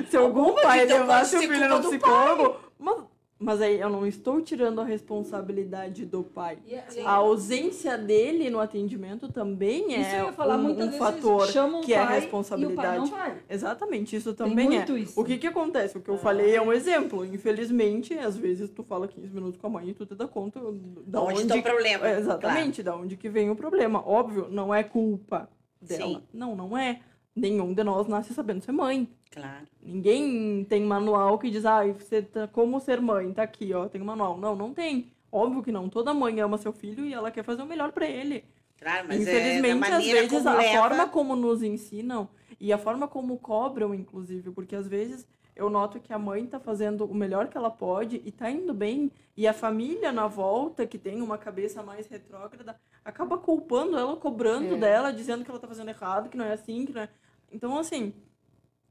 Se 0.10 0.18
algum 0.18 0.40
Alguma 0.42 0.62
pai 0.62 0.86
levasse 0.86 1.38
o 1.38 1.40
filho 1.40 1.70
no 1.70 1.80
psicólogo. 1.82 2.58
Mas, 2.78 2.98
mas 3.38 3.62
aí 3.62 3.80
eu 3.80 3.90
não 3.90 4.06
estou 4.08 4.42
tirando 4.42 4.80
a 4.80 4.84
responsabilidade 4.86 6.06
do 6.06 6.24
pai. 6.24 6.58
E- 6.66 6.74
e- 6.76 7.00
A 7.02 7.12
ausência 7.12 7.98
dele 7.98 8.50
no 8.50 8.60
atendimento 8.60 9.28
também 9.32 9.92
Isso 10.00 10.16
é 10.16 10.24
um, 10.24 10.70
um 10.70 10.76
vezes 10.76 10.98
fator 10.98 11.48
que 11.84 11.94
é 11.94 12.06
pai 12.06 12.20
responsabilidade. 12.22 12.74
E 12.74 12.74
o 12.74 12.82
pai 12.82 12.98
não 12.98 13.06
vai. 13.08 13.38
Exatamente, 13.50 14.16
isso 14.16 14.34
Tem 14.34 14.48
também 14.50 14.68
é. 14.68 14.70
muito 14.70 14.98
isso. 14.98 15.20
O 15.20 15.24
que 15.26 15.38
que 15.38 15.48
acontece? 15.48 15.98
O 15.98 16.02
que 16.02 16.10
eu 16.10 16.18
falei 16.18 16.56
é 16.56 16.62
um 16.62 16.72
exemplo. 16.72 17.26
Infelizmente, 17.26 18.14
às 18.18 18.38
vezes 18.38 18.70
tu 18.70 18.84
fala 18.84 19.08
15 19.08 19.34
minutos 19.34 19.58
com 19.60 19.68
a 19.68 19.70
mãe 19.70 19.90
e 19.90 19.94
tu 19.94 20.06
te 20.06 20.16
dá 20.16 20.28
conta 20.28 20.60
da 21.06 21.22
Onde 21.22 21.34
onde, 21.34 21.42
está 21.44 21.56
o 21.56 21.64
problema? 21.64 22.08
é, 22.08 22.18
exatamente, 22.18 22.82
da 22.84 22.96
onde 22.96 23.18
que 23.18 23.30
vem 23.30 23.50
o 23.50 23.56
problema. 23.56 24.02
Óbvio, 24.08 24.48
não 24.50 24.74
é 24.74 24.84
culpa 24.84 25.50
dela. 25.82 26.04
Sim. 26.06 26.24
Não, 26.34 26.56
não 26.56 26.78
é. 26.78 27.02
Nenhum 27.36 27.74
de 27.74 27.84
nós 27.84 28.08
nasce 28.08 28.34
sabendo 28.34 28.62
ser 28.62 28.72
mãe. 28.72 29.10
Claro. 29.30 29.68
Ninguém 29.84 30.64
tem 30.70 30.82
manual 30.84 31.38
que 31.38 31.50
diz, 31.50 31.66
ah, 31.66 31.84
você 31.86 32.22
tá, 32.22 32.48
como 32.48 32.80
ser 32.80 33.02
mãe, 33.02 33.34
tá 33.34 33.44
aqui, 33.44 33.74
ó, 33.74 33.88
tem 33.90 34.02
um 34.02 34.06
manual. 34.06 34.38
Não, 34.38 34.56
não 34.56 34.74
tem. 34.74 35.12
Óbvio 35.32 35.62
que 35.62 35.72
não. 35.72 35.90
Toda 35.90 36.14
mãe 36.14 36.40
ama 36.40 36.58
seu 36.58 36.72
filho 36.72 37.06
e 37.06 37.14
ela 37.14 37.30
quer 37.30 37.44
fazer 37.44 37.62
o 37.62 37.66
melhor 37.66 37.92
para 37.92 38.08
ele. 38.08 38.46
Claro, 38.80 39.08
mas 39.08 39.20
é 39.28 39.32
Infelizmente, 39.32 39.90
da 39.90 39.98
às 39.98 40.06
vezes, 40.06 40.46
a 40.46 40.54
leva, 40.54 40.78
forma 40.80 41.08
como 41.10 41.36
nos 41.36 41.62
ensinam 41.62 42.30
e 42.60 42.72
a 42.72 42.78
forma 42.78 43.08
como 43.08 43.38
cobram, 43.38 43.94
inclusive, 43.94 44.52
porque 44.52 44.76
às 44.76 44.88
vezes 44.88 45.28
eu 45.56 45.70
noto 45.70 46.00
que 46.00 46.12
a 46.14 46.20
mãe 46.20 46.46
tá 46.46 46.60
fazendo 46.60 47.06
o 47.06 47.16
melhor 47.16 47.48
que 47.48 47.58
ela 47.58 47.70
pode 47.70 48.22
e 48.26 48.32
tá 48.32 48.50
indo 48.52 48.74
bem, 48.74 49.10
e 49.36 49.48
a 49.48 49.54
família 49.54 50.12
na 50.12 50.28
volta, 50.28 50.86
que 50.86 50.98
tem 50.98 51.22
uma 51.22 51.38
cabeça 51.38 51.82
mais 51.82 52.08
retrógrada, 52.08 52.76
acaba 53.04 53.38
culpando 53.38 53.98
ela, 53.98 54.16
cobrando 54.18 54.76
É. 54.76 54.78
dela, 54.78 55.12
dizendo 55.14 55.44
que 55.46 55.50
ela 55.52 55.60
tá 55.60 55.68
fazendo 55.68 55.90
errado, 55.90 56.30
que 56.30 56.38
não 56.38 56.46
é 56.46 56.54
assim, 56.54 56.86
que 56.86 56.94
não 56.94 57.02
é. 57.02 57.10
Então, 57.56 57.80
assim, 57.80 58.14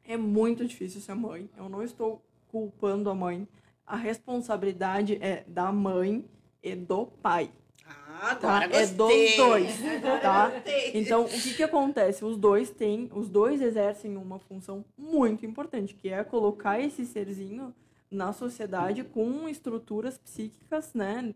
é 0.03 0.17
muito 0.17 0.65
difícil 0.65 0.99
ser 0.99 1.15
mãe. 1.15 1.51
Eu 1.55 1.69
não 1.69 1.83
estou 1.83 2.25
culpando 2.49 3.11
a 3.11 3.15
mãe. 3.15 3.47
A 3.87 3.95
responsabilidade 3.95 5.19
é 5.21 5.45
da 5.47 5.71
mãe 5.71 6.25
e 6.63 6.75
do 6.75 7.05
pai. 7.05 7.51
Ah, 7.87 8.35
Tá? 8.37 8.57
agora 8.57 8.75
É 8.75 8.87
dos 8.87 9.37
dois, 9.37 9.77
tá? 10.23 10.51
Então, 10.95 11.25
o 11.25 11.29
que 11.29 11.53
que 11.57 11.63
acontece? 11.63 12.25
Os 12.25 12.39
dois 12.39 12.71
têm, 12.71 13.11
os 13.13 13.29
dois 13.29 13.61
exercem 13.61 14.17
uma 14.17 14.39
função 14.39 14.83
muito 14.97 15.45
importante, 15.45 15.95
que 15.95 16.09
é 16.09 16.25
colocar 16.25 16.81
esse 16.81 17.05
serzinho 17.05 17.75
na 18.11 18.33
sociedade 18.33 19.05
com 19.05 19.47
estruturas 19.47 20.17
psíquicas, 20.17 20.95
né, 20.95 21.35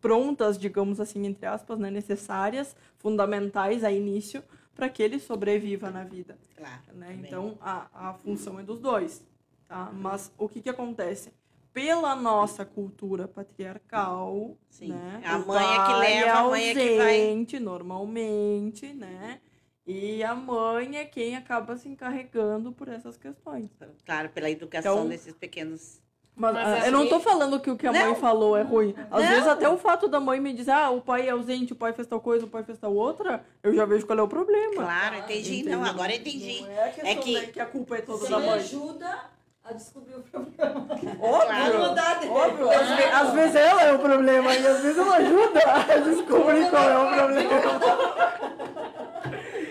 prontas, 0.00 0.56
digamos 0.56 1.00
assim, 1.00 1.26
entre 1.26 1.44
aspas, 1.44 1.76
né, 1.76 1.90
necessárias, 1.90 2.76
fundamentais 2.98 3.82
a 3.82 3.90
início 3.90 4.44
para 4.78 4.88
que 4.88 5.02
ele 5.02 5.18
sobreviva 5.18 5.90
na 5.90 6.04
vida 6.04 6.38
Claro, 6.56 6.94
né? 6.94 7.18
Então 7.20 7.58
a, 7.60 8.10
a 8.10 8.14
função 8.14 8.60
é 8.60 8.62
dos 8.62 8.78
dois, 8.78 9.26
tá? 9.66 9.90
Mas 9.92 10.32
o 10.38 10.48
que 10.48 10.60
que 10.62 10.68
acontece? 10.70 11.32
Pela 11.72 12.14
nossa 12.14 12.64
cultura 12.64 13.26
patriarcal, 13.26 14.56
Sim. 14.70 14.92
né? 14.92 15.20
A 15.24 15.36
mãe 15.38 15.64
é 15.64 15.84
que 15.86 15.92
leva, 15.94 16.32
a 16.38 16.44
mãe 16.44 16.68
é 16.68 16.74
que 16.74 16.96
vai- 16.96 17.60
normalmente, 17.60 18.92
né? 18.92 19.40
E 19.84 20.22
a 20.22 20.34
mãe 20.34 20.96
é 20.96 21.04
quem 21.04 21.34
acaba 21.34 21.76
se 21.76 21.88
encarregando 21.88 22.70
por 22.72 22.88
essas 22.88 23.16
questões. 23.16 23.68
Claro, 24.04 24.28
pela 24.30 24.48
educação 24.48 24.94
Então- 24.98 25.08
desses 25.08 25.34
pequenos. 25.34 26.00
Mas, 26.38 26.54
Mas 26.54 26.66
ah, 26.68 26.82
a 26.84 26.86
eu 26.86 26.92
não 26.92 27.00
gente- 27.00 27.10
tô 27.10 27.18
falando 27.20 27.58
que 27.58 27.68
o 27.68 27.76
que 27.76 27.84
a 27.86 27.92
mãe 27.92 28.04
Não. 28.06 28.14
falou 28.14 28.56
é 28.56 28.62
ruim. 28.62 28.94
Às 29.10 29.22
Não. 29.24 29.28
vezes 29.30 29.46
até 29.48 29.68
o 29.68 29.76
fato 29.76 30.06
da 30.06 30.20
mãe 30.20 30.38
me 30.38 30.52
dizer, 30.52 30.70
ah, 30.70 30.90
o 30.90 31.00
pai 31.00 31.26
é 31.26 31.30
ausente, 31.30 31.72
o 31.72 31.76
pai 31.76 31.92
fez 31.92 32.06
tal 32.06 32.20
coisa, 32.20 32.46
o 32.46 32.48
pai 32.48 32.62
fez 32.62 32.78
tal 32.78 32.94
outra, 32.94 33.42
eu 33.62 33.74
já 33.74 33.84
vejo 33.84 34.06
qual 34.06 34.18
é 34.18 34.22
o 34.22 34.28
problema. 34.28 34.74
Claro, 34.84 35.16
entendi. 35.16 35.60
Entendeu? 35.60 35.80
Não, 35.80 35.86
agora 35.86 36.14
entendi. 36.14 36.62
Não 36.62 36.70
é 36.70 36.92
É 37.10 37.14
que- 37.16 37.32
né, 37.34 37.46
que 37.46 37.60
a 37.60 37.66
culpa 37.66 37.96
é 37.96 38.00
toda 38.02 38.28
da 38.28 38.38
mãe. 38.38 38.50
ajuda 38.50 39.18
a 39.64 39.72
descobrir 39.72 40.14
o 40.14 40.20
problema. 40.22 40.86
Óbvio. 41.20 42.20
De 42.20 42.28
Óbvio, 42.28 42.70
às, 42.70 42.88
ve- 42.88 43.04
às 43.04 43.32
vezes 43.32 43.56
ela 43.56 43.82
é 43.82 43.92
o 43.92 43.98
problema 43.98 44.54
e 44.54 44.66
às 44.66 44.80
vezes 44.80 44.96
ela 44.96 45.16
ajuda 45.16 45.60
a 45.60 45.96
descobrir 45.98 46.70
qual 46.70 46.88
é 46.88 46.98
o 46.98 47.16
problema. 47.16 47.50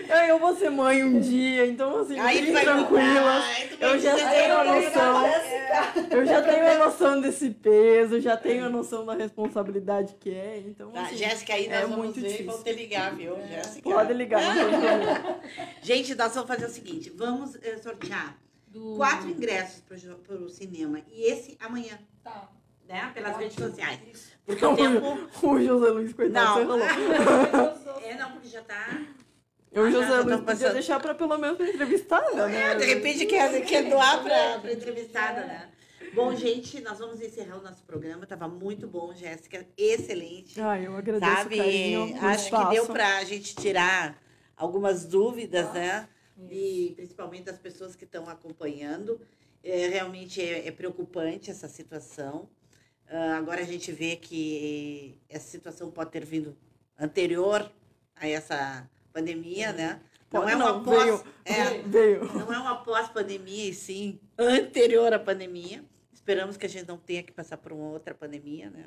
É, 0.08 0.30
Eu 0.30 0.38
vou 0.38 0.56
ser 0.56 0.70
mãe 0.70 1.04
um 1.04 1.20
dia, 1.20 1.66
então 1.66 1.98
assim, 2.00 2.18
Aí 2.18 2.38
fiquem 2.38 2.62
tranquilas. 2.62 3.44
Eu 3.80 3.98
já 3.98 4.14
tenho 4.16 4.56
a 4.56 4.64
noção. 4.64 5.22
Jéssica. 5.22 6.14
Eu 6.16 6.26
já 6.26 6.42
tenho 6.42 6.66
a 6.70 6.74
noção 6.86 7.20
desse 7.20 7.50
peso, 7.50 8.20
já 8.20 8.36
tenho 8.36 8.64
a 8.66 8.68
noção 8.68 9.04
da 9.04 9.14
responsabilidade 9.14 10.14
que 10.18 10.30
é, 10.30 10.58
então 10.66 10.90
Tá, 10.90 11.02
assim, 11.02 11.16
Jéssica, 11.16 11.52
aí 11.54 11.68
nós 11.68 11.76
é 11.78 11.80
vamos 11.82 11.96
muito 11.96 12.20
ver 12.20 12.26
e 12.26 12.30
difícil. 12.30 12.52
vão 12.52 12.62
te 12.62 12.72
ligar, 12.72 13.14
viu, 13.14 13.36
Jéssica? 13.48 13.90
Pode 13.90 14.12
ligar, 14.14 14.42
não 14.42 14.54
tem 14.54 14.80
problema. 14.80 15.40
Gente, 15.82 16.14
nós 16.14 16.34
vamos 16.34 16.48
fazer 16.48 16.66
o 16.66 16.70
seguinte: 16.70 17.10
vamos 17.10 17.54
eh, 17.62 17.76
sortear 17.78 18.36
Do... 18.66 18.96
quatro 18.96 19.28
ingressos 19.28 19.82
para 19.82 20.36
o 20.36 20.48
cinema. 20.48 21.00
E 21.12 21.30
esse 21.30 21.56
amanhã, 21.60 21.98
Tá. 22.24 22.48
né? 22.88 23.10
Pelas 23.14 23.36
redes 23.36 23.56
sociais. 23.56 24.00
Isso. 24.12 24.32
Porque 24.46 24.64
o 24.64 24.74
tempo. 24.74 25.28
O 25.42 25.60
José 25.62 25.90
Luiz, 25.90 26.12
coitado, 26.14 26.64
Não. 26.64 26.78
É, 28.02 28.14
não, 28.14 28.30
porque 28.32 28.48
já 28.48 28.62
tá. 28.62 28.88
O 29.72 29.80
Ah, 29.80 29.90
José 29.90 30.08
não, 30.08 30.22
Luiz 30.24 30.40
podia 30.40 30.72
deixar 30.72 30.98
pra 31.00 31.14
pelo 31.14 31.36
menos 31.38 31.56
pra 31.56 31.68
entrevistada, 31.68 32.46
né? 32.48 32.72
É, 32.72 32.74
de 32.74 32.84
repente 32.86 33.26
quer, 33.26 33.60
quer 33.64 33.88
doar 33.88 34.22
para 34.22 34.68
a 34.68 34.72
entrevistada, 34.72 35.44
né? 35.44 35.68
Bom, 36.14 36.34
gente, 36.34 36.80
nós 36.80 36.98
vamos 36.98 37.20
encerrar 37.20 37.58
o 37.58 37.62
nosso 37.62 37.82
programa. 37.84 38.26
Tava 38.26 38.48
muito 38.48 38.86
bom, 38.86 39.12
Jéssica. 39.14 39.66
Excelente. 39.76 40.58
Ah, 40.60 40.80
eu 40.80 40.96
agradeço 40.96 41.32
Sabe? 41.32 41.56
carinho, 41.58 42.16
Acho 42.16 42.38
que 42.38 42.44
espaço. 42.46 42.70
deu 42.70 42.86
para 42.86 43.18
a 43.18 43.24
gente 43.24 43.54
tirar 43.54 44.18
algumas 44.56 45.04
dúvidas, 45.04 45.70
né? 45.74 46.08
E 46.50 46.92
principalmente 46.96 47.44
das 47.44 47.58
pessoas 47.58 47.94
que 47.94 48.04
estão 48.04 48.28
acompanhando. 48.28 49.20
É, 49.62 49.88
realmente 49.88 50.40
é, 50.40 50.66
é 50.68 50.70
preocupante 50.70 51.50
essa 51.50 51.68
situação. 51.68 52.48
Ah, 53.10 53.36
agora 53.36 53.60
a 53.60 53.64
gente 53.66 53.92
vê 53.92 54.16
que 54.16 55.20
essa 55.28 55.46
situação 55.50 55.90
pode 55.90 56.10
ter 56.10 56.24
vindo 56.24 56.56
anterior 56.98 57.70
a 58.16 58.26
essa 58.26 58.88
pandemia, 59.18 59.72
né? 59.72 60.00
Não 60.32 60.40
Pode 60.42 60.52
é 60.52 60.56
uma 60.56 60.72
não, 60.72 60.82
pós, 60.84 61.02
veio. 61.04 61.24
é, 61.44 61.78
Veio. 61.86 62.24
não 62.38 62.52
é 62.52 62.58
uma 62.58 62.76
pós-pandemia, 62.84 63.70
e 63.70 63.74
sim 63.74 64.20
anterior 64.38 65.12
à 65.12 65.18
pandemia. 65.18 65.82
Esperamos 66.12 66.56
que 66.56 66.66
a 66.66 66.68
gente 66.68 66.86
não 66.86 66.98
tenha 66.98 67.22
que 67.22 67.32
passar 67.32 67.56
por 67.56 67.72
uma 67.72 67.88
outra 67.90 68.14
pandemia, 68.14 68.68
né? 68.70 68.84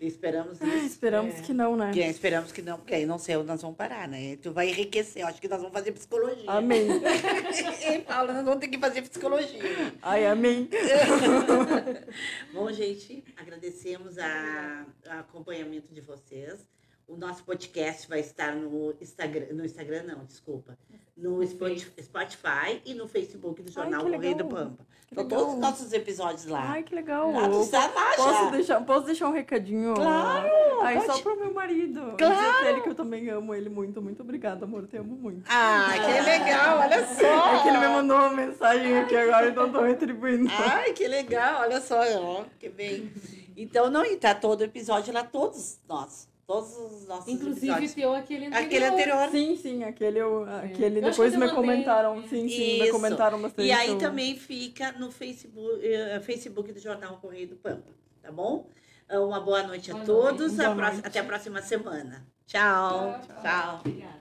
Esperamos 0.00 0.62
Ai, 0.62 0.76
isso. 0.76 0.86
esperamos 0.86 1.34
É. 1.34 1.40
que 1.42 1.52
não, 1.52 1.76
né? 1.76 1.90
Que- 1.92 2.04
esperamos 2.06 2.52
que 2.52 2.62
não, 2.62 2.76
porque 2.78 2.94
aí 2.94 3.04
não 3.04 3.18
sei 3.18 3.34
onde 3.36 3.48
nós 3.48 3.60
vamos 3.60 3.76
parar, 3.76 4.06
né? 4.06 4.36
Tu 4.36 4.52
vai 4.52 4.68
enriquecer. 4.68 5.22
Eu 5.22 5.26
acho 5.26 5.40
que 5.40 5.48
nós 5.48 5.58
vamos 5.60 5.72
fazer 5.76 5.90
psicologia. 5.90 6.48
Amém. 6.48 6.86
Ei, 7.82 8.02
Paula, 8.02 8.32
nós 8.32 8.44
vamos 8.44 8.60
ter 8.60 8.68
que 8.68 8.78
fazer 8.78 9.02
psicologia. 9.02 9.60
Ai, 10.00 10.24
amém. 10.28 10.68
Bom, 12.54 12.70
gente, 12.72 13.24
agradecemos 13.36 14.16
a 14.18 14.86
acompanhamento 15.08 15.92
de 15.92 16.00
vocês. 16.00 16.64
O 17.08 17.16
nosso 17.16 17.42
podcast 17.42 18.06
vai 18.06 18.20
estar 18.20 18.54
no 18.54 18.94
Instagram, 19.00 19.46
no 19.52 19.64
Instagram 19.64 20.02
não, 20.02 20.24
desculpa, 20.26 20.76
no 21.16 21.42
Spoti- 21.42 21.90
Spotify 22.02 22.82
e 22.84 22.92
no 22.92 23.08
Facebook 23.08 23.62
do 23.62 23.72
Jornal 23.72 24.04
que 24.04 24.10
Correio 24.12 24.36
do. 24.36 24.44
Pampa. 24.44 24.86
Legal. 25.10 25.26
todos 25.26 25.54
os 25.54 25.58
nossos 25.58 25.92
episódios 25.94 26.44
lá. 26.44 26.72
Ai, 26.72 26.82
que 26.82 26.94
legal. 26.94 27.32
Ah, 27.34 27.48
tu 27.48 27.62
está 27.62 27.86
lá 27.86 28.14
Posso 28.14 28.50
deixar, 28.50 28.80
posso 28.84 29.06
deixar 29.06 29.28
um 29.28 29.32
recadinho? 29.32 29.94
Claro, 29.94 30.50
Ai, 30.82 31.00
só 31.00 31.06
pode. 31.12 31.22
pro 31.22 31.36
meu 31.38 31.54
marido. 31.54 32.14
Claro. 32.18 32.58
Dizer 32.58 32.70
ele 32.72 32.80
que 32.82 32.90
eu 32.90 32.94
também 32.94 33.30
amo 33.30 33.54
ele 33.54 33.70
muito. 33.70 34.02
Muito 34.02 34.20
obrigada, 34.22 34.66
amor. 34.66 34.86
Te 34.86 34.98
amo 34.98 35.16
muito. 35.16 35.44
Ah, 35.50 35.88
que 35.94 36.20
legal, 36.20 36.78
olha 36.80 37.06
só. 37.06 37.54
É 37.56 37.62
que 37.62 37.68
ele 37.68 37.78
me 37.78 37.88
mandou 37.88 38.18
uma 38.18 38.30
mensagem 38.34 38.98
aqui 38.98 39.16
agora, 39.16 39.48
então 39.48 39.72
tô 39.72 39.80
retribuindo. 39.80 40.50
Ai, 40.52 40.92
que 40.92 41.08
legal, 41.08 41.62
olha 41.62 41.80
só, 41.80 42.00
ó, 42.20 42.44
que 42.60 42.68
bem. 42.68 43.10
Então, 43.56 43.88
não, 43.88 44.04
e 44.04 44.14
tá 44.18 44.34
todo 44.34 44.60
o 44.60 44.64
episódio 44.64 45.12
lá, 45.14 45.24
todos 45.24 45.80
nós. 45.88 46.28
Todos 46.48 46.74
os 46.78 47.06
nossos 47.06 47.28
Inclusive, 47.28 47.66
episódios. 47.66 47.92
teu 47.92 48.14
aquele 48.14 48.46
anterior. 48.46 48.64
Aquele 48.66 48.84
anterior. 48.86 49.28
Sim, 49.30 49.54
sim, 49.56 49.84
aquele, 49.84 50.18
eu, 50.18 50.44
aquele 50.48 50.98
Eu 50.98 51.02
depois 51.10 51.32
me 51.34 51.40
mandei. 51.40 51.54
comentaram. 51.54 52.22
Sim, 52.22 52.48
sim, 52.48 52.78
me 52.78 52.82
Isso. 52.84 52.92
comentaram 52.92 53.38
bastante. 53.42 53.66
E 53.68 53.70
aí 53.70 53.90
eu- 53.90 53.98
também 53.98 54.34
fica 54.34 54.92
no 54.92 55.10
Facebook, 55.12 55.78
eh, 55.86 56.18
Facebook 56.20 56.72
do 56.72 56.80
Jornal 56.80 57.18
Correio 57.20 57.48
do 57.48 57.56
Pampa, 57.56 57.92
tá 58.22 58.32
bom? 58.32 58.66
Uma 59.10 59.40
boa 59.40 59.62
noite 59.62 59.90
a 59.90 59.94
Boa 59.94 60.06
todos. 60.06 60.52
noite. 60.56 60.60
a 60.62 60.74
Boa 60.74 60.90
noite. 60.90 61.06
até 61.06 61.18
a 61.18 61.24
próxima 61.24 61.60
semana. 61.60 62.26
Tchau. 62.46 63.20
Tchau, 63.26 63.42
Tchau. 63.42 63.80
Obrigada. 63.80 64.17